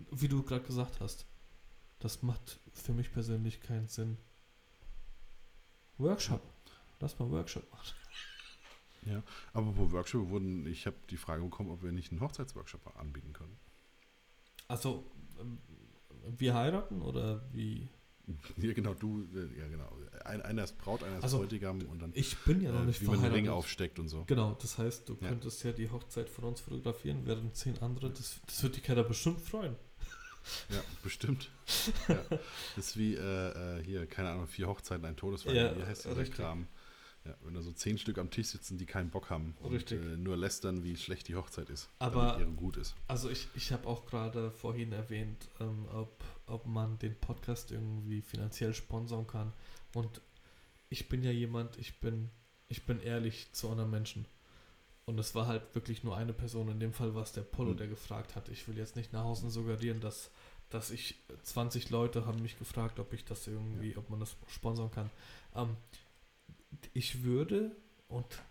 [0.10, 1.28] Wie du gerade gesagt hast.
[2.00, 4.18] Das macht für mich persönlich keinen Sinn.
[6.00, 6.42] Workshop.
[7.00, 7.99] Lass mal Workshop machen.
[9.06, 9.24] Ja,
[9.54, 13.34] aber wo Workshop wurden, ich habe die Frage bekommen, ob wir nicht einen Hochzeitsworkshop anbieten
[13.34, 13.58] können.
[14.68, 15.10] Also,
[16.38, 17.88] wir heiraten oder wie?
[18.58, 19.92] Ja, genau, du, äh, ja, genau.
[20.24, 22.12] Ein, einer ist Braut, einer ist also, Bräutigam und dann.
[22.14, 24.24] Ich bin ja noch äh, nicht äh, Wie man den Ring aufsteckt und so.
[24.26, 25.30] Genau, das heißt, du ja.
[25.30, 29.04] könntest ja die Hochzeit von uns fotografieren, während zehn andere, das, das wird die Keller
[29.04, 29.76] bestimmt freuen.
[30.70, 31.52] Ja, bestimmt.
[32.08, 32.24] ja.
[32.76, 35.54] Das ist wie äh, äh, hier, keine Ahnung, vier Hochzeiten, ein Todesfall.
[35.54, 36.66] Ja, wie heißt der Kram?
[37.30, 40.02] Ja, wenn da so zehn Stück am Tisch sitzen, die keinen Bock haben Richtig.
[40.02, 42.96] und äh, nur lästern, wie schlecht die Hochzeit ist, aber ihre gut ist.
[43.08, 48.24] Also ich, ich habe auch gerade vorhin erwähnt, ähm, ob, ob man den Podcast irgendwie
[48.24, 49.54] finanziell sponsern kann.
[49.94, 50.22] Und
[50.90, 52.32] ich bin ja jemand, ich bin,
[52.68, 54.26] ich bin ehrlich zu anderen Menschen.
[55.06, 56.70] Und es war halt wirklich nur eine Person.
[56.70, 57.78] In dem Fall war es der Polo, mhm.
[57.78, 58.50] der gefragt hat.
[58.50, 60.32] Ich will jetzt nicht nach außen suggerieren, dass,
[60.72, 63.98] dass ich 20 Leute haben mich gefragt, ob ich das irgendwie, ja.
[63.98, 65.12] ob man das sponsern kann.
[65.56, 65.78] Ähm,
[66.94, 67.76] ich würde,
[68.08, 68.42] und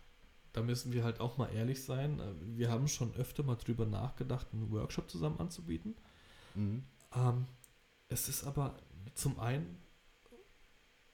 [0.52, 3.86] da müssen wir halt auch mal ehrlich sein, äh, wir haben schon öfter mal drüber
[3.86, 5.94] nachgedacht, einen Workshop zusammen anzubieten.
[6.54, 6.82] Mhm.
[7.14, 7.46] Ähm,
[8.08, 8.76] es ist aber
[9.14, 9.78] zum einen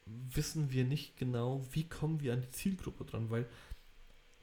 [0.06, 3.48] wissen wir nicht genau, wie kommen wir an die Zielgruppe dran, weil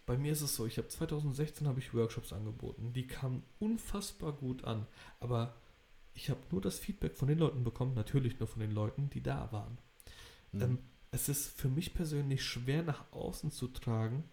[0.06, 4.34] bei mir ist es so, ich habe 2016 habe ich Workshops angeboten, die kamen unfassbar
[4.34, 4.88] gut an,
[5.20, 5.56] aber
[6.14, 9.22] ich habe nur das Feedback von den Leuten bekommen, natürlich nur von den Leuten, die
[9.22, 9.78] da waren.
[10.52, 10.62] Mhm.
[10.62, 10.80] Ähm,
[11.12, 14.24] es ist für mich persönlich schwer nach außen zu tragen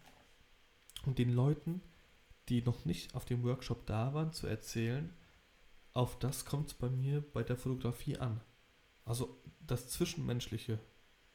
[1.04, 1.82] und den Leuten,
[2.48, 5.12] die noch nicht auf dem Workshop da waren, zu erzählen,
[5.92, 8.40] auf das kommt es bei mir bei der Fotografie an.
[9.04, 10.78] Also das Zwischenmenschliche,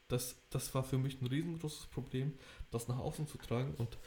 [0.07, 2.33] das, das war für mich ein riesengroßes Problem,
[2.71, 3.73] das nach außen zu tragen.
[3.75, 3.97] Und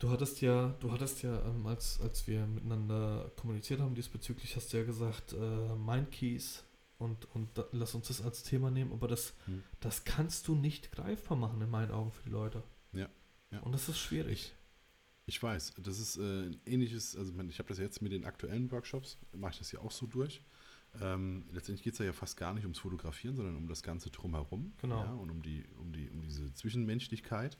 [0.00, 4.72] du hattest ja, du hattest ja, ähm, als, als wir miteinander kommuniziert haben diesbezüglich, hast
[4.72, 6.64] du ja gesagt, äh, Mindkeys
[7.04, 9.62] und, und da, lass uns das als Thema nehmen, aber das, hm.
[9.80, 12.62] das kannst du nicht greifbar machen in meinen Augen für die Leute.
[12.92, 13.08] Ja.
[13.50, 13.60] ja.
[13.60, 14.32] Und das ist schwierig.
[15.26, 18.24] Ich, ich weiß, das ist äh, ein ähnliches, also ich habe das jetzt mit den
[18.24, 20.42] aktuellen Workshops, mache ich das ja auch so durch.
[21.00, 24.72] Ähm, letztendlich geht es ja fast gar nicht ums Fotografieren, sondern um das Ganze drumherum.
[24.80, 25.02] Genau.
[25.02, 27.58] Ja, und um, die, um, die, um diese Zwischenmenschlichkeit.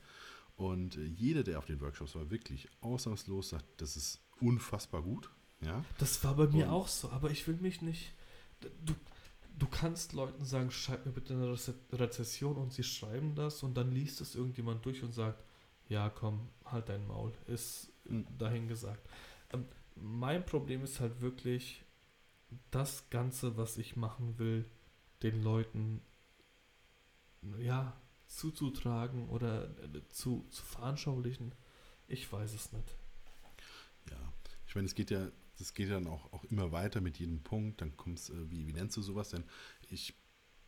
[0.56, 5.30] Und äh, jeder, der auf den Workshops war, wirklich ausnahmslos sagt, das ist unfassbar gut.
[5.60, 5.84] Ja?
[5.98, 8.12] Das war bei mir und, auch so, aber ich will mich nicht.
[8.84, 8.94] Du,
[9.58, 11.56] du kannst Leuten sagen, schreib mir bitte eine
[11.92, 15.42] Rezession und sie schreiben das und dann liest es irgendjemand durch und sagt,
[15.88, 17.92] ja komm, halt dein Maul, ist
[18.38, 19.08] dahin gesagt.
[19.52, 19.66] Ähm,
[19.96, 21.84] mein Problem ist halt wirklich
[22.70, 24.64] das Ganze, was ich machen will,
[25.22, 26.02] den Leuten
[27.58, 31.54] ja zuzutragen oder äh, zu, zu veranschaulichen.
[32.08, 32.96] Ich weiß es nicht.
[34.10, 34.32] Ja,
[34.66, 35.28] ich meine, es geht ja
[35.58, 37.80] das geht dann auch, auch immer weiter mit jedem Punkt.
[37.80, 39.44] Dann kommst äh, wie, wie nennst du sowas denn?
[39.90, 40.14] Ich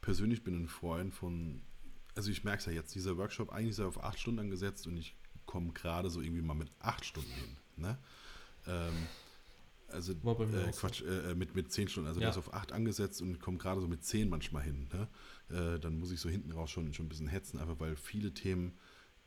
[0.00, 1.62] persönlich bin ein Freund von,
[2.14, 4.96] also ich merke es ja jetzt, dieser Workshop, eigentlich ist auf acht Stunden angesetzt und
[4.96, 7.56] ich komme gerade so irgendwie mal mit acht Stunden hin.
[7.76, 7.98] Ne?
[8.66, 8.94] Ähm,
[9.88, 12.30] also äh, Quatsch, äh, mit, mit zehn Stunden, also ja.
[12.30, 14.88] ist auf acht angesetzt und komme gerade so mit zehn manchmal hin.
[14.92, 15.08] Ne?
[15.56, 18.32] Äh, dann muss ich so hinten raus schon, schon ein bisschen hetzen, einfach weil viele
[18.34, 18.76] Themen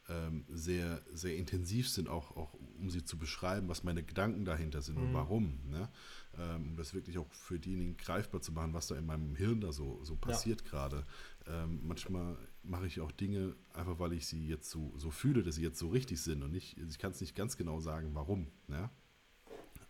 [0.09, 4.81] ähm, sehr, sehr intensiv sind, auch, auch um sie zu beschreiben, was meine Gedanken dahinter
[4.81, 5.07] sind mhm.
[5.07, 5.59] und warum.
[5.69, 5.89] Ne?
[6.37, 9.61] Ähm, um das wirklich auch für diejenigen greifbar zu machen, was da in meinem Hirn
[9.61, 10.69] da so, so passiert ja.
[10.69, 11.05] gerade.
[11.47, 15.55] Ähm, manchmal mache ich auch Dinge einfach, weil ich sie jetzt so, so fühle, dass
[15.55, 18.47] sie jetzt so richtig sind und nicht, ich kann es nicht ganz genau sagen, warum.
[18.67, 18.89] Ne?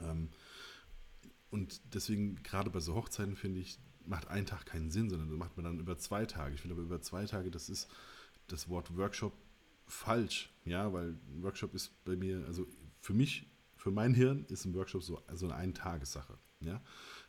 [0.02, 0.30] Ähm,
[1.52, 5.38] und deswegen, gerade bei so Hochzeiten, finde ich, macht ein Tag keinen Sinn, sondern das
[5.38, 6.56] macht man dann über zwei Tage.
[6.56, 7.88] Ich finde aber über zwei Tage, das ist
[8.48, 9.34] das Wort Workshop
[9.86, 12.68] falsch, ja, weil ein Workshop ist bei mir, also
[13.00, 16.82] für mich, für mein Hirn ist ein Workshop so, so eine Eintagessache, ja.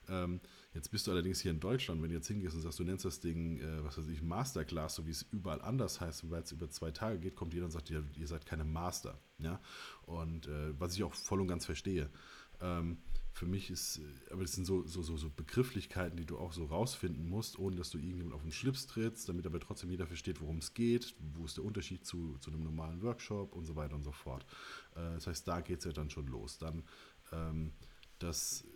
[0.08, 0.40] Ähm,
[0.74, 3.04] jetzt bist du allerdings hier in Deutschland, wenn du jetzt hingehst und sagst, du nennst
[3.04, 6.52] das Ding, äh, was weiß ich, Masterclass, so wie es überall anders heißt, weil es
[6.52, 9.60] über zwei Tage geht, kommt jeder und sagt, ihr, ihr seid keine Master, ja.
[10.02, 12.10] Und äh, was ich auch voll und ganz verstehe.
[12.60, 12.98] Ähm,
[13.40, 16.52] für mich ist, äh, aber das sind so, so, so, so Begrifflichkeiten, die du auch
[16.52, 20.06] so rausfinden musst, ohne dass du irgendjemand auf den Schlips trittst, damit aber trotzdem jeder
[20.06, 23.76] versteht, worum es geht, wo ist der Unterschied zu, zu einem normalen Workshop und so
[23.76, 24.44] weiter und so fort.
[24.94, 26.58] Äh, das heißt, da geht es ja dann schon los.
[26.58, 26.82] Dann
[27.32, 27.72] ähm,
[28.18, 28.66] das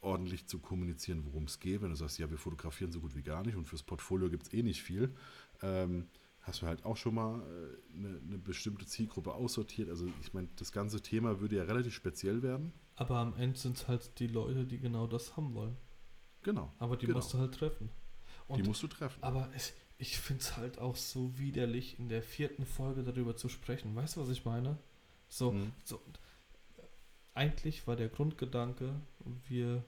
[0.00, 1.80] ordentlich zu kommunizieren, worum es geht.
[1.80, 4.48] Wenn du sagst, ja, wir fotografieren so gut wie gar nicht und fürs Portfolio gibt
[4.48, 5.14] es eh nicht viel,
[5.62, 6.08] ähm,
[6.40, 9.88] hast du halt auch schon mal äh, eine, eine bestimmte Zielgruppe aussortiert.
[9.88, 12.72] Also ich meine, das ganze Thema würde ja relativ speziell werden.
[12.96, 15.76] Aber am Ende sind es halt die Leute, die genau das haben wollen.
[16.42, 16.72] Genau.
[16.78, 17.18] Aber die genau.
[17.18, 17.90] musst du halt treffen.
[18.46, 19.22] Und, die musst du treffen.
[19.22, 23.48] Aber es, ich finde es halt auch so widerlich, in der vierten Folge darüber zu
[23.48, 23.94] sprechen.
[23.96, 24.78] Weißt du, was ich meine?
[25.28, 25.72] So, mhm.
[25.84, 26.00] so
[27.34, 28.94] eigentlich war der Grundgedanke,
[29.48, 29.84] wir,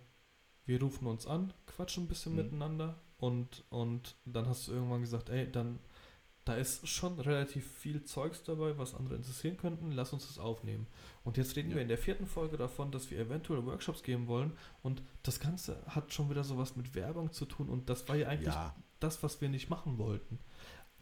[0.65, 2.43] wir rufen uns an, quatschen ein bisschen mhm.
[2.43, 5.79] miteinander und, und dann hast du irgendwann gesagt, ey, dann
[6.47, 9.91] da ist schon relativ viel Zeugs dabei, was andere interessieren könnten.
[9.91, 10.87] Lass uns das aufnehmen.
[11.25, 11.75] Und jetzt reden ja.
[11.75, 14.53] wir in der vierten Folge davon, dass wir eventuell Workshops geben wollen.
[14.81, 17.69] Und das Ganze hat schon wieder sowas mit Werbung zu tun.
[17.69, 18.77] Und das war ja eigentlich ja.
[19.01, 20.39] das, was wir nicht machen wollten.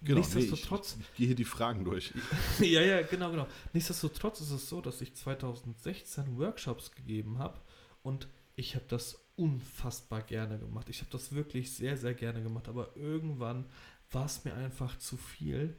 [0.00, 0.96] Genau, Nichtsdestotrotz.
[0.96, 2.14] Nee, ich, ich, gehe hier die Fragen durch.
[2.60, 3.46] ja, ja, genau, genau.
[3.74, 7.60] Nichtsdestotrotz ist es so, dass ich 2016 Workshops gegeben habe
[8.02, 10.88] und ich habe das unfassbar gerne gemacht.
[10.88, 12.68] Ich habe das wirklich sehr, sehr gerne gemacht.
[12.68, 13.66] Aber irgendwann
[14.10, 15.76] war es mir einfach zu viel.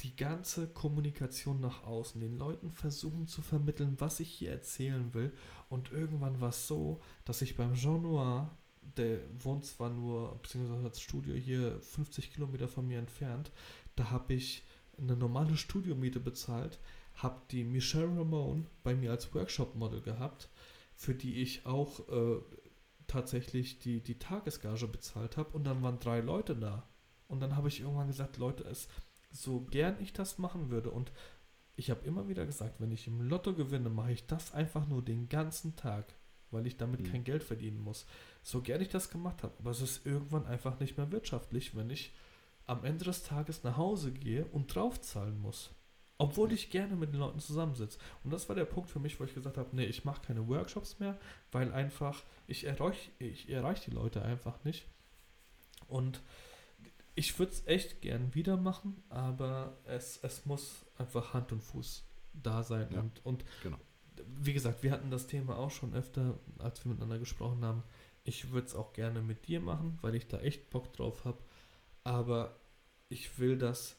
[0.00, 5.32] Die ganze Kommunikation nach außen, den Leuten versuchen zu vermitteln, was ich hier erzählen will.
[5.68, 8.50] Und irgendwann war es so, dass ich beim Jean Noir,
[8.96, 13.50] der wohnt zwar nur, beziehungsweise das Studio hier 50 Kilometer von mir entfernt,
[13.96, 14.62] da habe ich
[14.98, 16.78] eine normale Studiomiete bezahlt,
[17.14, 20.48] habe die Michelle Ramone bei mir als Workshop-Model gehabt,
[20.94, 22.40] für die ich auch äh,
[23.06, 26.88] tatsächlich die, die Tagesgage bezahlt habe und dann waren drei Leute da.
[27.28, 28.88] Und dann habe ich irgendwann gesagt, Leute, es
[29.30, 31.12] so gern ich das machen würde und
[31.76, 35.02] ich habe immer wieder gesagt, wenn ich im Lotto gewinne, mache ich das einfach nur
[35.02, 36.14] den ganzen Tag,
[36.50, 37.06] weil ich damit mhm.
[37.06, 38.06] kein Geld verdienen muss.
[38.42, 41.90] So gern ich das gemacht habe, aber es ist irgendwann einfach nicht mehr wirtschaftlich, wenn
[41.90, 42.14] ich
[42.66, 45.74] am Ende des Tages nach Hause gehe und draufzahlen muss.
[46.16, 47.98] Obwohl ich gerne mit den Leuten zusammensitze.
[48.22, 50.46] Und das war der Punkt für mich, wo ich gesagt habe, nee, ich mache keine
[50.46, 51.18] Workshops mehr,
[51.50, 54.86] weil einfach, ich erreiche ich erreich die Leute einfach nicht.
[55.88, 56.20] Und
[57.16, 62.04] ich würde es echt gern wieder machen, aber es, es muss einfach Hand und Fuß
[62.32, 62.88] da sein.
[62.92, 63.78] Ja, und, und genau.
[64.26, 67.82] wie gesagt, wir hatten das Thema auch schon öfter, als wir miteinander gesprochen haben.
[68.24, 71.38] Ich würde es auch gerne mit dir machen, weil ich da echt Bock drauf habe.
[72.02, 72.56] Aber
[73.08, 73.96] ich will das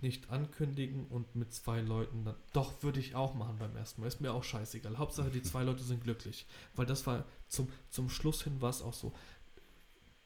[0.00, 2.36] nicht ankündigen und mit zwei Leuten dann.
[2.52, 4.06] Doch, würde ich auch machen beim ersten Mal.
[4.06, 4.98] Ist mir auch scheißegal.
[4.98, 6.46] Hauptsache, die zwei Leute sind glücklich.
[6.76, 9.12] Weil das war zum, zum Schluss hin war es auch so.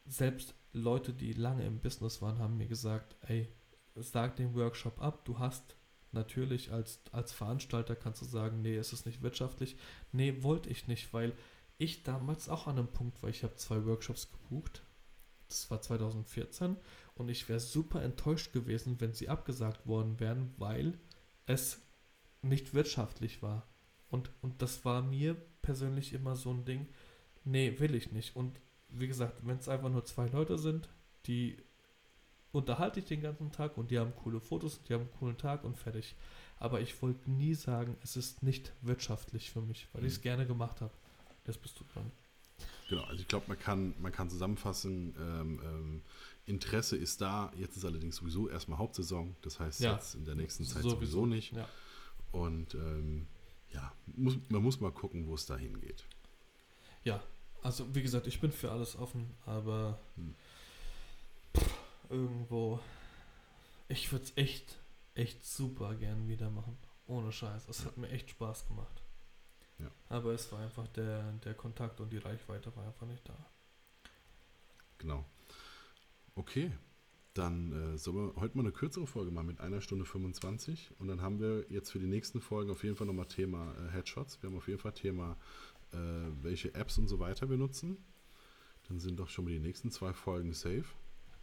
[0.05, 3.49] Selbst Leute, die lange im Business waren, haben mir gesagt, ey,
[3.94, 5.77] sag den Workshop ab, du hast
[6.12, 9.77] natürlich als, als Veranstalter kannst du sagen, nee, es ist nicht wirtschaftlich.
[10.12, 11.32] Nee, wollte ich nicht, weil
[11.78, 14.82] ich damals auch an einem Punkt war, ich habe zwei Workshops gebucht.
[15.49, 16.77] Das war 2014
[17.15, 20.99] und ich wäre super enttäuscht gewesen, wenn sie abgesagt worden wären, weil
[21.47, 21.81] es
[22.43, 23.67] nicht wirtschaftlich war.
[24.09, 26.89] Und, und das war mir persönlich immer so ein Ding,
[27.45, 28.37] nee, will ich nicht.
[28.37, 30.89] Und wie gesagt, wenn es einfach nur zwei Leute sind,
[31.27, 31.57] die
[32.53, 35.65] unterhalte ich den ganzen Tag und die haben coole Fotos, die haben einen coolen Tag
[35.65, 36.15] und fertig.
[36.59, 40.09] Aber ich wollte nie sagen, es ist nicht wirtschaftlich für mich, weil mhm.
[40.09, 40.93] ich es gerne gemacht habe.
[41.47, 42.13] Jetzt bist du dran.
[42.89, 46.03] Genau, also ich glaube, man kann, man kann zusammenfassen, ähm, ähm,
[46.47, 50.35] Interesse ist da, jetzt ist allerdings sowieso erstmal Hauptsaison, das heißt ja, jetzt in der
[50.35, 51.52] nächsten Zeit sowieso, sowieso nicht.
[51.52, 51.69] Ja.
[52.32, 53.28] Und ähm,
[53.70, 56.05] ja, muss, man muss mal gucken, wo es dahin geht.
[57.05, 57.23] Ja,
[57.62, 60.35] also, wie gesagt, ich bin für alles offen, aber hm.
[61.56, 61.74] pff,
[62.10, 62.81] irgendwo,
[63.89, 64.78] ich würde es echt,
[65.14, 66.77] echt super gern wieder machen.
[67.06, 67.69] Ohne Scheiß.
[67.69, 67.85] Es ja.
[67.86, 69.02] hat mir echt Spaß gemacht.
[69.78, 69.90] Ja.
[70.09, 73.35] Aber es war einfach der, der Kontakt und die Reichweite war einfach nicht da.
[74.98, 75.24] Genau.
[76.35, 76.73] Okay,
[77.35, 81.09] dann äh, sollen wir heute mal eine kürzere Folge machen mit einer Stunde 25 und
[81.09, 84.43] dann haben wir jetzt für die nächsten Folgen auf jeden Fall nochmal Thema äh, Headshots.
[84.43, 85.37] Wir haben auf jeden Fall Thema
[85.93, 85.97] äh,
[86.43, 87.97] welche Apps und so weiter wir nutzen.
[88.89, 90.85] Dann sind doch schon mal die nächsten zwei Folgen safe.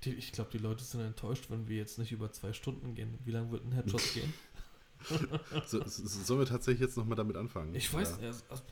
[0.03, 3.17] Die, ich glaube, die Leute sind enttäuscht, wenn wir jetzt nicht über zwei Stunden gehen.
[3.25, 4.33] Wie lange wird ein Headshot gehen?
[5.65, 7.73] so, sollen wir tatsächlich jetzt nochmal damit anfangen?
[7.73, 8.27] Ich weiß, ja.
[8.27, 8.63] also,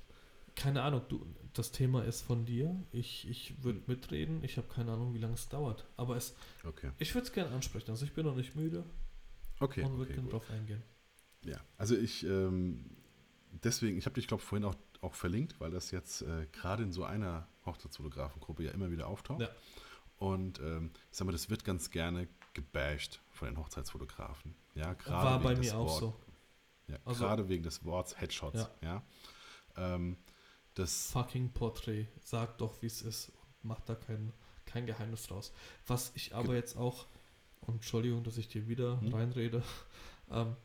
[0.58, 2.76] keine Ahnung, du, das Thema ist von dir.
[2.92, 4.44] Ich, ich würde mitreden.
[4.44, 5.88] Ich habe keine Ahnung, wie lange es dauert.
[5.96, 6.36] Aber es,
[6.66, 6.92] okay.
[6.98, 7.92] ich würde es gerne ansprechen.
[7.92, 8.84] Also ich bin noch nicht müde.
[9.60, 9.84] Okay.
[9.84, 10.84] Und würde okay, drauf eingehen.
[11.46, 12.98] Ja, also ich, ähm,
[13.52, 16.84] deswegen, ich habe dich, glaube ich, vorhin auch, auch verlinkt, weil das jetzt äh, gerade
[16.84, 19.42] in so einer Hochzeitsfotografengruppe ja immer wieder auftaucht.
[19.42, 19.50] Ja.
[20.18, 24.56] Und ähm, ich sag mal, das wird ganz gerne gebasht von den Hochzeitsfotografen.
[24.74, 26.16] Ja, gerade War bei mir auch Wort, so.
[26.88, 28.68] Ja, also, gerade wegen des Worts Headshots.
[28.82, 29.04] Ja.
[29.78, 29.96] ja.
[29.96, 30.18] Ähm,
[30.78, 32.08] das Fucking Porträt.
[32.24, 33.32] Sag doch, wie es ist.
[33.64, 34.34] Mach da kein,
[34.66, 35.52] kein Geheimnis draus.
[35.88, 37.08] Was ich aber jetzt auch,
[37.62, 39.14] und Entschuldigung, dass ich dir wieder hm?
[39.14, 39.64] reinrede,
[40.32, 40.56] ähm,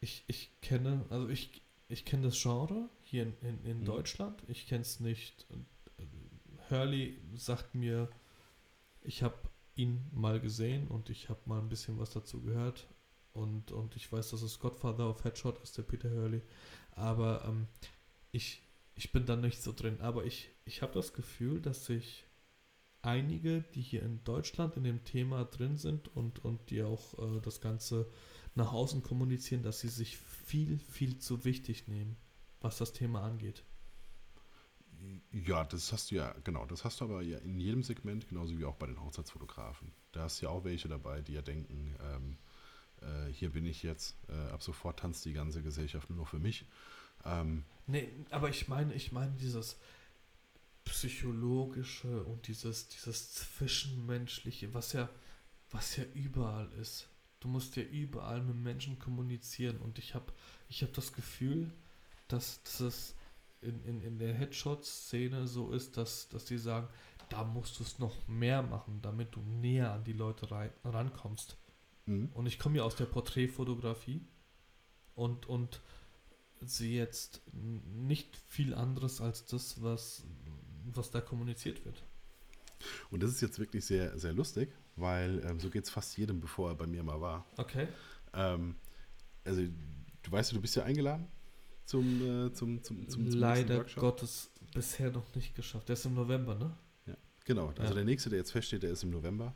[0.00, 3.84] ich, ich kenne, also ich, ich kenne das Genre hier in, in, in hm.
[3.84, 4.42] Deutschland.
[4.48, 5.46] Ich kenne es nicht.
[6.70, 8.08] Hurley sagt mir,
[9.02, 9.36] ich habe
[9.74, 12.88] ihn mal gesehen und ich habe mal ein bisschen was dazu gehört.
[13.32, 16.42] Und, und ich weiß, dass es Godfather of Headshot ist, der Peter Hurley.
[16.92, 17.68] Aber ähm,
[18.32, 18.62] ich,
[18.98, 20.00] ich bin da nicht so drin.
[20.00, 22.26] Aber ich, ich habe das Gefühl, dass sich
[23.00, 27.40] einige, die hier in Deutschland in dem Thema drin sind und, und die auch äh,
[27.40, 28.10] das Ganze
[28.56, 32.16] nach außen kommunizieren, dass sie sich viel, viel zu wichtig nehmen,
[32.60, 33.62] was das Thema angeht.
[35.30, 38.58] Ja, das hast du ja, genau, das hast du aber ja in jedem Segment, genauso
[38.58, 39.92] wie auch bei den Hochzeitsfotografen.
[40.10, 42.36] Da hast du ja auch welche dabei, die ja denken, ähm,
[43.02, 46.66] äh, hier bin ich jetzt, äh, ab sofort tanzt die ganze Gesellschaft nur für mich.
[47.28, 49.78] Ähm, nee, aber ich meine, ich meine dieses
[50.84, 55.08] psychologische und dieses, dieses zwischenmenschliche, was ja,
[55.70, 57.08] was ja überall ist.
[57.40, 60.32] Du musst ja überall mit Menschen kommunizieren und ich habe
[60.68, 61.70] ich hab das Gefühl,
[62.26, 63.14] dass, es
[63.60, 66.88] in, in, in der Headshot-Szene so ist, dass, dass die sagen,
[67.28, 71.56] da musst du es noch mehr machen, damit du näher an die Leute rein, rankommst.
[72.06, 72.30] Mhm.
[72.34, 74.26] Und ich komme ja aus der Porträtfotografie
[75.14, 75.80] und, und
[76.62, 80.24] sehe jetzt nicht viel anderes als das, was,
[80.92, 82.02] was da kommuniziert wird.
[83.10, 86.40] Und das ist jetzt wirklich sehr, sehr lustig, weil ähm, so geht es fast jedem,
[86.40, 87.44] bevor er bei mir mal war.
[87.56, 87.88] Okay.
[88.32, 88.76] Ähm,
[89.44, 89.62] also,
[90.22, 91.26] du weißt, du bist ja eingeladen
[91.88, 95.88] zum, äh, zum, zum, zum, zum Leider Gottes bisher noch nicht geschafft.
[95.88, 96.70] Der ist im November, ne?
[97.06, 97.14] Ja,
[97.44, 97.68] genau.
[97.68, 97.94] Also ja.
[97.94, 99.54] der nächste, der jetzt feststeht, der ist im November.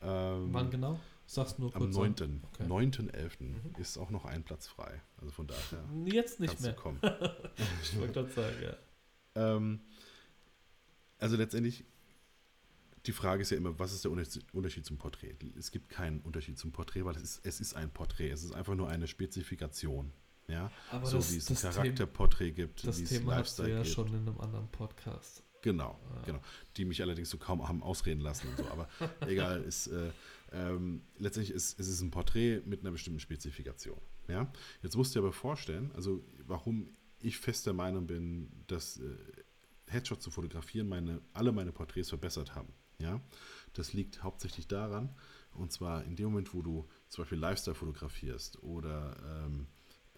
[0.00, 1.00] Ähm, Wann genau?
[1.26, 1.96] Sag's nur kurz.
[1.96, 2.42] Am 9.
[2.52, 2.64] Okay.
[2.64, 3.30] 9.11.
[3.40, 3.60] Mhm.
[3.78, 5.00] ist auch noch ein Platz frei.
[5.18, 5.84] Also von daher.
[6.04, 6.74] Jetzt nicht mehr.
[6.74, 7.00] kommen.
[7.82, 8.76] ich wollte gerade sagen, ja.
[9.34, 9.80] Ähm,
[11.18, 11.84] also letztendlich,
[13.06, 15.36] die Frage ist ja immer, was ist der Unterschied zum Porträt?
[15.58, 18.30] Es gibt keinen Unterschied zum Porträt, weil es ist, es ist ein Porträt.
[18.30, 20.12] Es ist einfach nur eine Spezifikation.
[20.48, 23.74] Ja, Aber so das, wie es ein Charakterporträt gibt, das wie Thema es Lifestyle du
[23.74, 23.94] ja gibt.
[23.94, 25.44] schon in einem anderen Podcast.
[25.62, 26.22] Genau, ja.
[26.22, 26.40] genau.
[26.76, 28.66] Die mich allerdings so kaum haben ausreden lassen und so.
[28.68, 28.88] Aber
[29.28, 30.10] egal, ist, äh,
[30.52, 34.00] ähm, letztendlich ist, ist es ein Porträt mit einer bestimmten Spezifikation.
[34.28, 34.52] Ja?
[34.82, 39.16] Jetzt musst du dir aber vorstellen, also warum ich fest der Meinung bin, dass äh,
[39.88, 42.72] Headshots zu fotografieren meine, alle meine Porträts verbessert haben.
[42.98, 43.20] Ja?
[43.72, 45.14] Das liegt hauptsächlich daran,
[45.54, 49.66] und zwar in dem Moment, wo du zum Beispiel Lifestyle fotografierst oder ähm,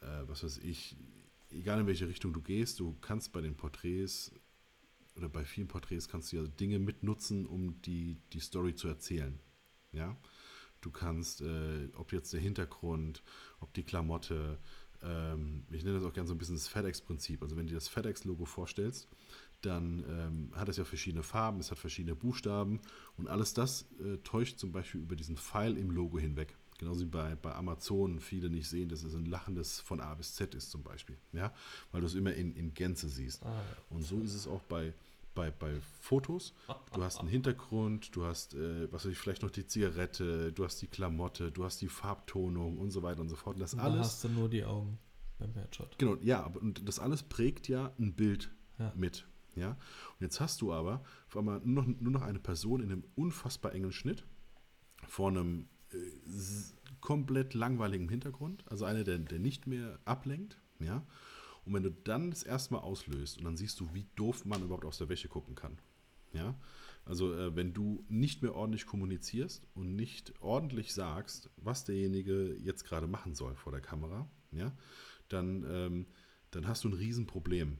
[0.01, 0.97] äh, was weiß ich,
[1.51, 4.33] egal in welche Richtung du gehst, du kannst bei den Porträts
[5.17, 9.39] oder bei vielen Porträts kannst du ja Dinge mitnutzen, um die, die Story zu erzählen.
[9.95, 10.17] Ja,
[10.81, 13.23] du kannst, äh, ob jetzt der Hintergrund,
[13.61, 14.59] ob die Klamotte,
[15.03, 17.43] ähm, ich nenne das auch gerne so ein bisschen das FedEx-Prinzip.
[17.43, 19.09] Also wenn du dir das FedEx-Logo vorstellst,
[19.63, 22.81] dann ähm, hat es ja verschiedene Farben, es hat verschiedene Buchstaben
[23.17, 26.55] und alles das äh, täuscht zum Beispiel über diesen Pfeil im Logo hinweg.
[26.79, 30.35] Genauso wie bei, bei Amazon viele nicht sehen, dass es ein lachendes von A bis
[30.35, 31.17] Z ist zum Beispiel.
[31.33, 31.55] Ja?
[31.93, 33.45] Weil du es immer in, in Gänze siehst.
[33.45, 33.77] Ah, ja.
[33.91, 34.93] Und so ist es auch bei,
[35.35, 36.55] bei, bei Fotos.
[36.95, 40.65] Du hast einen Hintergrund, du hast, äh, was weiß ich, vielleicht noch die Zigarette, du
[40.65, 43.57] hast die Klamotte, du hast die Farbtonung und so weiter und so fort.
[43.57, 44.01] Und das und alles.
[44.01, 44.99] Hast du nur die Augen
[45.39, 45.99] beim Headshot.
[45.99, 48.93] Genau, ja, aber und das alles prägt ja ein Bild ja.
[48.97, 49.27] mit.
[49.57, 49.71] Ja?
[49.71, 53.05] Und jetzt hast du aber auf einmal nur noch, nur noch eine Person in einem
[53.15, 54.25] unfassbar engen Schnitt
[55.07, 55.97] vor einem äh,
[57.01, 60.59] komplett langweiligen Hintergrund, also einer, der, der nicht mehr ablenkt.
[60.81, 61.05] Ja?
[61.65, 64.85] Und wenn du dann das erstmal auslöst und dann siehst du, wie doof man überhaupt
[64.85, 65.79] aus der Wäsche gucken kann.
[66.33, 66.55] Ja?
[67.05, 72.85] Also äh, wenn du nicht mehr ordentlich kommunizierst und nicht ordentlich sagst, was derjenige jetzt
[72.85, 74.73] gerade machen soll vor der Kamera, ja,
[75.29, 76.07] dann, ähm,
[76.51, 77.79] dann hast du ein Riesenproblem.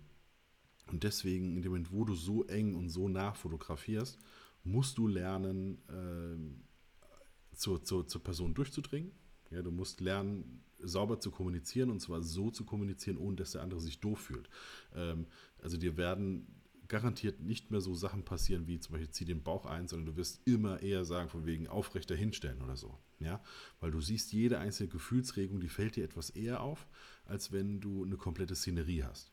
[0.89, 4.19] Und deswegen, in dem Moment, wo du so eng und so nah fotografierst,
[4.65, 9.13] musst du lernen, äh, zur, zur, zur Person durchzudringen.
[9.51, 13.63] Ja, du musst lernen, sauber zu kommunizieren und zwar so zu kommunizieren, ohne dass der
[13.63, 14.49] andere sich doof fühlt.
[14.95, 15.27] Ähm,
[15.63, 16.47] also dir werden
[16.89, 20.17] garantiert nicht mehr so Sachen passieren wie zum Beispiel zieh den Bauch ein, sondern du
[20.17, 22.99] wirst immer eher sagen von wegen aufrechter hinstellen oder so.
[23.21, 23.43] Ja,
[23.81, 26.87] weil du siehst jede einzelne Gefühlsregung, die fällt dir etwas eher auf,
[27.25, 29.33] als wenn du eine komplette Szenerie hast.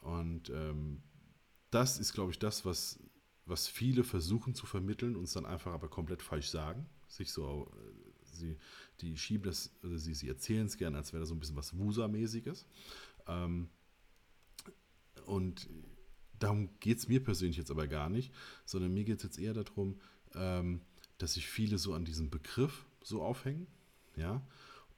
[0.00, 1.02] Und ähm,
[1.70, 3.00] das ist, glaube ich, das, was,
[3.44, 7.70] was viele versuchen zu vermitteln, uns dann einfach aber komplett falsch sagen, sich so,
[8.22, 8.56] sie,
[9.00, 11.56] die schieben das, also sie, sie erzählen es gerne, als wäre das so ein bisschen
[11.56, 12.66] was Wusa-mäßiges.
[13.26, 13.68] Ähm,
[15.26, 15.68] und
[16.38, 18.32] darum geht es mir persönlich jetzt aber gar nicht,
[18.64, 20.00] sondern mir geht es jetzt eher darum,
[20.34, 20.80] ähm,
[21.18, 23.66] dass sich viele so an diesem Begriff so aufhängen,
[24.16, 24.42] ja,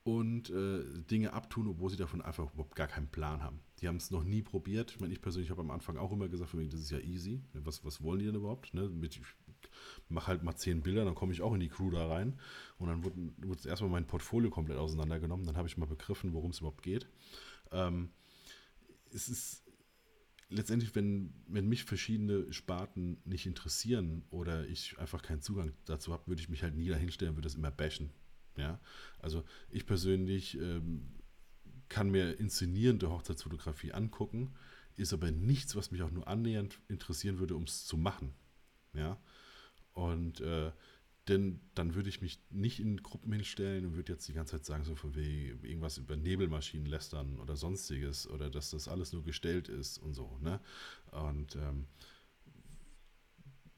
[0.03, 3.61] und äh, Dinge abtun, obwohl sie davon einfach überhaupt gar keinen Plan haben.
[3.81, 4.93] Die haben es noch nie probiert.
[4.93, 7.43] Ich meine, ich persönlich habe am Anfang auch immer gesagt, das ist ja easy.
[7.53, 8.73] Was, was wollen die denn überhaupt?
[8.73, 8.89] Ne?
[8.89, 9.21] Mit,
[10.09, 12.39] mache halt mal zehn Bilder, dann komme ich auch in die Crew da rein.
[12.79, 15.47] Und dann wurde, wurde erstmal mein Portfolio komplett auseinandergenommen.
[15.47, 17.09] Dann habe ich mal begriffen, worum es überhaupt geht.
[17.71, 18.11] Ähm,
[19.13, 19.65] es ist
[20.51, 26.27] letztendlich, wenn, wenn mich verschiedene Sparten nicht interessieren oder ich einfach keinen Zugang dazu habe,
[26.27, 28.11] würde ich mich halt nie dahinstellen, würde das immer bashen.
[28.57, 28.81] Ja,
[29.21, 31.15] also ich persönlich ähm,
[31.89, 34.55] kann mir inszenierende Hochzeitsfotografie angucken,
[34.97, 38.35] ist aber nichts, was mich auch nur annähernd interessieren würde, um es zu machen.
[38.93, 39.21] Ja,
[39.95, 40.73] und äh,
[41.29, 44.65] denn dann würde ich mich nicht in Gruppen hinstellen und würde jetzt die ganze Zeit
[44.65, 49.23] sagen, so von wegen irgendwas über Nebelmaschinen lästern oder sonstiges oder dass das alles nur
[49.23, 50.39] gestellt ist und so.
[50.41, 50.61] Ne?
[51.13, 51.87] Und ähm,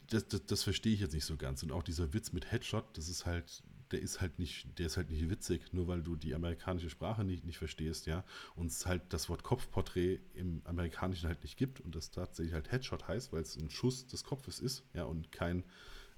[0.07, 1.63] das, das, das verstehe ich jetzt nicht so ganz.
[1.63, 3.61] Und auch dieser Witz mit Headshot, das ist halt,
[3.91, 7.23] der ist halt nicht, der ist halt nicht witzig, nur weil du die amerikanische Sprache
[7.23, 8.23] nicht, nicht verstehst, ja,
[8.55, 12.71] und es halt das Wort Kopfporträt im Amerikanischen halt nicht gibt und das tatsächlich halt
[12.71, 15.63] Headshot heißt, weil es ein Schuss des Kopfes ist, ja, und kein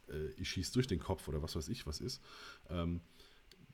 [0.10, 2.22] äh, ich schieße durch den Kopf oder was weiß ich was ist.
[2.70, 3.02] Ähm,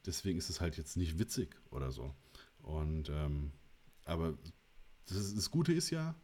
[0.06, 2.14] deswegen ist es halt jetzt nicht witzig oder so.
[2.60, 3.52] Und ähm,
[4.06, 4.38] aber
[5.08, 6.16] das, das, Gute ist ja,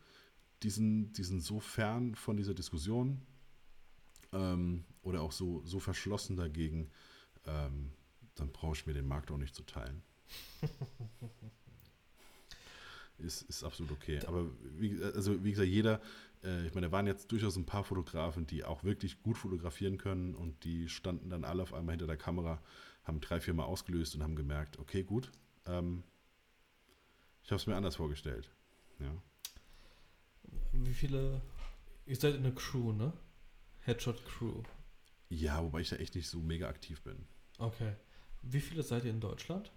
[0.64, 3.22] die sind, die sind so fern von dieser Diskussion
[4.34, 6.90] ähm, oder auch so, so verschlossen dagegen,
[7.46, 7.92] ähm,
[8.36, 10.04] dann brauche ich mir den Markt auch nicht zu teilen.
[13.20, 14.20] ist, ist absolut okay.
[14.28, 14.46] Aber
[14.78, 16.02] wie, also wie gesagt, jeder,
[16.44, 19.98] äh, ich meine, da waren jetzt durchaus ein paar Fotografen, die auch wirklich gut fotografieren
[19.98, 22.62] können und die standen dann alle auf einmal hinter der Kamera,
[23.04, 25.32] haben drei, vier Mal ausgelöst und haben gemerkt, okay, gut,
[25.66, 26.04] ähm,
[27.44, 28.52] ich habe es mir anders vorgestellt.
[29.00, 29.12] Ja.
[30.74, 31.42] Wie viele,
[32.06, 33.14] ihr seid in der Crew, ne?
[33.82, 34.64] Headshot Crew.
[35.30, 37.26] Ja, wobei ich da echt nicht so mega aktiv bin.
[37.58, 37.94] Okay.
[38.42, 39.72] Wie viele seid ihr in Deutschland?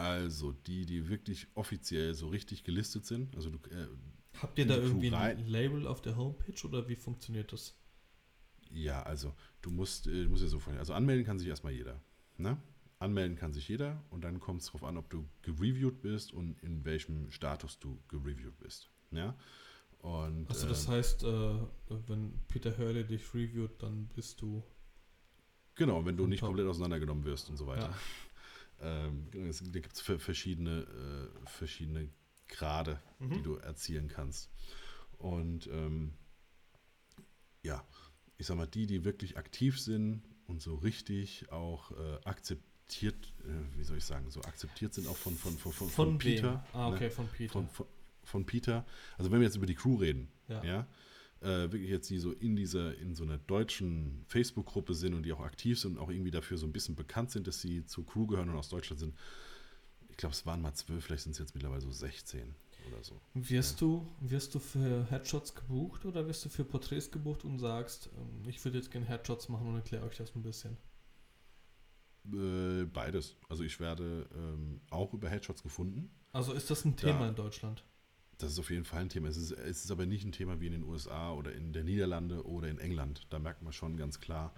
[0.00, 3.36] Also die, die wirklich offiziell so richtig gelistet sind.
[3.36, 3.86] Also du, äh,
[4.40, 7.76] Habt ihr da irgendwie ein Label auf der Homepage oder wie funktioniert das?
[8.70, 10.78] Ja, also du musst, äh, musst dir so vorstellen.
[10.78, 12.00] Also anmelden kann sich erstmal jeder.
[12.38, 12.56] Ne?
[12.98, 16.58] Anmelden kann sich jeder und dann kommt es darauf an, ob du gereviewt bist und
[16.62, 18.88] in welchem Status du gereviewt bist.
[19.10, 19.36] Ja?
[19.98, 21.54] Und, also das äh, heißt, äh,
[22.06, 24.62] wenn Peter Hurley dich reviewt, dann bist du.
[25.74, 26.48] Genau, wenn du nicht top.
[26.48, 27.90] komplett auseinandergenommen wirst und so weiter.
[27.90, 27.94] Ja.
[28.80, 32.08] Ähm, da gibt es verschiedene, äh, verschiedene
[32.48, 33.30] Grade, mhm.
[33.30, 34.50] die du erzielen kannst.
[35.18, 36.14] Und ähm,
[37.62, 37.84] ja,
[38.38, 43.78] ich sag mal, die, die wirklich aktiv sind und so richtig auch äh, akzeptiert, äh,
[43.78, 46.64] wie soll ich sagen, so akzeptiert sind auch von, von, von, von, von Peter.
[46.72, 47.10] Ah, okay, ne?
[47.10, 47.52] von Peter.
[47.52, 47.86] Von, von,
[48.24, 48.86] von, Peter.
[49.18, 50.86] Also wenn wir jetzt über die Crew reden, ja, ja
[51.40, 55.32] äh, wirklich jetzt die so in dieser, in so einer deutschen Facebook-Gruppe sind und die
[55.32, 58.06] auch aktiv sind und auch irgendwie dafür so ein bisschen bekannt sind, dass sie zur
[58.06, 59.14] Crew gehören und aus Deutschland sind,
[60.20, 62.54] glaube, es waren mal zwölf, vielleicht sind es jetzt mittlerweile so 16
[62.88, 63.20] oder so.
[63.34, 63.86] Wirst, ja.
[63.86, 68.48] du, wirst du für Headshots gebucht oder wirst du für Porträts gebucht und sagst, ähm,
[68.48, 70.76] ich würde jetzt gerne Headshots machen und erkläre euch das ein bisschen?
[72.32, 73.36] Äh, beides.
[73.48, 76.10] Also ich werde ähm, auch über Headshots gefunden.
[76.32, 77.82] Also ist das ein Thema da, in Deutschland?
[78.42, 79.28] Das ist auf jeden Fall ein Thema.
[79.28, 81.84] Es ist, es ist aber nicht ein Thema wie in den USA oder in der
[81.84, 83.26] Niederlande oder in England.
[83.30, 84.52] Da merkt man schon ganz klar,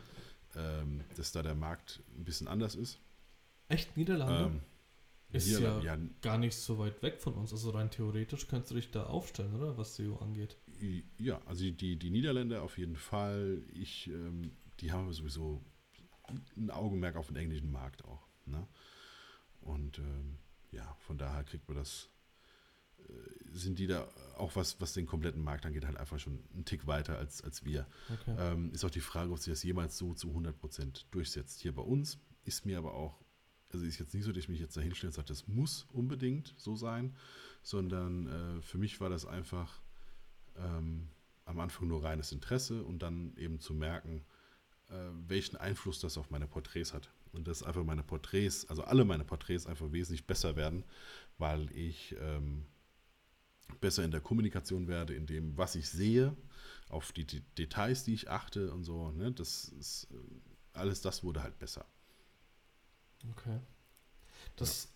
[0.56, 3.00] ähm, dass da der Markt ein bisschen anders ist.
[3.68, 4.44] Echt Niederlande?
[4.44, 4.60] Ähm,
[5.32, 7.52] ist ja, ja, gar nicht so weit weg von uns.
[7.52, 9.78] Also rein theoretisch könntest du dich da aufstellen, oder?
[9.78, 10.58] Was SEO angeht.
[11.18, 13.62] Ja, also die, die Niederländer auf jeden Fall.
[13.72, 15.64] Ich, ähm, die haben sowieso
[16.56, 18.26] ein Augenmerk auf den englischen Markt auch.
[18.44, 18.66] Ne?
[19.62, 20.38] Und ähm,
[20.70, 22.10] ja, von daher kriegt man das,
[23.52, 26.86] sind die da auch was, was den kompletten Markt angeht, halt einfach schon einen Tick
[26.86, 27.86] weiter als, als wir.
[28.08, 28.34] Okay.
[28.38, 31.60] Ähm, ist auch die Frage, ob sich das jemals so zu 100% durchsetzt.
[31.60, 33.22] Hier bei uns ist mir aber auch
[33.72, 35.86] also ist jetzt nicht so, dass ich mich jetzt da hinstelle und sage, das muss
[35.92, 37.16] unbedingt so sein,
[37.62, 39.80] sondern äh, für mich war das einfach
[40.56, 41.08] ähm,
[41.44, 44.24] am Anfang nur reines Interesse und dann eben zu merken,
[44.88, 44.94] äh,
[45.26, 47.10] welchen Einfluss das auf meine Porträts hat.
[47.32, 50.84] Und dass einfach meine Porträts, also alle meine Porträts einfach wesentlich besser werden,
[51.38, 52.66] weil ich ähm,
[53.74, 56.36] besser in der Kommunikation werde, in dem, was ich sehe,
[56.88, 59.10] auf die, die Details, die ich achte und so.
[59.12, 59.32] Ne?
[59.32, 61.86] Das ist, äh, alles das wurde halt besser.
[63.30, 63.60] Okay.
[64.56, 64.88] Das,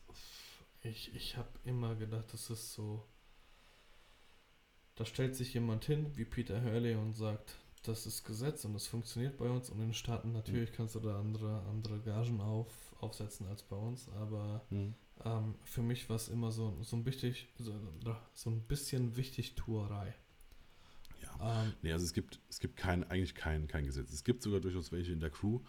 [0.82, 0.90] ja.
[0.90, 3.06] ich, ich habe immer gedacht, das ist so,
[4.96, 8.86] da stellt sich jemand hin, wie Peter Hurley und sagt, das ist Gesetz und das
[8.86, 12.72] funktioniert bei uns und in den Staaten natürlich kannst du da andere, andere Gagen auf,
[13.00, 14.94] aufsetzen als bei uns, aber mhm.
[15.24, 17.74] Ähm, für mich war es immer so, so ein wichtig, so,
[18.34, 20.14] so ein bisschen Wichtigtuerei.
[21.22, 21.62] Ja.
[21.62, 24.12] Ähm, nee, also es gibt, es gibt kein, eigentlich kein, kein Gesetz.
[24.12, 25.60] Es gibt sogar durchaus welche in der Crew.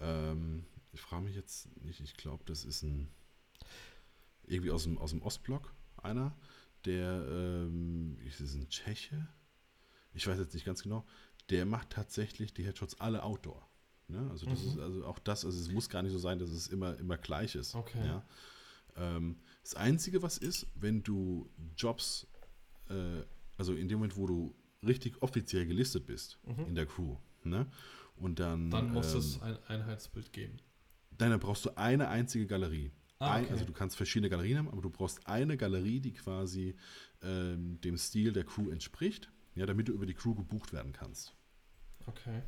[0.00, 3.08] Ähm, ich frage mich jetzt nicht, ich glaube, das ist ein
[4.50, 6.36] irgendwie aus dem, aus dem Ostblock einer,
[6.84, 9.28] der ähm, ist ein Tscheche,
[10.12, 11.06] ich weiß jetzt nicht ganz genau,
[11.50, 13.68] der macht tatsächlich die Headshots alle Outdoor.
[14.08, 14.28] Ne?
[14.30, 14.68] Also das mhm.
[14.68, 17.16] ist also auch das, also es muss gar nicht so sein, dass es immer, immer
[17.16, 17.74] gleich ist.
[17.74, 18.04] Okay.
[18.04, 18.24] Ja?
[18.96, 22.26] Ähm, das Einzige, was ist, wenn du Jobs,
[22.88, 23.22] äh,
[23.56, 24.54] also in dem Moment, wo du
[24.86, 26.66] richtig offiziell gelistet bist mhm.
[26.66, 27.66] in der Crew, ne?
[28.16, 28.70] Und dann.
[28.70, 30.58] Dann muss ähm, es ein Einheitsbild geben.
[31.16, 32.92] Dann brauchst du eine einzige Galerie.
[33.18, 33.46] Ah, okay.
[33.46, 36.74] ein, also du kannst verschiedene Galerien haben, aber du brauchst eine Galerie, die quasi
[37.22, 41.36] ähm, dem Stil der Crew entspricht, ja, damit du über die Crew gebucht werden kannst.
[42.06, 42.42] Okay.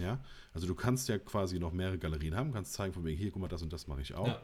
[0.00, 0.22] Ja,
[0.52, 3.42] also du kannst ja quasi noch mehrere Galerien haben, kannst zeigen von wegen, hier, guck
[3.42, 4.26] mal, das und das mache ich auch.
[4.26, 4.42] Ja.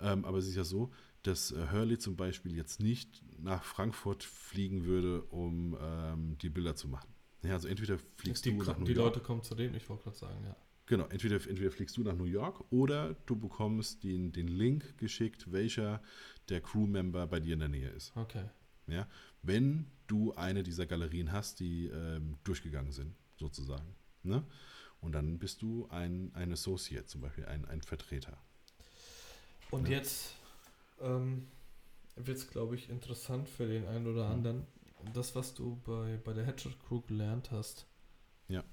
[0.00, 0.92] Ähm, aber es ist ja so,
[1.22, 6.74] dass äh, Hurley zum Beispiel jetzt nicht nach Frankfurt fliegen würde, um ähm, die Bilder
[6.76, 7.08] zu machen.
[7.42, 10.04] Ja, also entweder fliegst die, du nach New Die Leute kommen zu dem, ich wollte
[10.04, 10.56] gerade sagen, ja.
[10.86, 15.50] Genau, entweder, entweder fliegst du nach New York oder du bekommst den, den Link geschickt,
[15.50, 16.00] welcher
[16.48, 18.16] der Crewmember bei dir in der Nähe ist.
[18.16, 18.44] Okay.
[18.86, 19.08] Ja,
[19.42, 23.96] wenn du eine dieser Galerien hast, die ähm, durchgegangen sind, sozusagen.
[24.22, 24.44] Ne?
[25.00, 28.36] Und dann bist du ein, ein Associate, zum Beispiel ein, ein Vertreter.
[29.70, 29.98] Und ja.
[29.98, 30.34] jetzt
[31.00, 31.48] ähm,
[32.16, 34.66] wird es, glaube ich, interessant für den einen oder anderen.
[35.12, 37.86] Das, was du bei, bei der Headshot Crew gelernt hast.
[38.48, 38.64] Ja.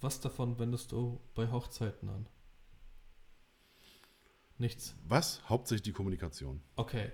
[0.00, 2.26] Was davon wendest du bei Hochzeiten an?
[4.58, 4.94] Nichts.
[5.06, 5.48] Was?
[5.48, 6.60] Hauptsächlich die Kommunikation.
[6.76, 7.10] Okay.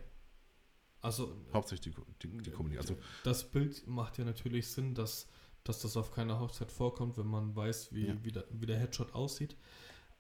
[1.01, 1.37] Also.
[1.53, 2.97] Hauptsächlich die, die, die Kommunikation.
[2.99, 5.29] Also, das Bild macht ja natürlich Sinn, dass,
[5.69, 8.17] dass das auf keiner Hochzeit vorkommt, wenn man weiß, wie, ja.
[8.23, 9.57] wie, der, wie der Headshot aussieht.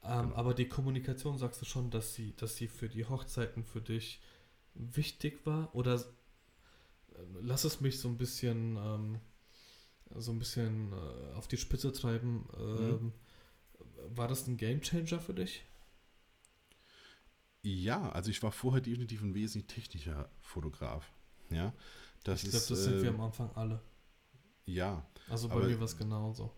[0.02, 0.36] Ähm, genau.
[0.36, 4.20] Aber die Kommunikation sagst du schon, dass sie, dass sie für die Hochzeiten für dich
[4.74, 5.74] wichtig war?
[5.74, 6.02] Oder äh,
[7.40, 8.76] lass es mich so ein bisschen.
[8.76, 9.20] Ähm,
[10.14, 12.48] so ein bisschen äh, auf die Spitze treiben.
[12.58, 13.12] Ähm, mhm.
[14.16, 15.64] War das ein Gamechanger für dich?
[17.62, 21.10] Ja, also ich war vorher definitiv ein wesentlich technischer Fotograf.
[21.50, 21.72] Ja,
[22.22, 23.80] das ich glaube, das sind wir ähm, am Anfang alle.
[24.66, 25.06] Ja.
[25.28, 26.52] Also bei mir war es genauso.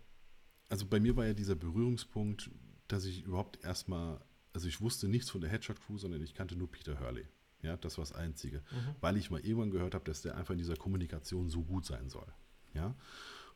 [0.69, 2.51] Also bei mir war ja dieser Berührungspunkt,
[2.89, 4.21] dass ich überhaupt erstmal,
[4.53, 7.27] also ich wusste nichts von der Headshot Crew, sondern ich kannte nur Peter Hurley.
[7.63, 8.59] Ja, das war das Einzige.
[8.71, 8.95] Mhm.
[9.01, 12.09] Weil ich mal irgendwann gehört habe, dass der einfach in dieser Kommunikation so gut sein
[12.09, 12.27] soll.
[12.75, 12.95] Ja.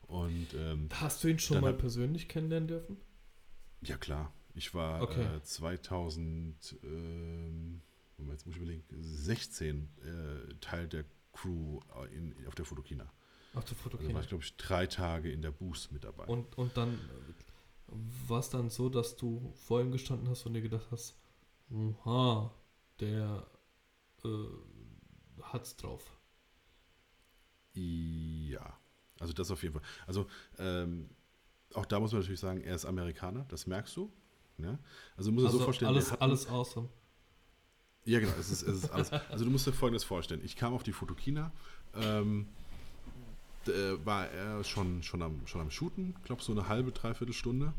[0.02, 2.96] Und, ähm, Hast du ihn schon mal persönlich kennenlernen dürfen?
[3.82, 4.32] Ja, klar.
[4.54, 5.36] Ich war okay.
[5.36, 7.80] äh, 2000, ähm,
[8.28, 11.80] jetzt muss ich überlegen, 16 äh, Teil der Crew
[12.12, 13.10] in, auf der Fotokina.
[13.54, 14.08] Auf der Fotokina.
[14.08, 16.24] Also war ich, glaube ich, drei Tage in der Boost mit dabei.
[16.24, 17.94] Und, und dann äh,
[18.28, 21.16] war es dann so, dass du vor ihm gestanden hast und dir gedacht hast,
[21.70, 22.50] aha,
[23.00, 23.46] der
[24.24, 24.28] äh,
[25.42, 26.18] hat's drauf.
[27.74, 28.78] Ja.
[29.18, 29.82] Also das auf jeden Fall.
[30.06, 30.26] Also
[30.58, 31.10] ähm,
[31.74, 34.12] auch da muss man natürlich sagen, er ist Amerikaner, das merkst du.
[34.58, 34.78] Ja?
[35.16, 35.88] Also du musst also dir so vorstellen.
[35.90, 36.88] Alles, hatten, alles awesome.
[38.04, 39.12] Ja, genau, es ist, es ist alles.
[39.12, 40.42] Also du musst dir folgendes vorstellen.
[40.44, 41.52] Ich kam auf die Fotokina,
[41.94, 42.48] ähm,
[43.68, 47.72] war er schon, schon, am, schon am Shooten, ich glaube so eine halbe, dreiviertel Stunde.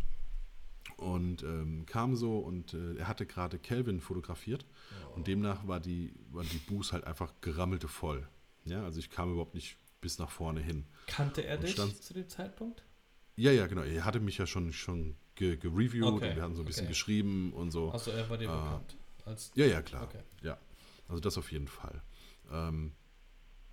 [0.97, 4.65] Und ähm, kam so und äh, er hatte gerade Kelvin fotografiert.
[5.11, 5.15] Oh.
[5.15, 8.27] Und demnach war die, war die Booth halt einfach gerammelte voll.
[8.65, 10.85] Ja, also ich kam überhaupt nicht bis nach vorne hin.
[11.07, 12.83] Kannte er dich stand, zu dem Zeitpunkt?
[13.35, 13.81] Ja, ja, genau.
[13.81, 16.29] Er hatte mich ja schon, schon gereviewt okay.
[16.29, 16.91] und wir hatten so ein bisschen okay.
[16.91, 17.89] geschrieben und so.
[17.89, 18.97] Also er war dir äh, bekannt?
[19.25, 20.03] Als ja, ja, klar.
[20.03, 20.19] Okay.
[20.41, 20.57] Ja,
[21.07, 22.01] also das auf jeden Fall.
[22.51, 22.91] Ähm,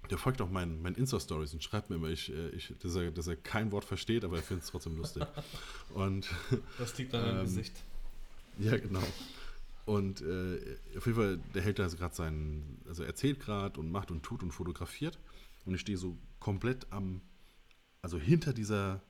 [0.09, 3.11] der folgt auch meinen, meinen Insta-Stories und schreibt mir immer, ich, äh, ich, dass, er,
[3.11, 5.25] dass er kein Wort versteht, aber er findet es trotzdem lustig.
[5.95, 6.29] und,
[6.79, 7.75] das liegt an ähm, Gesicht.
[8.59, 9.03] Ja, genau.
[9.87, 13.91] Und äh, auf jeden Fall, der hält da also gerade seinen, also erzählt gerade und
[13.91, 15.19] macht und tut und fotografiert.
[15.65, 17.21] Und ich stehe so komplett am,
[18.03, 19.03] also hinter dieser,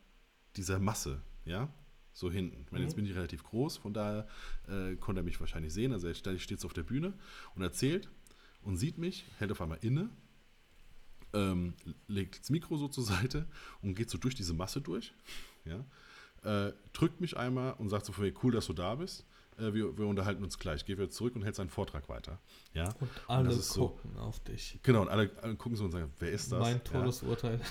[0.56, 1.72] dieser Masse, ja,
[2.12, 2.62] so hinten.
[2.64, 3.02] Ich meine, jetzt mhm.
[3.02, 4.26] bin ich relativ groß, von daher
[4.68, 5.92] äh, konnte er mich wahrscheinlich sehen.
[5.92, 7.14] Also er steht so auf der Bühne
[7.54, 8.08] und erzählt
[8.62, 10.10] und sieht mich, hält auf einmal inne,
[11.32, 11.74] ähm,
[12.08, 13.46] legt das Mikro so zur Seite
[13.82, 15.12] und geht so durch diese Masse durch,
[15.64, 15.84] ja,
[16.42, 19.26] äh, drückt mich einmal und sagt so von mir, cool, dass du da bist.
[19.58, 20.84] Äh, wir, wir, unterhalten uns gleich.
[20.84, 22.38] Geh wieder zurück und hält seinen Vortrag weiter.
[22.72, 22.94] Ja?
[22.98, 24.78] Und alle und gucken so, auf dich.
[24.82, 26.60] Genau, und alle, alle, gucken so und sagen, wer ist das?
[26.60, 27.60] Mein Todesurteil.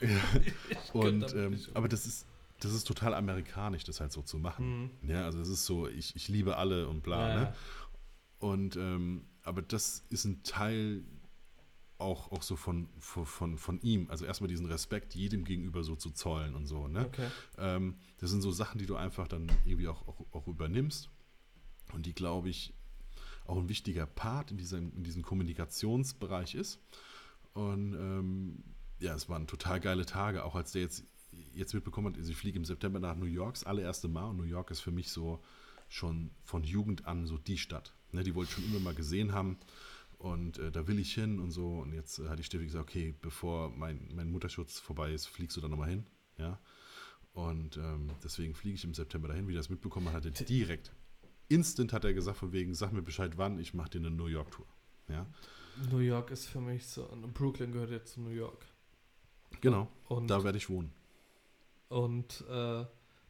[0.00, 0.08] Ja.
[0.08, 0.78] ja.
[0.94, 2.26] und, ähm, aber das ist,
[2.60, 4.90] das ist total amerikanisch, das halt so zu machen.
[5.02, 5.10] Mhm.
[5.10, 7.28] Ja, also es ist so, ich, ich liebe alle und bla.
[7.28, 7.54] Ja, ne?
[8.38, 11.04] Und ähm, aber das ist ein Teil
[12.00, 16.10] auch, auch so von, von, von ihm, also erstmal diesen Respekt jedem gegenüber so zu
[16.10, 16.88] zollen und so.
[16.88, 17.06] Ne?
[17.06, 17.28] Okay.
[17.58, 21.10] Ähm, das sind so Sachen, die du einfach dann irgendwie auch, auch, auch übernimmst
[21.92, 22.74] und die, glaube ich,
[23.46, 26.80] auch ein wichtiger Part in diesem, in diesem Kommunikationsbereich ist.
[27.52, 28.64] Und ähm,
[28.98, 31.04] ja, es waren total geile Tage, auch als der jetzt,
[31.54, 34.36] jetzt mitbekommen hat, also ich fliege im September nach New York, das allererste Mal und
[34.36, 35.42] New York ist für mich so
[35.88, 37.94] schon von Jugend an so die Stadt.
[38.12, 39.58] Ne, die wollte ich schon immer mal gesehen haben
[40.20, 41.78] und äh, da will ich hin und so.
[41.78, 45.56] Und jetzt äh, hat die Steffi gesagt, okay, bevor mein, mein Mutterschutz vorbei ist, fliegst
[45.56, 46.04] du da nochmal hin.
[46.36, 46.60] Ja.
[47.32, 50.92] Und ähm, deswegen fliege ich im September dahin, wie das mitbekommen hat, hat direkt.
[51.48, 54.26] Instant hat er gesagt, von wegen, sag mir Bescheid wann, ich mache dir eine New
[54.26, 54.66] York-Tour.
[55.08, 55.26] Ja.
[55.90, 58.66] New York ist für mich so, Brooklyn gehört jetzt zu New York.
[59.62, 60.92] Genau, und, da werde ich wohnen.
[61.88, 62.84] Und äh,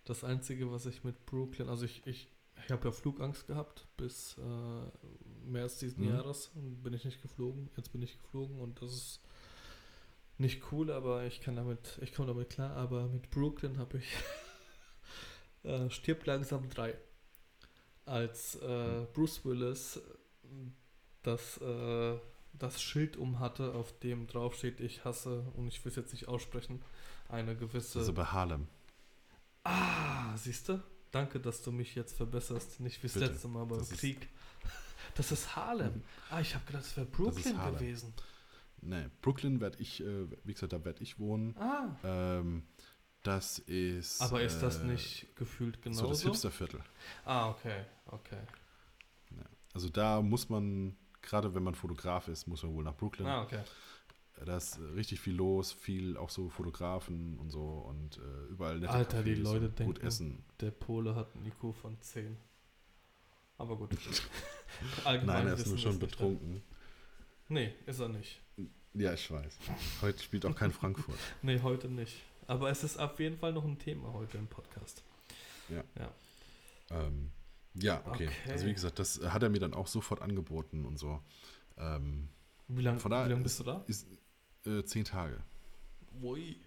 [0.05, 2.29] das Einzige, was ich mit Brooklyn, also ich, ich,
[2.65, 4.43] ich habe ja Flugangst gehabt bis äh,
[5.53, 6.11] März diesen mhm.
[6.11, 7.71] Jahres und bin ich nicht geflogen.
[7.77, 9.21] Jetzt bin ich geflogen und das ist
[10.39, 12.77] nicht cool, aber ich kann damit, ich komme damit klar.
[12.77, 14.17] Aber mit Brooklyn habe ich
[15.65, 16.97] äh, Stirb langsam 3.
[18.07, 20.01] Als äh, Bruce Willis
[21.23, 22.19] das, äh,
[22.55, 26.13] das Schild um hatte, auf dem drauf steht, ich hasse, und ich will es jetzt
[26.13, 26.83] nicht aussprechen,
[27.29, 27.99] eine gewisse.
[27.99, 28.67] Also bei Harlem.
[29.65, 30.83] Ah, siehst du?
[31.11, 32.81] Danke, dass du mich jetzt verbesserst.
[32.81, 34.29] Nicht wie das letzte Mal beim Krieg.
[35.15, 36.03] Das ist Harlem.
[36.31, 38.15] Ah, ich habe gedacht, das wäre Brooklyn das gewesen.
[38.83, 41.57] Nee, Brooklyn werde ich, äh, wie gesagt, da werde ich wohnen.
[41.59, 41.97] Ah.
[42.03, 42.63] Ähm,
[43.23, 44.21] das ist.
[44.23, 46.05] Aber ist das äh, nicht gefühlt genauso?
[46.05, 46.81] So das Hipsterviertel.
[47.25, 48.41] Ah, okay, okay.
[49.31, 49.45] Ja.
[49.75, 53.27] Also da muss man, gerade wenn man Fotograf ist, muss man wohl nach Brooklyn.
[53.27, 53.63] Ah, okay.
[54.45, 58.93] Da ist richtig viel los, viel auch so Fotografen und so und äh, überall nette
[58.93, 60.45] Alter, Cafés die Leute gut denken, essen.
[60.61, 62.39] der Pole hat ein IQ von 10.
[63.61, 63.91] Aber gut.
[65.05, 66.63] Nein, er ist nur schon betrunken.
[67.49, 68.41] Nee, ist er nicht.
[68.95, 69.59] Ja, ich weiß.
[70.01, 71.19] Heute spielt auch kein Frankfurt.
[71.43, 72.23] nee, heute nicht.
[72.47, 75.05] Aber es ist auf jeden Fall noch ein Thema heute im Podcast.
[75.69, 75.85] Ja.
[75.99, 76.11] Ja,
[76.91, 77.31] ähm,
[77.75, 78.29] ja okay.
[78.29, 78.51] okay.
[78.51, 81.21] Also wie gesagt, das hat er mir dann auch sofort angeboten und so.
[81.77, 82.29] Ähm,
[82.69, 83.85] wie lange lang bist du da?
[83.87, 84.07] Ist,
[84.65, 85.43] äh, zehn Tage.
[86.23, 86.59] Ui.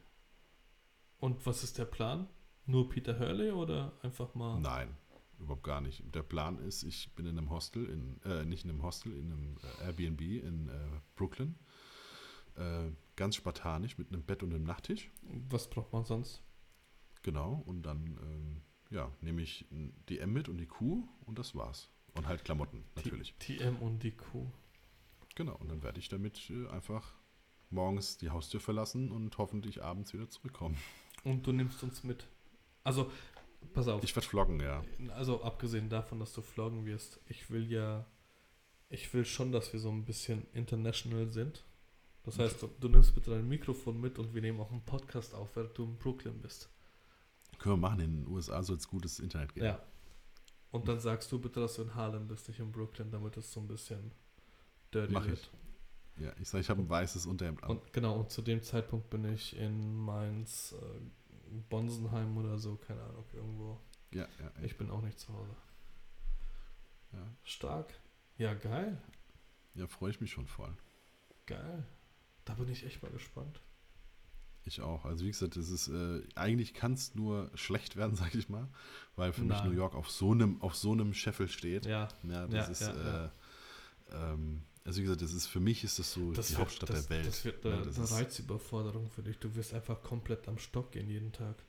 [1.20, 2.28] Und was ist der Plan?
[2.68, 4.60] Nur Peter Hurley oder einfach mal?
[4.60, 4.96] Nein,
[5.40, 6.04] überhaupt gar nicht.
[6.14, 9.32] Der Plan ist, ich bin in einem Hostel, in, äh, nicht in einem Hostel, in
[9.32, 10.74] einem äh, Airbnb in äh,
[11.16, 11.56] Brooklyn.
[12.56, 15.12] Äh, ganz spartanisch mit einem Bett und einem Nachttisch.
[15.50, 16.42] Was braucht man sonst?
[17.22, 19.66] Genau, und dann ähm, ja, nehme ich
[20.10, 21.90] die M mit und die Q und das war's.
[22.16, 23.36] Und halt Klamotten, natürlich.
[23.42, 24.46] Die, die M und die Q.
[25.36, 27.16] Genau, und dann werde ich damit äh, einfach
[27.72, 30.78] morgens die Haustür verlassen und hoffentlich abends wieder zurückkommen.
[31.24, 32.28] Und du nimmst uns mit.
[32.84, 33.12] Also,
[33.74, 34.04] pass auf.
[34.04, 34.84] Ich werde vloggen, ja.
[35.16, 38.06] Also, abgesehen davon, dass du vloggen wirst, ich will ja,
[38.90, 41.64] ich will schon, dass wir so ein bisschen international sind.
[42.24, 45.34] Das heißt, du, du nimmst bitte dein Mikrofon mit und wir nehmen auch einen Podcast
[45.34, 46.70] auf, während du in Brooklyn bist.
[47.60, 49.66] Können wir machen, in den USA soll es gutes Internet geben.
[49.66, 49.84] Ja.
[50.72, 53.52] Und dann sagst du bitte, dass du in Harlem bist, nicht in Brooklyn, damit es
[53.52, 54.12] so ein bisschen
[54.94, 55.38] dirty Mach wird.
[56.18, 56.24] Ich.
[56.24, 57.72] Ja, ich sage, ich habe ein weißes Unterhemd an.
[57.72, 61.00] Und genau, und zu dem Zeitpunkt bin ich in Mainz, äh,
[61.70, 63.80] Bonsenheim oder so, keine Ahnung, irgendwo.
[64.12, 64.64] Ja, ja, ja.
[64.64, 65.56] Ich bin auch nicht zu Hause.
[67.14, 67.36] Ja.
[67.44, 67.94] Stark.
[68.38, 69.02] Ja, geil.
[69.76, 70.76] Ja, freue ich mich schon voll.
[71.46, 71.86] Geil.
[72.46, 73.62] Da bin ich echt mal gespannt.
[74.66, 75.06] Ich auch.
[75.06, 78.68] Also wie gesagt, das ist äh, eigentlich kann es nur schlecht werden, sag ich mal,
[79.16, 79.58] weil für Nein.
[79.58, 81.86] mich New York auf so einem auf so einem Scheffel steht.
[81.86, 82.08] Ja.
[82.24, 83.30] Ja, das ja, ist ja, äh,
[84.12, 86.90] ähm, also wie gesagt, das ist für mich ist das so das die wird, Hauptstadt
[86.90, 87.28] das, der Welt.
[87.28, 89.38] Das wird eine, ja, das eine Reizüberforderung für dich.
[89.40, 91.64] Du wirst einfach komplett am Stock gehen jeden Tag.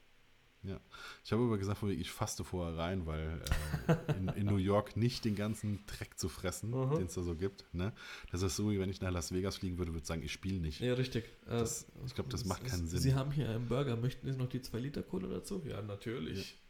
[0.64, 0.80] Ja,
[1.22, 3.42] ich habe aber gesagt, ich faste vorher rein, weil
[3.86, 6.96] äh, in, in, New York nicht den ganzen Dreck zu fressen, mhm.
[6.96, 7.66] den es da so gibt.
[7.74, 7.92] Ne?
[8.32, 10.32] Das ist so, wie wenn ich nach Las Vegas fliegen würde, würde ich sagen, ich
[10.32, 10.80] spiele nicht.
[10.80, 11.26] Ja, richtig.
[11.44, 12.98] Das, äh, ich glaube, das macht keinen Sinn.
[12.98, 13.96] Sie haben hier einen Burger.
[13.96, 15.62] Möchten Sie noch die 2 Liter Kohle dazu?
[15.66, 16.52] Ja, natürlich.
[16.52, 16.63] Ja.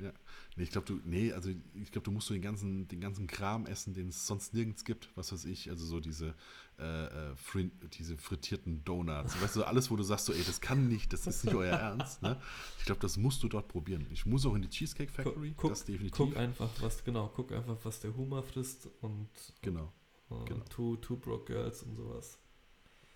[0.00, 0.12] Ja.
[0.56, 3.26] Nee, ich glaube, du, nee, also ich glaube, du musst so den ganzen, den ganzen
[3.26, 6.34] Kram essen, den es sonst nirgends gibt, was weiß ich, also so diese,
[6.78, 10.60] äh, äh fri diese frittierten Donuts, weißt du, alles, wo du sagst, so, ey, das
[10.60, 12.40] kann nicht, das ist nicht euer Ernst, ne?
[12.78, 14.06] Ich glaube, das musst du dort probieren.
[14.10, 16.16] Ich muss auch in die Cheesecake Factory, guck, das definitiv.
[16.16, 19.28] Guck einfach, was, genau, guck einfach, was der Humor frisst und
[19.62, 19.92] genau,
[20.30, 20.64] äh, genau.
[20.70, 22.38] Two, two Broke Girls und sowas.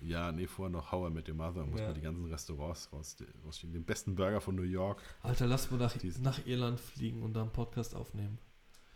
[0.05, 1.65] Ja, nee, vorher noch I Met Your Mother.
[1.65, 1.87] Muss ja.
[1.87, 3.73] man die ganzen Restaurants rausstehen.
[3.73, 5.01] Den besten Burger von New York.
[5.23, 8.39] Alter, lass mal nach, nach Irland fliegen und da einen Podcast aufnehmen.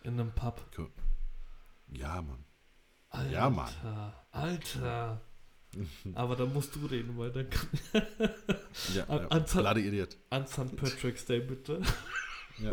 [0.03, 0.61] In einem Pub.
[1.89, 2.45] Ja, Mann.
[3.11, 3.73] Alter, ja, Mann.
[4.33, 5.20] Alter.
[6.15, 7.69] Aber da musst du reden, weil dann kann
[8.95, 9.61] ja, an, an, ja.
[9.61, 10.16] Lade Idiot.
[10.31, 10.77] An St.
[10.77, 11.81] Patrick's Day, bitte.
[12.59, 12.70] Ja.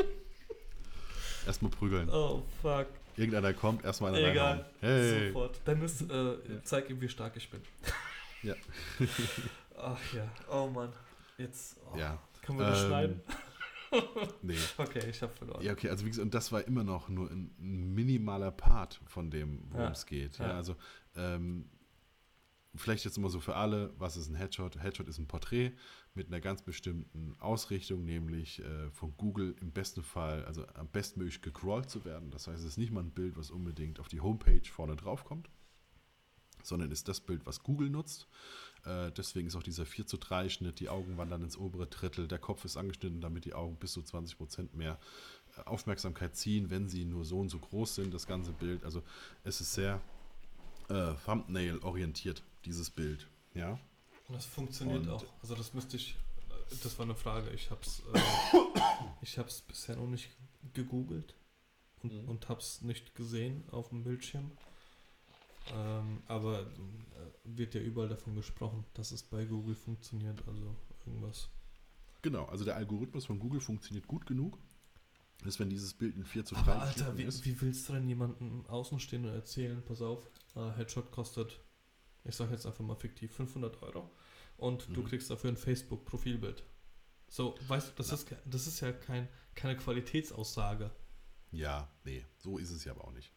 [1.46, 2.10] Erstmal prügeln.
[2.10, 2.88] Oh, fuck.
[3.18, 4.66] Irgendeiner kommt, erstmal einer Egal.
[4.80, 5.28] Hey.
[5.28, 5.60] Sofort.
[5.66, 6.64] Dann ist, äh, ja.
[6.64, 7.60] zeig ihm, wie stark ich bin.
[8.44, 8.56] Ja.
[9.78, 10.94] Ach ja, oh Mann.
[11.38, 11.78] Jetzt.
[11.92, 11.98] Oh.
[11.98, 12.22] Ja.
[12.42, 13.22] Können wir das Ähm, schneiden?
[14.42, 14.58] Nee.
[14.78, 15.64] Okay, ich habe verloren.
[15.64, 19.30] Ja, okay, also wie gesagt, und das war immer noch nur ein, minimaler Part von
[19.30, 20.40] dem, worum Ja, es geht.
[20.40, 20.56] Ja, ja.
[20.56, 20.76] also
[21.16, 21.70] ähm,
[22.76, 24.82] vielleicht jetzt immer so für alle, was ist ein Headshot?
[24.82, 25.74] Headshot ist ein Porträt
[26.16, 31.42] mit einer ganz bestimmten Ausrichtung, nämlich äh, von Google im besten Fall, also am bestmöglich
[31.42, 32.32] gecrawlt zu werden.
[32.32, 35.24] Das heißt, es ist nicht mal ein Bild, was unbedingt auf die Homepage vorne drauf
[35.24, 35.50] kommt,
[36.64, 38.28] sondern ist das Bild, was Google nutzt.
[38.86, 42.28] Äh, deswegen ist auch dieser 4 zu 3 Schnitt, die Augen wandern ins obere Drittel,
[42.28, 45.00] der Kopf ist angeschnitten, damit die Augen bis zu 20 Prozent mehr
[45.58, 48.84] äh, Aufmerksamkeit ziehen, wenn sie nur so und so groß sind, das ganze Bild.
[48.84, 49.02] Also
[49.44, 50.02] es ist sehr
[50.90, 53.28] äh, Thumbnail-orientiert, dieses Bild.
[53.54, 53.80] Ja.
[54.28, 55.26] Und das funktioniert Und- auch.
[55.42, 56.16] Also das müsste ich.
[56.50, 57.50] äh, Das war eine Frage.
[57.52, 58.20] Ich hab's, äh,
[59.22, 60.30] ich hab's bisher noch nicht
[60.74, 61.36] gegoogelt
[62.02, 62.28] und, Mhm.
[62.30, 64.52] und hab's nicht gesehen auf dem Bildschirm.
[65.72, 66.66] Ähm, aber äh,
[67.44, 70.44] wird ja überall davon gesprochen, dass es bei Google funktioniert.
[70.48, 70.76] Also
[71.06, 71.50] irgendwas.
[72.22, 74.58] Genau, also der Algorithmus von Google funktioniert gut genug,
[75.44, 77.94] dass wenn dieses Bild in 4 zu 3 Aber Alter, wie, ist, wie willst du
[77.94, 81.60] denn jemandem außen stehen und erzählen, pass auf, äh, Headshot kostet,
[82.24, 84.10] ich sag jetzt einfach mal fiktiv, 500 Euro
[84.58, 85.06] und du Mhm.
[85.06, 86.64] kriegst dafür ein Facebook-Profilbild.
[87.28, 90.92] So, weißt du, das ist, das ist ja kein, keine Qualitätsaussage.
[91.52, 93.32] Ja, nee, so ist es ja aber auch nicht.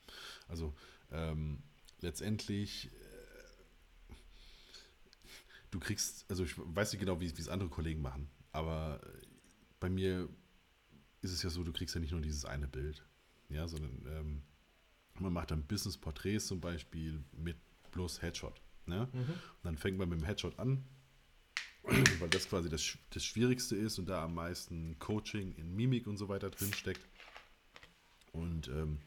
[0.48, 0.74] Also
[1.11, 1.62] ähm,
[2.06, 4.14] letztendlich, äh,
[5.70, 9.26] du kriegst, also ich weiß nicht genau, wie es andere Kollegen machen, aber äh,
[9.80, 10.28] bei mir
[11.20, 13.04] ist es ja so, du kriegst ja nicht nur dieses eine Bild,
[13.48, 14.42] ja, sondern ähm,
[15.18, 17.56] man macht dann Business-Porträts zum Beispiel mit
[17.90, 18.60] bloß Headshot.
[18.86, 19.08] Ne?
[19.12, 19.20] Mhm.
[19.20, 20.84] Und dann fängt man mit dem Headshot an,
[22.20, 26.18] weil das quasi das, das Schwierigste ist und da am meisten Coaching in Mimik und
[26.18, 27.04] so weiter drin steckt.
[28.32, 29.00] Und ähm,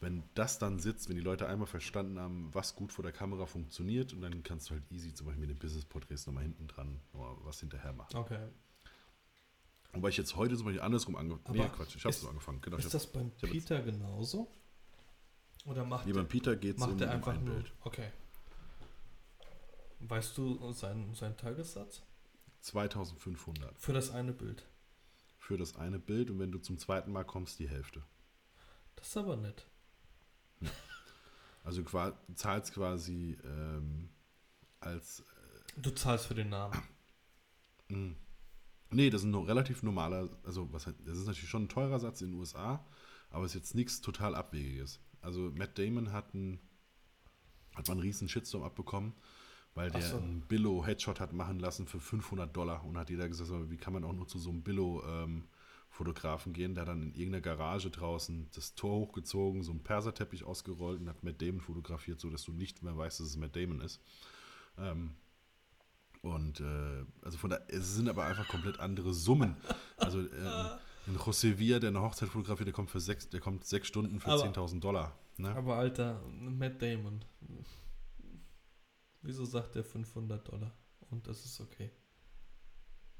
[0.00, 3.46] wenn das dann sitzt, wenn die Leute einmal verstanden haben, was gut vor der Kamera
[3.46, 7.00] funktioniert, und dann kannst du halt easy zum Beispiel mit den Business-Porträts nochmal hinten dran
[7.12, 8.16] noch was hinterher machen.
[8.16, 8.48] Okay.
[9.92, 12.60] Wobei ich jetzt heute zum Beispiel andersrum angefangen Aber Nee, Quatsch, ich habe so angefangen.
[12.60, 14.52] Genau, Ist hab, das beim Peter genauso?
[15.64, 17.54] Oder macht nee, beim Peter geht es um, er um einfach ein nur.
[17.54, 17.72] Bild.
[17.80, 18.10] Okay.
[20.00, 22.02] Weißt du seinen, seinen Tagessatz?
[22.60, 24.66] 2500 Für das eine Bild.
[25.38, 28.02] für das eine Bild und wenn du zum zweiten Mal kommst, die Hälfte.
[28.96, 29.66] Das ist aber nett.
[31.64, 34.08] Also du zahlst quasi ähm,
[34.78, 35.24] als
[35.76, 36.80] Du zahlst für den Namen.
[37.88, 38.14] mh,
[38.90, 42.20] Nee, das ist ein relativ normaler, also was das ist natürlich schon ein teurer Satz
[42.20, 42.84] in den USA,
[43.30, 45.00] aber es ist jetzt nichts total Abwegiges.
[45.20, 46.60] Also Matt Damon hat, ein,
[47.74, 49.12] hat mal einen riesen Shitstorm abbekommen,
[49.74, 50.18] weil der so.
[50.18, 54.04] einen Billo-Headshot hat machen lassen für 500 Dollar und hat jeder gesagt, wie kann man
[54.04, 54.62] auch nur zu so einem
[55.96, 61.00] Billo-Fotografen gehen, der dann in irgendeiner Garage draußen das Tor hochgezogen, so einen Perserteppich ausgerollt
[61.00, 64.00] und hat Matt Damon fotografiert, sodass du nicht mehr weißt, dass es Matt Damon ist.
[64.78, 65.14] Ähm,
[66.22, 69.56] und äh, also von da, es sind aber einfach komplett andere Summen.
[69.96, 70.24] Also äh,
[71.06, 74.20] ein José Villa, der eine Hochzeit fotografiert, der kommt für sechs, der kommt sechs Stunden
[74.20, 75.18] für Aber- 10.000 Dollar.
[75.38, 75.54] Ne?
[75.54, 77.24] Aber Alter, Matt Damon.
[79.22, 80.72] Wieso sagt der 500 Dollar?
[81.10, 81.90] Und das ist okay.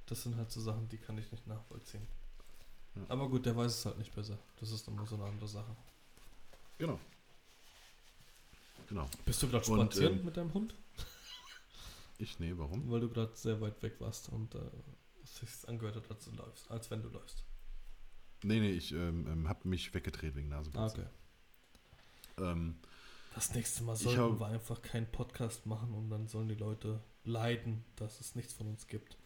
[0.06, 2.06] Das sind halt so Sachen, die kann ich nicht nachvollziehen.
[2.96, 3.02] Ja.
[3.08, 4.38] Aber gut, der weiß es halt nicht besser.
[4.60, 5.76] Das ist immer so eine andere Sache.
[6.78, 6.98] Genau.
[8.88, 9.08] Genau.
[9.24, 10.74] Bist du gerade Und, spazieren ähm, mit deinem Hund?
[12.18, 12.90] Ich, nee, warum?
[12.90, 14.58] Weil du gerade sehr weit weg warst und äh,
[15.22, 17.44] es sich angehört hat, als du läufst, als wenn du läufst.
[18.42, 21.02] Nee, nee, ich ähm, ähm, habe mich weggedreht wegen Ah, Nasenbluten.
[21.02, 22.42] okay.
[22.42, 22.78] Ähm,
[23.34, 27.00] Das nächste Mal sollten hab- wir einfach keinen Podcast machen und dann sollen die Leute
[27.24, 29.18] leiden, dass es nichts von uns gibt.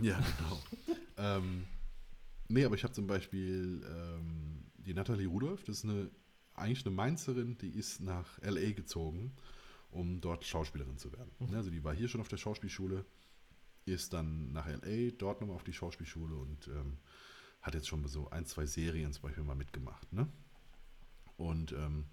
[0.00, 0.60] ja, genau.
[1.18, 1.68] ähm,
[2.48, 6.10] nee, aber ich habe zum Beispiel ähm, die Nathalie Rudolph, das ist eine,
[6.54, 8.72] eigentlich eine Mainzerin, die ist nach L.A.
[8.72, 9.32] gezogen,
[9.90, 11.30] um dort Schauspielerin zu werden.
[11.38, 11.54] Mhm.
[11.54, 13.04] Also die war hier schon auf der Schauspielschule,
[13.84, 16.98] ist dann nach L.A., dort nochmal auf die Schauspielschule und ähm,
[17.62, 20.12] hat jetzt schon so ein, zwei Serien zum Beispiel mal mitgemacht.
[20.12, 20.28] Ne?
[21.36, 22.06] Und ähm,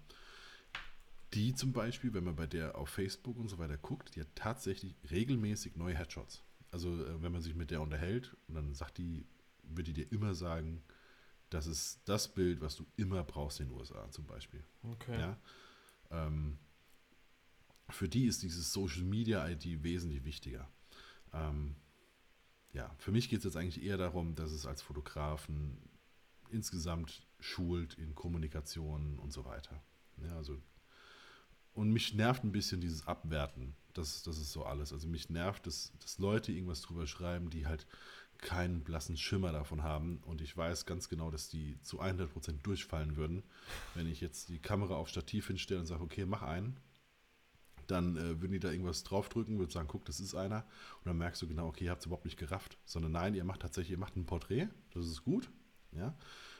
[1.32, 4.34] die zum Beispiel, wenn man bei der auf Facebook und so weiter guckt, die hat
[4.34, 6.42] tatsächlich regelmäßig neue Headshots.
[6.70, 9.26] Also äh, wenn man sich mit der unterhält und dann sagt die,
[9.68, 10.82] würde dir immer sagen,
[11.50, 14.64] das ist das Bild, was du immer brauchst in den USA zum Beispiel.
[14.82, 15.18] Okay.
[15.18, 15.38] Ja?
[16.10, 16.58] Ähm,
[17.90, 20.68] für die ist dieses Social Media ID wesentlich wichtiger.
[21.32, 21.76] Ähm,
[22.72, 25.78] ja, für mich geht es jetzt eigentlich eher darum, dass es als Fotografen
[26.50, 29.82] insgesamt schult in Kommunikation und so weiter.
[30.16, 30.60] Ja, also
[31.74, 33.74] und mich nervt ein bisschen dieses Abwerten.
[33.92, 34.92] Das, das ist so alles.
[34.92, 37.86] Also mich nervt, dass, dass Leute irgendwas drüber schreiben, die halt
[38.44, 40.18] keinen blassen Schimmer davon haben.
[40.18, 43.42] Und ich weiß ganz genau, dass die zu 100% durchfallen würden,
[43.94, 46.76] wenn ich jetzt die Kamera auf Stativ hinstelle und sage, okay, mach einen.
[47.88, 50.64] dann äh, würden die da irgendwas draufdrücken, würden sagen, guck, das ist einer.
[51.00, 52.78] Und dann merkst du genau, okay, ihr habt es überhaupt nicht gerafft.
[52.84, 55.50] Sondern nein, ihr macht tatsächlich, ihr macht ein Porträt, das ist gut,
[55.92, 56.16] ja.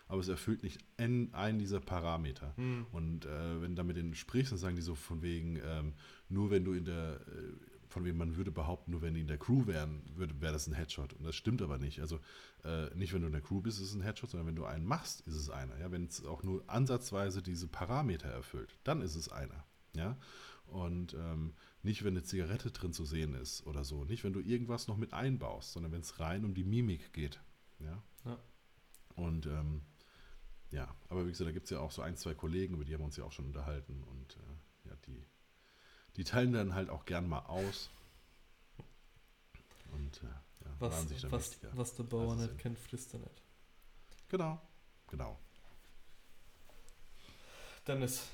[0.06, 2.52] Aber es erfüllt nicht einen dieser Parameter.
[2.58, 2.86] Mhm.
[2.92, 5.94] Und äh, wenn du da mit denen sprichst, dann sagen die so von wegen, ähm,
[6.28, 9.28] nur wenn du in der, äh, von wem man würde behaupten, nur wenn die in
[9.28, 11.12] der Crew wären, wäre das ein Headshot.
[11.12, 12.00] Und das stimmt aber nicht.
[12.00, 12.18] Also
[12.64, 14.64] äh, nicht, wenn du in der Crew bist, ist es ein Headshot, sondern wenn du
[14.64, 15.78] einen machst, ist es einer.
[15.78, 15.92] Ja?
[15.92, 19.64] Wenn es auch nur ansatzweise diese Parameter erfüllt, dann ist es einer.
[19.94, 20.18] Ja?
[20.66, 21.54] Und ähm,
[21.84, 24.04] nicht, wenn eine Zigarette drin zu sehen ist oder so.
[24.04, 27.40] Nicht, wenn du irgendwas noch mit einbaust, sondern wenn es rein um die Mimik geht.
[27.78, 28.02] Ja.
[28.24, 28.38] ja.
[29.14, 29.82] Und ähm,
[30.72, 32.92] ja, aber wie gesagt, da gibt es ja auch so ein, zwei Kollegen, über die
[32.92, 34.02] haben wir uns ja auch schon unterhalten.
[34.02, 35.24] Und äh, ja, die,
[36.16, 37.90] die teilen dann halt auch gern mal aus.
[39.92, 43.42] Und äh, ja, was, sich dann was, was der Bauer nicht kennt, frisst er nicht.
[44.28, 44.60] Genau,
[45.08, 45.38] genau.
[47.86, 48.24] Dennis,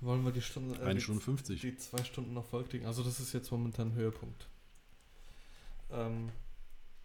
[0.00, 0.78] wollen wir die Stunde.
[0.80, 1.60] Äh, Eine Stunde 50.
[1.60, 2.86] Die zwei Stunden noch voll kriegen.
[2.86, 4.46] Also, das ist jetzt momentan Höhepunkt.
[5.90, 6.30] Ähm,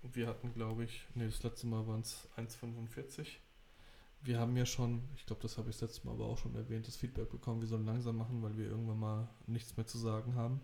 [0.01, 3.27] wir hatten, glaube ich, nee, das letzte Mal waren es 1,45.
[4.23, 6.55] Wir haben ja schon, ich glaube, das habe ich das letzte Mal aber auch schon
[6.55, 9.97] erwähnt, das Feedback bekommen, wir sollen langsam machen, weil wir irgendwann mal nichts mehr zu
[9.97, 10.61] sagen haben.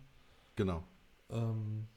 [0.55, 0.83] Genau.
[1.29, 1.87] Ähm,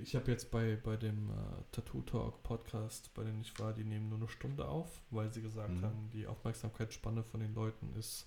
[0.00, 1.32] ich habe jetzt bei, bei dem äh,
[1.72, 5.42] Tattoo Talk Podcast, bei dem ich war, die nehmen nur eine Stunde auf, weil sie
[5.42, 5.82] gesagt mhm.
[5.82, 8.26] haben, die Aufmerksamkeitsspanne von den Leuten ist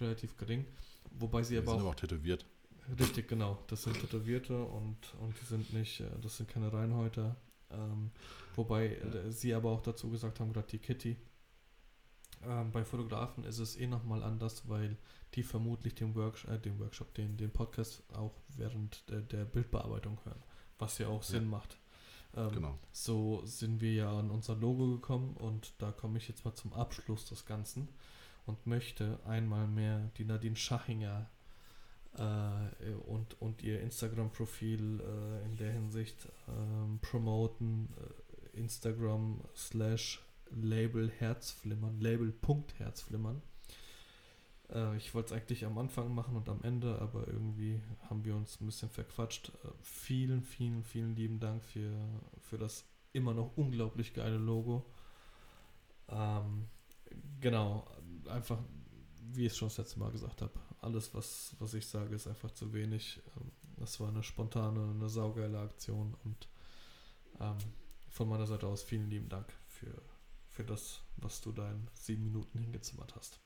[0.00, 0.66] relativ gering.
[1.18, 2.44] Wobei sie die aber sind auch, aber auch tätowiert.
[2.98, 3.58] Richtig, genau.
[3.68, 7.36] Das sind Tätowierte und, und die sind nicht, äh, das sind keine Reinhäuter.
[7.70, 8.10] Ähm,
[8.56, 9.20] wobei ja.
[9.20, 11.16] Äh, sie aber auch dazu gesagt haben, gerade die Kitty.
[12.46, 14.96] Ähm, bei Fotografen ist es eh nochmal anders, weil
[15.34, 20.18] die vermutlich den, Worksh äh, den Workshop, den, den Podcast auch während der, der Bildbearbeitung
[20.24, 20.42] hören,
[20.78, 21.48] was ja auch Sinn ja.
[21.48, 21.78] macht.
[22.34, 22.78] Ähm, genau.
[22.92, 26.72] So sind wir ja an unser Logo gekommen und da komme ich jetzt mal zum
[26.72, 27.88] Abschluss des Ganzen
[28.46, 31.28] und möchte einmal mehr die Nadine Schachinger
[32.16, 37.88] äh, und, und ihr Instagram-Profil äh, in der Hinsicht ähm, promoten.
[37.96, 40.20] Äh, Instagram slash
[40.50, 43.42] Label Herzflimmern, Label.herzflimmern.
[44.72, 48.34] Äh, ich wollte es eigentlich am Anfang machen und am Ende, aber irgendwie haben wir
[48.34, 49.50] uns ein bisschen verquatscht.
[49.64, 51.92] Äh, vielen, vielen, vielen lieben Dank für,
[52.40, 54.86] für das immer noch unglaublich geile Logo.
[56.08, 56.66] Ähm,
[57.40, 57.86] genau,
[58.28, 58.58] einfach,
[59.32, 62.26] wie ich es schon das letzte Mal gesagt habe, alles, was, was ich sage, ist
[62.26, 63.20] einfach zu wenig.
[63.36, 66.48] Ähm, das war eine spontane, eine saugeile Aktion und
[67.40, 67.56] ähm,
[68.10, 69.90] von meiner Seite aus vielen lieben Dank für,
[70.60, 73.40] für das, was du da in sieben Minuten hingezimmert hast.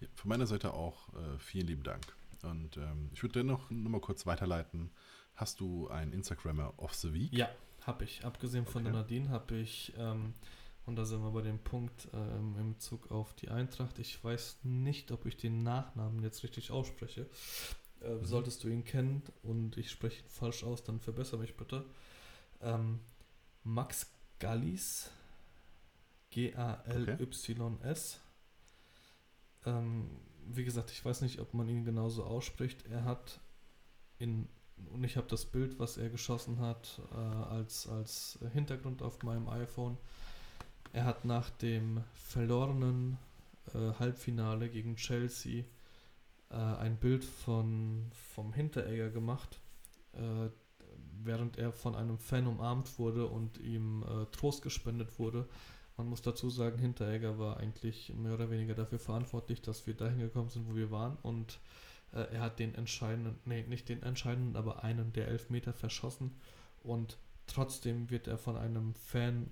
[0.00, 2.16] Ja, von meiner Seite auch äh, vielen lieben Dank.
[2.42, 4.90] Und ähm, ich würde dennoch noch mal kurz weiterleiten.
[5.36, 7.32] Hast du einen Instagrammer of the Week?
[7.32, 7.48] Ja,
[7.82, 8.24] habe ich.
[8.24, 8.92] Abgesehen von okay.
[8.92, 10.34] der Nadine habe ich ähm,
[10.86, 14.00] und da sind wir bei dem Punkt ähm, im Bezug auf die Eintracht.
[14.00, 17.28] Ich weiß nicht, ob ich den Nachnamen jetzt richtig ausspreche.
[18.00, 18.24] Äh, mhm.
[18.24, 21.84] Solltest du ihn kennen und ich spreche ihn falsch aus, dann verbessere mich bitte.
[22.60, 22.98] Ähm,
[23.62, 25.10] Max Gallis,
[26.30, 28.20] G-A-L-Y-S.
[29.60, 29.70] Okay.
[29.70, 30.10] Ähm,
[30.46, 32.86] wie gesagt, ich weiß nicht, ob man ihn genauso ausspricht.
[32.86, 33.40] Er hat
[34.18, 34.48] in,
[34.92, 39.48] und ich habe das Bild, was er geschossen hat, äh, als, als Hintergrund auf meinem
[39.48, 39.98] iPhone
[40.92, 43.18] er hat nach dem verlorenen
[43.74, 45.64] äh, Halbfinale gegen Chelsea
[46.50, 49.60] äh, ein Bild von, vom Hinteregger gemacht,
[50.12, 50.48] äh,
[51.22, 55.46] während er von einem Fan umarmt wurde und ihm äh, Trost gespendet wurde.
[55.98, 60.20] Man muss dazu sagen, Hinteregger war eigentlich mehr oder weniger dafür verantwortlich, dass wir dahin
[60.20, 61.18] gekommen sind, wo wir waren.
[61.22, 61.58] Und
[62.12, 66.36] äh, er hat den entscheidenden, nee, nicht den entscheidenden, aber einen der Elfmeter verschossen.
[66.84, 67.18] Und
[67.48, 69.50] trotzdem wird er von einem Fan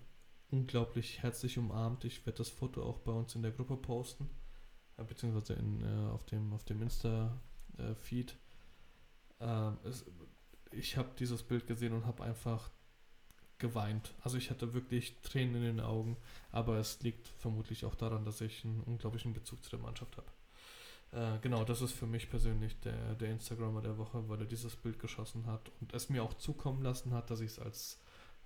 [0.52, 2.04] unglaublich herzlich umarmt.
[2.04, 4.30] Ich werde das Foto auch bei uns in der Gruppe posten,
[4.98, 8.36] äh, beziehungsweise in, äh, auf dem, auf dem Insta-Feed.
[9.40, 9.70] Äh,
[10.70, 12.70] ich habe dieses Bild gesehen und habe einfach
[13.58, 14.14] geweint.
[14.22, 16.16] Also ich hatte wirklich Tränen in den Augen,
[16.52, 21.36] aber es liegt vermutlich auch daran, dass ich einen unglaublichen Bezug zu der Mannschaft habe.
[21.36, 24.76] Äh, genau, das ist für mich persönlich der, der Instagrammer der Woche, weil er dieses
[24.76, 27.98] Bild geschossen hat und es mir auch zukommen lassen hat, dass ich es als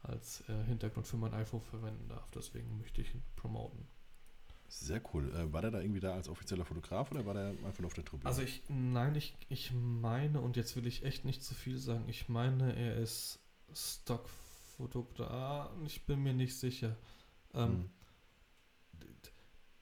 [0.02, 2.28] als äh, Hintergrund für mein iPhone verwenden darf.
[2.34, 3.86] Deswegen möchte ich ihn promoten.
[4.68, 5.32] Sehr cool.
[5.34, 7.94] Äh, war der da irgendwie da als offizieller Fotograf oder war der einfach nur auf
[7.94, 8.26] der Truppe?
[8.26, 12.04] Also ich, nein, ich, ich meine, und jetzt will ich echt nicht zu viel sagen,
[12.08, 13.40] ich meine, er ist
[14.88, 16.96] Stockfotograf, ich bin mir nicht sicher.
[17.54, 17.90] Ähm, hm.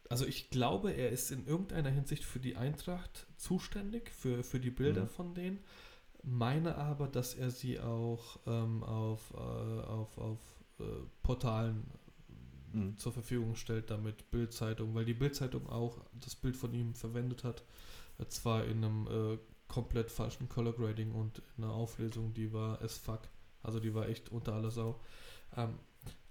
[0.09, 4.71] Also ich glaube, er ist in irgendeiner Hinsicht für die Eintracht zuständig, für, für die
[4.71, 5.09] Bilder hm.
[5.09, 5.61] von denen
[6.23, 10.41] meine aber, dass er sie auch ähm, auf, äh, auf, auf
[10.81, 10.85] äh,
[11.23, 11.85] Portalen
[12.73, 12.99] mhm.
[12.99, 17.63] zur Verfügung stellt, damit Bildzeitung, weil die Bildzeitung auch das Bild von ihm verwendet hat,
[18.19, 19.39] äh, zwar in einem äh,
[19.69, 23.21] komplett falschen Color Grading und eine Auflösung, die war as fuck.
[23.63, 25.01] Also die war echt unter aller Sau.
[25.57, 25.79] Ähm,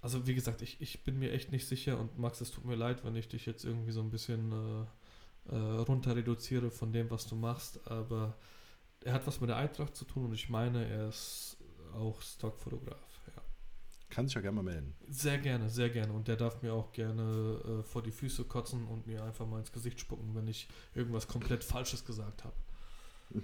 [0.00, 2.76] also wie gesagt, ich, ich bin mir echt nicht sicher und Max, es tut mir
[2.76, 7.10] leid, wenn ich dich jetzt irgendwie so ein bisschen äh, äh, runter reduziere von dem,
[7.10, 8.36] was du machst, aber
[9.04, 11.56] er hat was mit der Eintracht zu tun und ich meine, er ist
[11.94, 13.20] auch Stockfotograf.
[13.26, 13.42] Ja.
[14.10, 14.94] Kann sich ja gerne mal melden.
[15.08, 16.12] Sehr gerne, sehr gerne.
[16.12, 19.58] Und der darf mir auch gerne äh, vor die Füße kotzen und mir einfach mal
[19.58, 22.56] ins Gesicht spucken, wenn ich irgendwas komplett Falsches gesagt habe.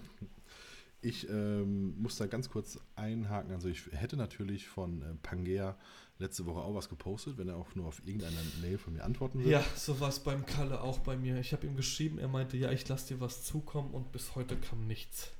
[1.04, 3.52] Ich ähm, muss da ganz kurz einhaken.
[3.52, 5.76] Also ich hätte natürlich von äh, Pangea
[6.18, 9.40] letzte Woche auch was gepostet, wenn er auch nur auf irgendeine Mail von mir antworten
[9.40, 9.50] würde.
[9.50, 11.38] Ja, so war es beim Kalle auch bei mir.
[11.38, 14.56] Ich habe ihm geschrieben, er meinte, ja, ich lasse dir was zukommen und bis heute
[14.56, 15.30] kam nichts.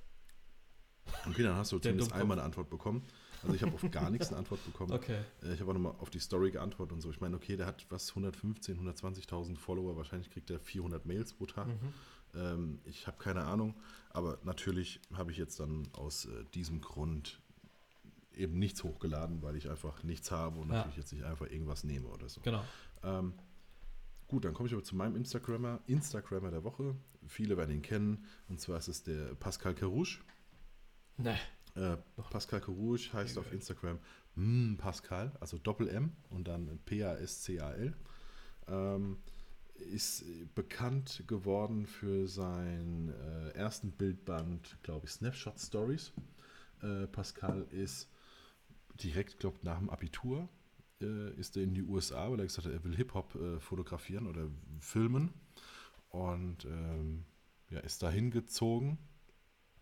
[1.29, 3.03] Okay, dann hast du zumindest einmal eine Antwort bekommen.
[3.43, 4.93] Also ich habe auf gar nichts eine Antwort bekommen.
[4.93, 5.19] Okay.
[5.43, 7.11] Äh, ich habe auch nochmal auf die Story geantwortet und so.
[7.11, 9.97] Ich meine, okay, der hat was 115, 120.000 Follower.
[9.97, 11.69] Wahrscheinlich kriegt er 400 Mails pro Tag.
[11.69, 11.93] Mhm.
[12.37, 13.75] Ähm, ich habe keine Ahnung.
[14.11, 17.41] Aber natürlich habe ich jetzt dann aus äh, diesem Grund
[18.37, 20.77] eben nichts hochgeladen, weil ich einfach nichts habe und ja.
[20.77, 22.41] natürlich jetzt nicht einfach irgendwas nehme oder so.
[22.41, 22.65] Genau.
[23.03, 23.35] Ähm,
[24.29, 26.97] gut, dann komme ich aber zu meinem Instagrammer, Instagrammer der Woche.
[27.27, 28.25] Viele werden ihn kennen.
[28.49, 30.21] Und zwar ist es der Pascal Carouche.
[31.17, 31.37] Ne.
[31.75, 31.97] Äh,
[32.31, 33.99] Pascal Carouche heißt auf Instagram
[34.37, 37.95] mm, Pascal, also Doppel M und dann P-A-S-C-A-L.
[38.69, 39.19] Ähm,
[39.85, 40.25] ist
[40.55, 46.13] bekannt geworden für seinen äh, ersten Bildband, glaube ich, Snapshot Stories.
[46.83, 48.09] Äh, Pascal ist
[49.03, 50.49] direkt, glaube ich, nach dem Abitur
[51.01, 54.27] äh, ist er in die USA, weil er gesagt hat, er will Hip-Hop äh, fotografieren
[54.27, 54.49] oder
[54.81, 55.33] filmen.
[56.09, 57.25] Und ähm,
[57.71, 58.99] ja, ist dahin gezogen.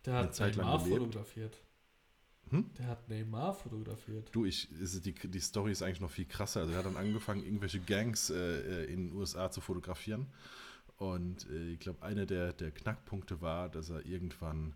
[0.04, 1.62] Der hat Neymar fotografiert.
[2.52, 2.70] Hm?
[2.78, 4.28] Der hat Neymar fotografiert.
[4.30, 6.60] Du, ich, die, die Story ist eigentlich noch viel krasser.
[6.60, 10.26] Also er hat dann angefangen, irgendwelche Gangs äh, äh in den USA zu fotografieren.
[10.98, 14.74] Und äh, ich glaube, einer der, der Knackpunkte war, dass er irgendwann,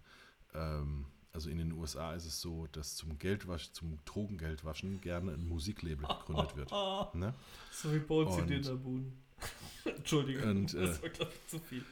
[0.54, 5.46] ähm, also in den USA ist es so, dass zum Geldwaschen, zum Drogengeldwaschen gerne ein
[5.46, 6.72] Musiklabel gegründet wird.
[7.14, 7.34] ne?
[7.70, 9.12] So wie Bones in Dinnerbuhn.
[9.84, 11.84] Entschuldigung, und, äh, das war, glaube ich, zu viel.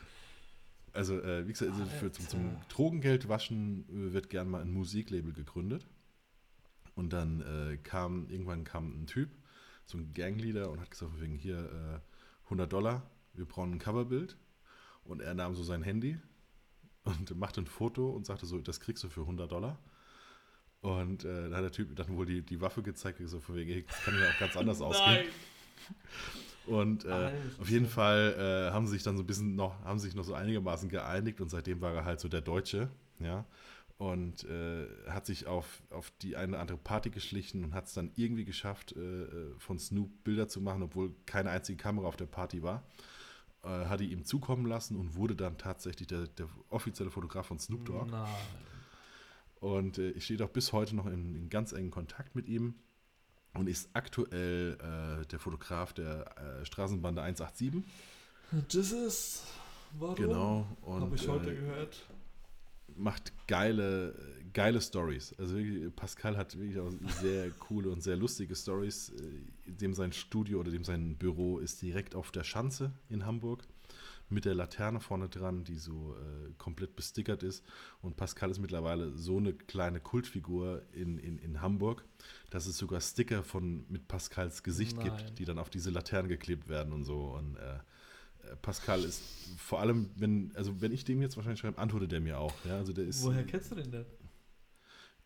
[0.94, 5.32] Also, äh, wie gesagt, also für, zum, zum Drogengeldwaschen äh, wird gern mal ein Musiklabel
[5.32, 5.86] gegründet.
[6.94, 9.30] Und dann äh, kam, irgendwann kam ein Typ,
[9.84, 14.36] so ein Gangleader, und hat gesagt, wegen hier äh, 100 Dollar, wir brauchen ein Coverbild.
[15.02, 16.16] Und er nahm so sein Handy
[17.02, 19.78] und machte ein Foto und sagte so, das kriegst du für 100 Dollar.
[20.80, 23.84] Und äh, da hat der Typ dann wohl die, die Waffe gezeigt, so von wegen,
[23.86, 25.26] das kann ja auch ganz anders ausgehen.
[26.66, 29.98] Und äh, auf jeden Fall äh, haben sie sich dann so ein bisschen noch, haben
[29.98, 32.88] sich noch so einigermaßen geeinigt und seitdem war er halt so der Deutsche,
[33.18, 33.44] ja.
[33.96, 37.94] Und äh, hat sich auf, auf die eine oder andere Party geschlichen und hat es
[37.94, 42.16] dann irgendwie geschafft, äh, äh, von Snoop Bilder zu machen, obwohl keine einzige Kamera auf
[42.16, 42.82] der Party war.
[43.62, 47.58] Äh, hat die ihm zukommen lassen und wurde dann tatsächlich der, der offizielle Fotograf von
[47.58, 48.10] Snoop Dogg.
[48.10, 48.28] Nein.
[49.60, 52.74] Und ich stehe doch bis heute noch in, in ganz engen Kontakt mit ihm
[53.54, 57.82] und ist aktuell äh, der Fotograf der äh, Straßenbande 187.
[58.72, 59.44] Das ist,
[59.98, 60.16] warum?
[60.16, 60.66] Genau.
[60.86, 62.06] Habe ich heute äh, gehört.
[62.96, 64.14] Macht geile,
[64.52, 65.34] geile Stories.
[65.38, 69.10] Also wirklich, Pascal hat wirklich auch sehr coole und sehr lustige Stories.
[69.10, 73.66] Äh, dem sein Studio oder dem sein Büro ist direkt auf der Schanze in Hamburg
[74.28, 77.64] mit der Laterne vorne dran, die so äh, komplett bestickert ist.
[78.00, 82.04] Und Pascal ist mittlerweile so eine kleine Kultfigur in, in, in Hamburg,
[82.50, 85.04] dass es sogar Sticker von, mit Pascals Gesicht Nein.
[85.04, 87.36] gibt, die dann auf diese Laternen geklebt werden und so.
[87.36, 87.78] Und äh,
[88.50, 89.22] äh, Pascal ist
[89.58, 92.54] vor allem, wenn, also wenn ich dem jetzt wahrscheinlich schreibe, antwortet er mir auch.
[92.64, 94.06] Ja, also der ist, Woher kennst du den denn?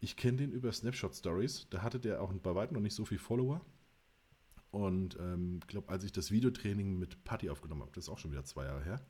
[0.00, 1.66] Ich kenne den über Snapshot Stories.
[1.70, 3.60] Da hatte der auch bei weitem noch nicht so viele Follower.
[4.70, 8.18] Und ich ähm, glaube, als ich das Videotraining mit Patti aufgenommen habe, das ist auch
[8.18, 9.00] schon wieder zwei Jahre her,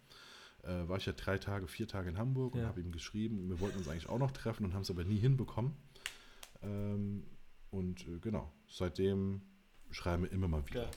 [0.62, 2.62] äh, war ich ja drei Tage, vier Tage in Hamburg ja.
[2.62, 3.48] und habe ihm geschrieben.
[3.48, 5.74] Wir wollten uns eigentlich auch noch treffen und haben es aber nie hinbekommen.
[6.62, 7.24] Ähm,
[7.70, 9.42] und äh, genau, seitdem
[9.90, 10.82] schreiben wir immer mal wieder.
[10.82, 10.90] Geil.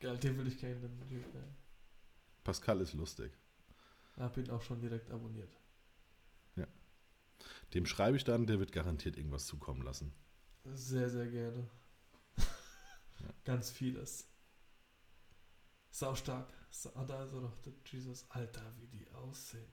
[0.00, 0.98] Geil, den will ich kennen.
[2.42, 3.32] Pascal ist lustig.
[4.16, 5.50] Hab ihn auch schon direkt abonniert.
[6.56, 6.66] Ja.
[7.72, 10.12] Dem schreibe ich dann, der wird garantiert irgendwas zukommen lassen.
[10.74, 11.68] Sehr, sehr gerne.
[13.44, 14.28] Ganz vieles.
[15.90, 16.52] Sau stark.
[16.94, 18.26] Ah, da ist er doch, der Jesus.
[18.30, 19.72] Alter, wie die aussehen.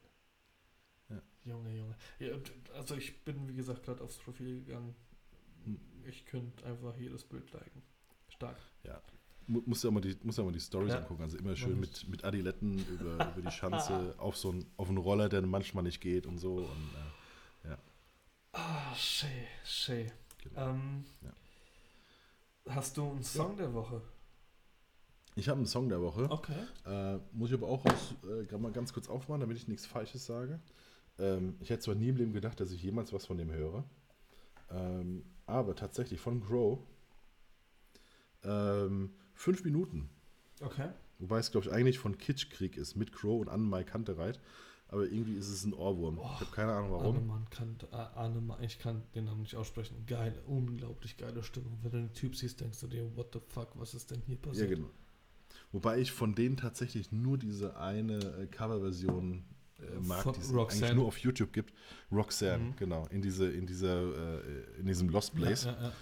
[1.09, 1.21] Ja.
[1.45, 1.95] Junge, Junge.
[2.19, 2.35] Ja,
[2.75, 4.95] also ich bin, wie gesagt, gerade aufs Profil gegangen.
[5.65, 5.79] Hm.
[6.05, 7.81] Ich könnte einfach jedes Bild liken.
[8.29, 8.57] Stark.
[8.83, 9.01] Ja.
[9.47, 10.99] Muss ja mal die, muss ja mal die Stories ja.
[10.99, 11.23] angucken.
[11.23, 14.99] Also immer schön mit, mit Adiletten über, über die Schanze auf so einen, auf einen
[14.99, 16.57] Roller, der manchmal nicht geht und so.
[16.57, 17.77] Und, äh, ja.
[18.53, 19.29] Ah, schön,
[19.65, 20.11] schön.
[20.43, 20.69] Genau.
[20.69, 21.33] Ähm, ja.
[22.67, 23.63] Hast du einen Song ja.
[23.63, 24.01] der Woche?
[25.35, 26.29] Ich habe einen Song der Woche.
[26.29, 26.53] Okay.
[26.85, 28.15] Äh, muss ich aber auch aus,
[28.51, 30.59] äh, mal ganz kurz aufmachen, damit ich nichts Falsches sage.
[31.17, 33.83] Ähm, ich hätte zwar nie im Leben gedacht, dass ich jemals was von dem höre.
[34.69, 36.79] Ähm, aber tatsächlich von Grow.
[38.43, 40.09] Ähm, fünf Minuten.
[40.61, 40.89] Okay.
[41.19, 44.39] Wobei es, glaube ich, eigentlich von Kitschkrieg ist, mit Crow und Anne-Mai Kantereit.
[44.91, 46.19] Aber irgendwie ist es ein Ohrwurm.
[46.19, 47.15] Oh, ich habe keine Ahnung warum.
[47.15, 47.77] Annemann kann,
[48.15, 49.95] Annemann, ich kann den Namen nicht aussprechen.
[50.05, 51.67] Geile, unglaublich geile Stimme.
[51.81, 54.35] Wenn du den Typ siehst, denkst du dir, what the fuck, was ist denn hier
[54.35, 54.69] passiert?
[54.69, 54.89] Ja, genau.
[55.71, 59.45] Wobei ich von denen tatsächlich nur diese eine äh, Coverversion
[59.79, 60.85] äh, mag, von die es Roxanne.
[60.85, 61.73] eigentlich nur auf YouTube gibt.
[62.11, 62.75] Roxanne, mhm.
[62.75, 63.07] genau.
[63.07, 65.65] In, diese, in, dieser, äh, in diesem Lost Place.
[65.65, 65.93] Ja, ja.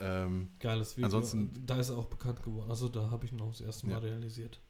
[0.00, 1.06] Ähm, Geiles Video.
[1.06, 2.68] Ansonsten, da ist er auch bekannt geworden.
[2.68, 4.60] Also da habe ich ihn auch das erste Mal realisiert.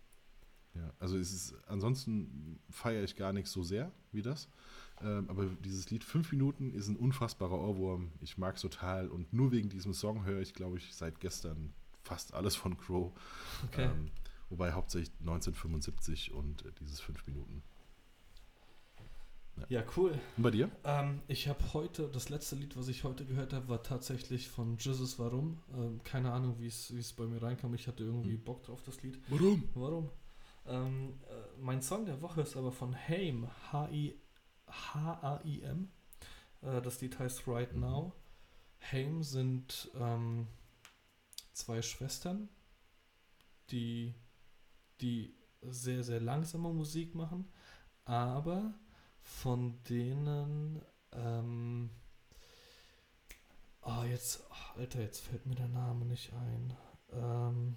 [0.74, 4.49] Ja, also es ist, ansonsten feiere ich gar nicht so sehr wie das.
[5.03, 8.11] Ähm, aber dieses Lied fünf Minuten ist ein unfassbarer Ohrwurm.
[8.20, 11.73] Ich mag es total und nur wegen diesem Song höre ich, glaube ich, seit gestern
[12.03, 13.12] fast alles von Crow.
[13.66, 13.85] Okay.
[13.85, 14.11] Ähm,
[14.51, 17.62] wobei hauptsächlich 1975 und äh, dieses fünf Minuten.
[19.69, 20.12] Ja, cool.
[20.36, 20.70] Und bei dir?
[20.85, 24.77] Ähm, ich habe heute, das letzte Lied, was ich heute gehört habe, war tatsächlich von
[24.78, 25.59] Jesus Warum.
[25.74, 27.74] Ähm, keine Ahnung, wie es bei mir reinkam.
[27.74, 28.45] Ich hatte irgendwie hm.
[28.45, 29.19] Bock drauf, das Lied.
[29.28, 29.65] Warum?
[29.74, 30.11] Warum?
[30.69, 35.90] Ähm, äh, mein Song der Woche ist aber von Haim, H-A-I-M.
[36.62, 37.81] Äh, das Lied heißt Right mhm.
[37.81, 38.12] Now.
[38.93, 40.47] Haim sind ähm,
[41.53, 42.49] zwei Schwestern,
[43.70, 44.15] die,
[45.01, 47.51] die sehr, sehr langsame Musik machen,
[48.05, 48.74] aber
[49.20, 50.82] von denen.
[51.12, 51.90] Ähm,
[53.82, 56.77] oh, jetzt, oh, Alter, jetzt fällt mir der Name nicht ein.
[57.12, 57.77] Ähm,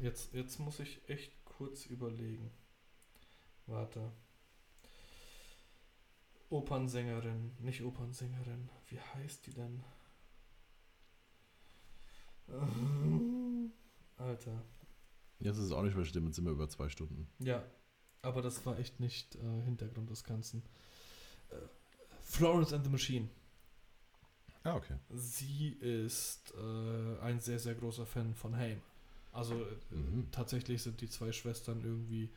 [0.00, 2.50] jetzt, jetzt muss ich echt kurz überlegen.
[3.66, 4.12] Warte.
[6.50, 8.68] Opernsängerin, nicht Opernsängerin.
[8.88, 9.82] Wie heißt die denn?
[14.16, 14.62] Alter.
[15.40, 17.28] Jetzt ist es auch nicht mehr schlimm, jetzt sind wir über zwei Stunden.
[17.38, 17.64] Ja,
[18.22, 20.62] aber das war echt nicht äh, Hintergrund des Ganzen.
[21.50, 21.56] Äh,
[22.22, 23.28] Florence and the Machine.
[24.62, 24.96] Ah, okay.
[25.10, 28.80] Sie ist äh, ein sehr, sehr großer Fan von Haim.
[29.34, 30.28] Also äh, mhm.
[30.30, 32.30] tatsächlich sind die zwei Schwestern irgendwie,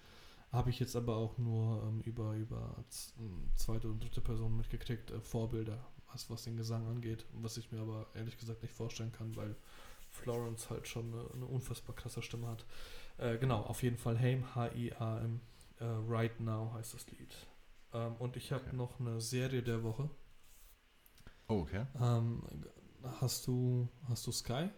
[0.52, 2.76] habe ich jetzt aber auch nur ähm, über, über
[3.56, 5.78] zweite und dritte Person mitgekriegt, äh, Vorbilder,
[6.12, 7.26] was, was den Gesang angeht.
[7.34, 9.56] Was ich mir aber ehrlich gesagt nicht vorstellen kann, weil
[10.10, 12.66] Florence halt schon eine, eine unfassbar krasse Stimme hat.
[13.18, 15.40] Äh, genau, auf jeden Fall Haim, H-I-A-M.
[15.80, 17.36] Uh, right Now heißt das Lied.
[17.94, 18.76] Ähm, und ich habe okay.
[18.76, 20.10] noch eine Serie der Woche.
[21.48, 21.86] Oh, okay.
[22.02, 22.42] Ähm,
[23.22, 24.70] hast du hast du Sky?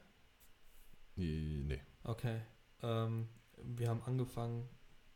[1.16, 1.80] Nee.
[2.04, 2.42] Okay.
[2.82, 3.28] Ähm,
[3.64, 4.68] wir haben angefangen,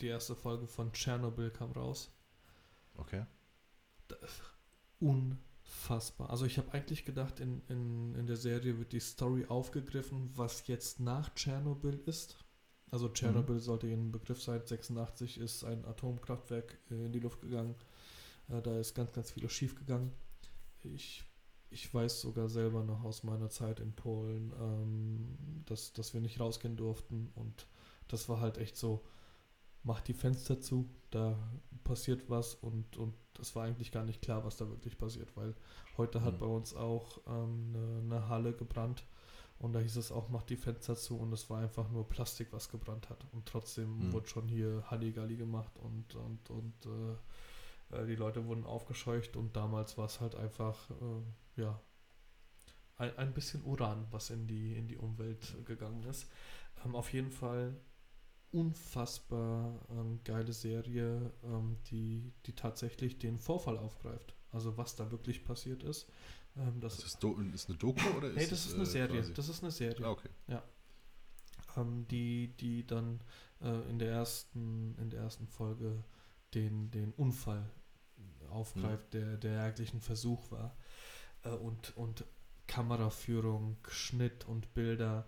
[0.02, 2.12] die erste Folge von Chernobyl kam raus.
[2.96, 3.26] Okay.
[5.00, 6.30] unfassbar.
[6.30, 10.68] Also ich habe eigentlich gedacht, in, in, in der Serie wird die Story aufgegriffen, was
[10.68, 12.38] jetzt nach Tschernobyl ist.
[12.92, 13.60] Also Tschernobyl mhm.
[13.60, 14.62] sollte Ihnen ein Begriff sein.
[14.64, 17.76] 86 ist ein Atomkraftwerk in die Luft gegangen.
[18.50, 20.14] Äh, da ist ganz, ganz vieles schief gegangen.
[20.84, 21.24] Ich,
[21.74, 26.40] ich weiß sogar selber noch aus meiner Zeit in Polen, ähm, dass, dass wir nicht
[26.40, 27.32] rausgehen durften.
[27.36, 27.68] Und
[28.08, 29.04] das war halt echt so,
[29.84, 31.38] macht die Fenster zu, da
[31.84, 35.54] passiert was und, und das war eigentlich gar nicht klar, was da wirklich passiert, weil
[35.98, 36.40] heute hat mhm.
[36.40, 39.04] bei uns auch ähm, eine, eine Halle gebrannt
[39.60, 42.50] und da hieß es auch, macht die Fenster zu und es war einfach nur Plastik,
[42.52, 43.26] was gebrannt hat.
[43.32, 44.14] Und trotzdem mhm.
[44.14, 47.16] wurde schon hier Halligalli gemacht und, und, und äh,
[47.96, 51.80] äh, die Leute wurden aufgescheucht und damals war es halt einfach, äh, ja,
[52.98, 56.30] ein, ein bisschen Uran, was in die, in die Umwelt gegangen ist.
[56.86, 57.76] Ähm, auf jeden Fall
[58.52, 64.36] unfassbar ähm, geile Serie, ähm, die, die tatsächlich den Vorfall aufgreift.
[64.52, 66.08] Also was da wirklich passiert ist.
[66.56, 69.22] Ähm, das ist, Do ist eine Doku oder ist Nee, das ist eine äh, Serie.
[69.22, 69.34] Quasi?
[69.34, 70.06] Das ist eine Serie.
[70.06, 70.30] Ah, okay.
[70.48, 70.64] Ja.
[71.76, 73.22] Ähm, die, die dann
[73.62, 76.04] äh, in der ersten, in der ersten Folge
[76.54, 77.68] den, den Unfall
[78.54, 79.20] aufgreift, mhm.
[79.20, 80.76] der, der eigentlich ein Versuch war.
[81.44, 82.26] Äh, und, und
[82.68, 85.28] Kameraführung, Schnitt und Bilder.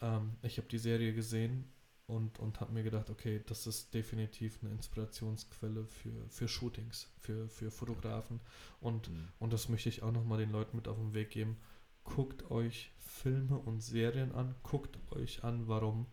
[0.00, 1.70] Ähm, ich habe die Serie gesehen
[2.06, 7.48] und, und habe mir gedacht, okay, das ist definitiv eine Inspirationsquelle für, für Shootings, für,
[7.48, 8.40] für Fotografen.
[8.80, 9.28] Und, mhm.
[9.38, 11.56] und das möchte ich auch nochmal den Leuten mit auf den Weg geben.
[12.02, 16.06] Guckt euch Filme und Serien an, guckt euch an, warum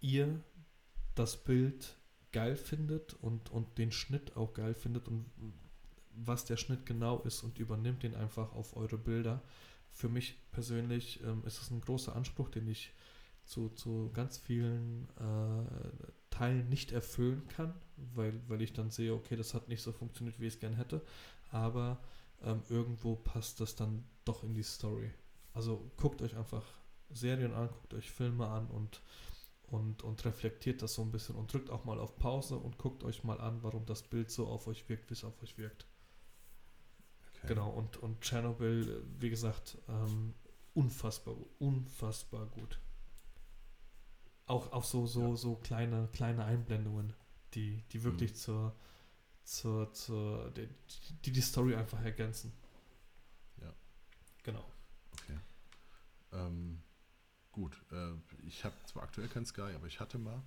[0.00, 0.42] ihr
[1.14, 1.96] das Bild
[2.34, 5.24] geil findet und, und den Schnitt auch geil findet und
[6.16, 9.40] was der Schnitt genau ist und übernimmt den einfach auf eure Bilder.
[9.92, 12.92] Für mich persönlich ähm, ist es ein großer Anspruch, den ich
[13.44, 17.72] zu, zu ganz vielen äh, Teilen nicht erfüllen kann,
[18.14, 20.74] weil, weil ich dann sehe, okay, das hat nicht so funktioniert, wie ich es gern
[20.74, 21.02] hätte,
[21.52, 22.00] aber
[22.42, 25.12] ähm, irgendwo passt das dann doch in die Story.
[25.52, 26.64] Also guckt euch einfach
[27.10, 29.00] Serien an, guckt euch Filme an und
[29.68, 33.04] und, und reflektiert das so ein bisschen und drückt auch mal auf Pause und guckt
[33.04, 35.86] euch mal an, warum das Bild so auf euch wirkt, wie es auf euch wirkt.
[37.36, 37.48] Okay.
[37.48, 40.34] Genau, und, und Tschernobyl, wie gesagt, ähm,
[40.74, 42.80] unfassbar, unfassbar gut.
[44.46, 45.36] Auch, auch so, so, ja.
[45.36, 47.14] so kleine, kleine Einblendungen,
[47.54, 48.36] die, die wirklich mhm.
[48.36, 48.76] zur,
[49.42, 50.68] zur, zur die,
[51.24, 52.52] die, die Story einfach ergänzen.
[53.60, 53.72] Ja.
[54.42, 54.64] Genau.
[55.12, 55.38] Okay.
[56.32, 56.82] Ähm,
[57.54, 58.12] gut, äh,
[58.46, 60.42] ich habe zwar aktuell kein Sky, aber ich hatte mal.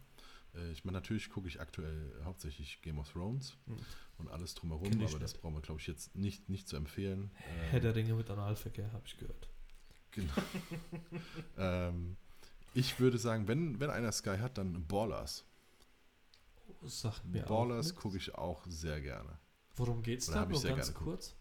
[0.56, 3.78] Äh, ich meine, natürlich gucke ich aktuell hauptsächlich Game of Thrones mhm.
[4.18, 5.22] und alles drumherum, aber nicht.
[5.22, 7.32] das brauchen wir, glaube ich, jetzt nicht, nicht zu empfehlen.
[7.70, 9.50] Herr ähm, der Ringe mit Analverkehr, habe ich gehört.
[10.12, 10.34] Genau.
[11.58, 12.18] ähm,
[12.74, 15.46] ich würde sagen, wenn, wenn einer Sky hat, dann Ballers.
[16.84, 19.40] Sagt mir Ballers gucke ich auch sehr gerne.
[19.76, 20.46] Worum geht's Oder da?
[20.46, 21.36] Nur ganz kurz.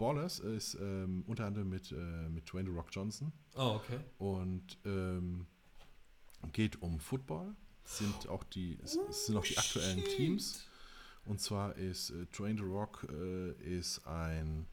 [0.00, 3.32] Ballers ist ähm, unter anderem mit, äh, mit Dwayne The Rock Johnson.
[3.54, 4.00] Oh, okay.
[4.18, 5.46] Und ähm,
[6.52, 7.54] geht um Football.
[7.84, 10.16] Sind auch die, oh, sind auch die aktuellen shit.
[10.16, 10.66] Teams.
[11.24, 14.66] Und zwar ist äh, Dwayne The Rock äh, ist ein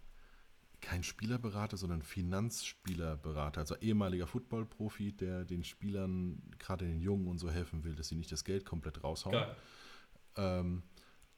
[0.79, 7.49] kein Spielerberater, sondern Finanzspielerberater, also ehemaliger Footballprofi, der den Spielern, gerade den Jungen und so
[7.49, 9.33] helfen will, dass sie nicht das Geld komplett raushauen.
[9.33, 9.55] Geil.
[10.35, 10.83] Ähm,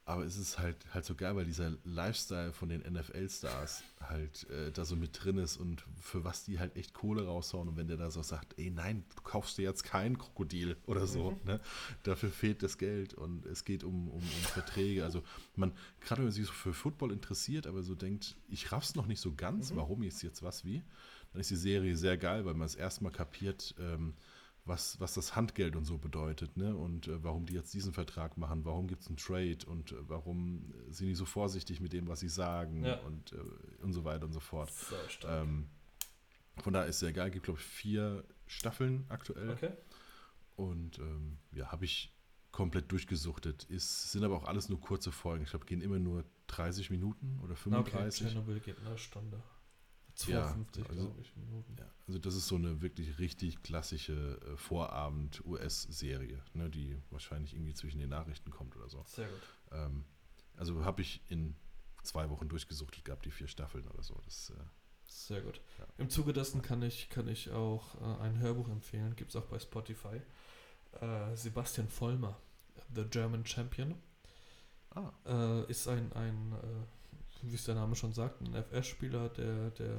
[0.09, 4.71] aber es ist halt, halt so geil, weil dieser Lifestyle von den NFL-Stars halt äh,
[4.71, 7.69] da so mit drin ist und für was die halt echt Kohle raushauen.
[7.69, 11.05] Und wenn der da so sagt, ey nein, du kaufst dir jetzt kein Krokodil oder
[11.05, 11.37] so, mhm.
[11.45, 11.59] ne?
[12.01, 15.03] dafür fehlt das Geld und es geht um, um, um Verträge.
[15.03, 15.21] Also
[15.55, 19.05] man, gerade wenn man sich so für Football interessiert, aber so denkt, ich raff's noch
[19.05, 19.75] nicht so ganz, mhm.
[19.75, 20.81] warum ist jetzt was wie,
[21.33, 24.15] dann ist die Serie sehr geil, weil man es erstmal kapiert, ähm,
[24.65, 26.75] was, was das Handgeld und so bedeutet, ne?
[26.75, 29.95] Und äh, warum die jetzt diesen Vertrag machen, warum gibt es einen Trade und äh,
[30.07, 32.99] warum sind die so vorsichtig mit dem, was sie sagen ja.
[32.99, 33.37] und, äh,
[33.81, 34.71] und so weiter und so fort.
[34.71, 35.69] So ähm,
[36.57, 39.49] von daher ist sehr geil, gibt glaube ich vier Staffeln aktuell.
[39.51, 39.71] Okay.
[40.55, 42.13] Und ähm, ja, habe ich
[42.51, 43.63] komplett durchgesuchtet.
[43.65, 45.43] Ist, sind aber auch alles nur kurze Folgen.
[45.43, 48.21] Ich glaube, gehen immer nur 30 Minuten oder 35.
[48.21, 49.41] Okay, Chernobyl geht eine Stunde.
[50.19, 51.75] 52, ja, also, glaube ich, Minuten.
[51.77, 57.73] Ja, also das ist so eine wirklich richtig klassische äh, Vorabend-US-Serie, ne, die wahrscheinlich irgendwie
[57.73, 59.01] zwischen den Nachrichten kommt oder so.
[59.05, 59.41] Sehr gut.
[59.71, 60.03] Ähm,
[60.57, 61.55] also habe ich in
[62.03, 64.19] zwei Wochen durchgesuchtet gehabt, die vier Staffeln oder so.
[64.25, 64.61] Das, äh,
[65.07, 65.61] Sehr gut.
[65.77, 65.85] Ja.
[65.97, 69.45] Im Zuge dessen kann ich, kann ich auch äh, ein Hörbuch empfehlen, gibt es auch
[69.45, 70.21] bei Spotify.
[70.99, 72.37] Äh, Sebastian Vollmer,
[72.93, 73.95] The German Champion.
[74.89, 75.11] Ah.
[75.25, 76.98] Äh, ist ein, ein äh,
[77.43, 79.97] wie es der Name schon sagt, ein FS-Spieler, der, der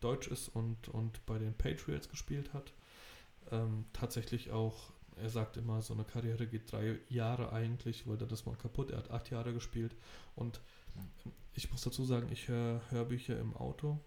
[0.00, 2.72] deutsch ist und, und bei den Patriots gespielt hat.
[3.50, 8.46] Ähm, tatsächlich auch, er sagt immer, so eine Karriere geht drei Jahre eigentlich, wollte das
[8.46, 8.90] mal kaputt.
[8.90, 9.94] Er hat acht Jahre gespielt
[10.34, 10.60] und
[11.54, 13.98] ich muss dazu sagen, ich höre Hörbücher im Auto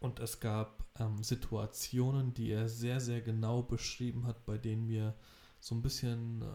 [0.00, 5.14] und es gab ähm, Situationen, die er sehr, sehr genau beschrieben hat, bei denen mir
[5.60, 6.46] so ein bisschen, äh,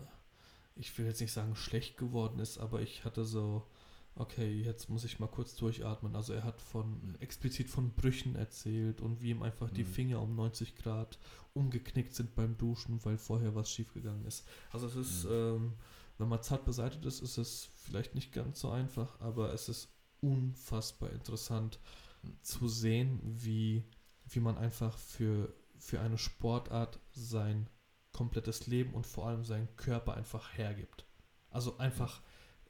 [0.75, 3.67] ich will jetzt nicht sagen schlecht geworden ist, aber ich hatte so
[4.15, 6.15] okay, jetzt muss ich mal kurz durchatmen.
[6.15, 9.75] Also er hat von explizit von Brüchen erzählt und wie ihm einfach mhm.
[9.75, 11.17] die Finger um 90 Grad
[11.53, 14.45] umgeknickt sind beim Duschen, weil vorher was schiefgegangen ist.
[14.71, 15.31] Also es ist, mhm.
[15.31, 15.73] ähm,
[16.17, 19.89] wenn man zart beseitigt ist, ist es vielleicht nicht ganz so einfach, aber es ist
[20.21, 21.79] unfassbar interessant
[22.21, 22.37] mhm.
[22.41, 23.83] zu sehen, wie,
[24.29, 27.67] wie man einfach für, für eine Sportart sein
[28.11, 31.05] komplettes Leben und vor allem seinen Körper einfach hergibt.
[31.49, 32.21] Also einfach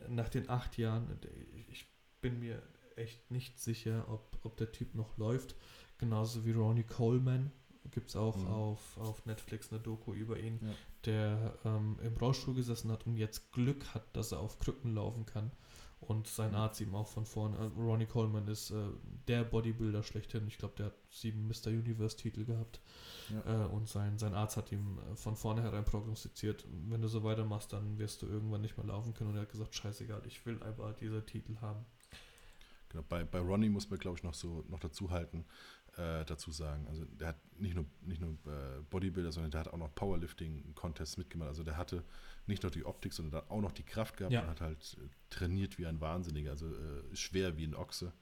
[0.10, 1.20] nach den acht Jahren,
[1.70, 1.88] ich
[2.22, 2.62] bin mir
[2.96, 5.56] echt nicht sicher, ob, ob der Typ noch läuft.
[5.98, 7.52] Genauso wie Ronnie Coleman
[7.92, 8.48] gibt es auch mhm.
[8.48, 10.74] auf, auf Netflix eine Doku über ihn, ja.
[11.06, 15.26] der ähm, im Rollstuhl gesessen hat und jetzt Glück hat, dass er auf Krücken laufen
[15.26, 15.52] kann.
[16.08, 16.54] Und sein.
[16.56, 17.58] Arzt ihm auch von vorne.
[17.58, 18.76] Äh, Ronnie Coleman ist äh,
[19.28, 20.48] der Bodybuilder schlechthin.
[20.48, 21.68] Ich glaube, der hat sieben Mr.
[21.68, 22.80] Universe-Titel gehabt.
[23.30, 23.66] Ja.
[23.66, 27.74] Äh, und sein, sein Arzt hat ihm äh, von vornherein prognostiziert, wenn du so weitermachst,
[27.74, 29.32] dann wirst du irgendwann nicht mehr laufen können.
[29.32, 31.86] Und er hat gesagt, scheißegal, ich will einfach diese Titel haben.
[32.90, 35.46] Genau, bei, bei Ronnie muss man, glaube ich, noch so noch dazu halten,
[35.98, 36.88] äh, dazu sagen.
[36.88, 41.18] Also der hat nicht nur, nicht nur äh, Bodybuilder, sondern der hat auch noch Powerlifting-Contests
[41.18, 41.50] mitgemacht.
[41.50, 42.04] Also der hatte
[42.48, 44.42] nicht nur die Optik, sondern auch noch die Kraft gehabt ja.
[44.42, 48.14] und hat halt äh, trainiert wie ein Wahnsinniger, also äh, schwer wie ein Ochse.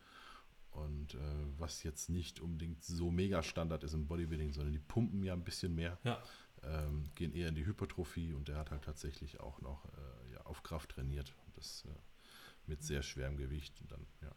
[0.72, 1.18] Und äh,
[1.58, 5.44] was jetzt nicht unbedingt so mega Standard ist im Bodybuilding, sondern die pumpen ja ein
[5.44, 6.24] bisschen mehr, ja.
[6.64, 10.42] ähm, gehen eher in die Hypertrophie und der hat halt tatsächlich auch noch äh, ja,
[10.46, 11.36] auf Kraft trainiert.
[11.46, 11.90] Und das äh,
[12.68, 13.80] mit sehr schwerem Gewicht.
[13.82, 14.32] Und dann, ja.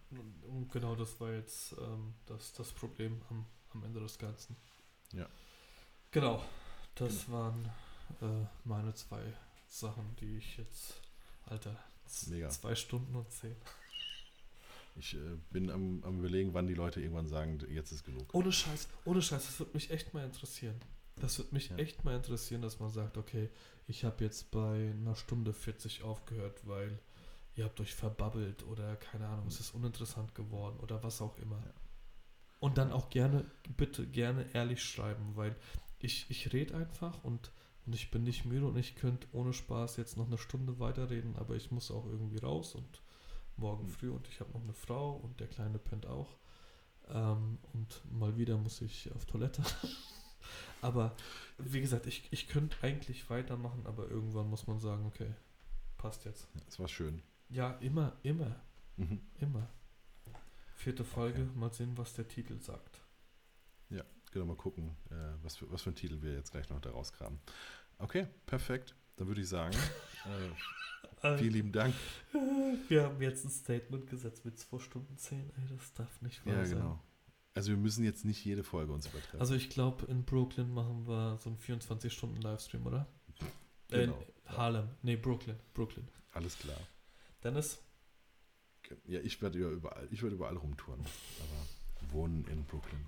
[0.48, 4.56] Und genau das war jetzt ähm, das, das Problem am, am Ende des Ganzen.
[5.12, 5.28] Ja.
[6.10, 6.42] Genau,
[6.94, 7.38] das genau.
[7.38, 7.64] waren
[8.20, 9.22] äh, meine zwei
[9.68, 11.00] Sachen, die ich jetzt,
[11.46, 11.76] Alter,
[12.28, 12.48] Mega.
[12.48, 13.56] zwei Stunden und zehn.
[14.96, 18.32] Ich äh, bin am, am, überlegen, wann die Leute irgendwann sagen, jetzt ist genug.
[18.32, 20.80] Ohne Scheiß, ohne Scheiß, das würde mich echt mal interessieren.
[21.16, 21.76] Das würde mich ja.
[21.76, 23.48] echt mal interessieren, dass man sagt, okay,
[23.86, 26.98] ich habe jetzt bei einer Stunde 40 aufgehört, weil
[27.56, 31.58] ihr habt euch verbabbelt oder keine Ahnung, es ist uninteressant geworden oder was auch immer.
[31.58, 31.72] Ja.
[32.60, 33.44] Und dann auch gerne,
[33.76, 35.54] bitte gerne ehrlich schreiben, weil
[35.98, 37.52] ich, ich rede einfach und,
[37.86, 41.36] und ich bin nicht müde und ich könnte ohne Spaß jetzt noch eine Stunde weiterreden,
[41.36, 43.02] aber ich muss auch irgendwie raus und
[43.56, 43.90] morgen hm.
[43.90, 46.36] früh und ich habe noch eine Frau und der Kleine pennt auch.
[47.08, 49.62] Ähm, und mal wieder muss ich auf Toilette.
[50.80, 51.14] aber
[51.58, 55.32] wie gesagt, ich, ich könnte eigentlich weitermachen, aber irgendwann muss man sagen, okay,
[55.98, 56.48] passt jetzt.
[56.66, 57.22] Es war schön.
[57.48, 58.56] Ja, immer, immer.
[58.96, 59.20] Mhm.
[59.40, 59.68] Immer.
[60.74, 61.58] Vierte Folge, okay.
[61.58, 63.00] mal sehen, was der Titel sagt.
[63.90, 64.02] Ja,
[64.32, 66.90] genau, mal gucken, äh, was, für, was für einen Titel wir jetzt gleich noch da
[66.90, 67.38] rauskramen.
[67.98, 68.94] Okay, perfekt.
[69.16, 69.74] Dann würde ich sagen,
[71.22, 71.94] äh, vielen lieben Dank.
[72.88, 75.38] Wir haben jetzt ein Statement gesetzt mit 2 Stunden 10.
[75.38, 76.78] Ey, das darf nicht wahr ja, sein.
[76.78, 77.02] Genau.
[77.54, 79.40] Also wir müssen jetzt nicht jede Folge uns übertreffen.
[79.40, 83.06] Also ich glaube, in Brooklyn machen wir so einen 24-Stunden-Livestream, oder?
[83.88, 84.18] Genau.
[84.18, 84.88] Äh, Harlem.
[85.02, 85.56] Nee, Brooklyn.
[85.72, 86.08] Brooklyn.
[86.32, 86.76] Alles klar.
[87.44, 87.78] Dennis?
[89.06, 91.00] Ja, ich werde überall, ich werde überall rumtouren.
[91.00, 93.06] Aber wohnen in Brooklyn.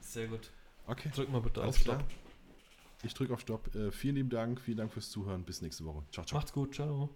[0.00, 0.50] Sehr gut.
[0.86, 1.10] Okay.
[1.14, 2.04] Drück mal bitte Alles auf Stopp.
[3.02, 3.74] Ich drücke auf Stopp.
[3.74, 4.60] Äh, vielen lieben Dank.
[4.60, 5.44] Vielen Dank fürs Zuhören.
[5.44, 6.04] Bis nächste Woche.
[6.12, 6.38] Ciao, ciao.
[6.38, 6.74] Macht's gut.
[6.74, 7.10] Ciao.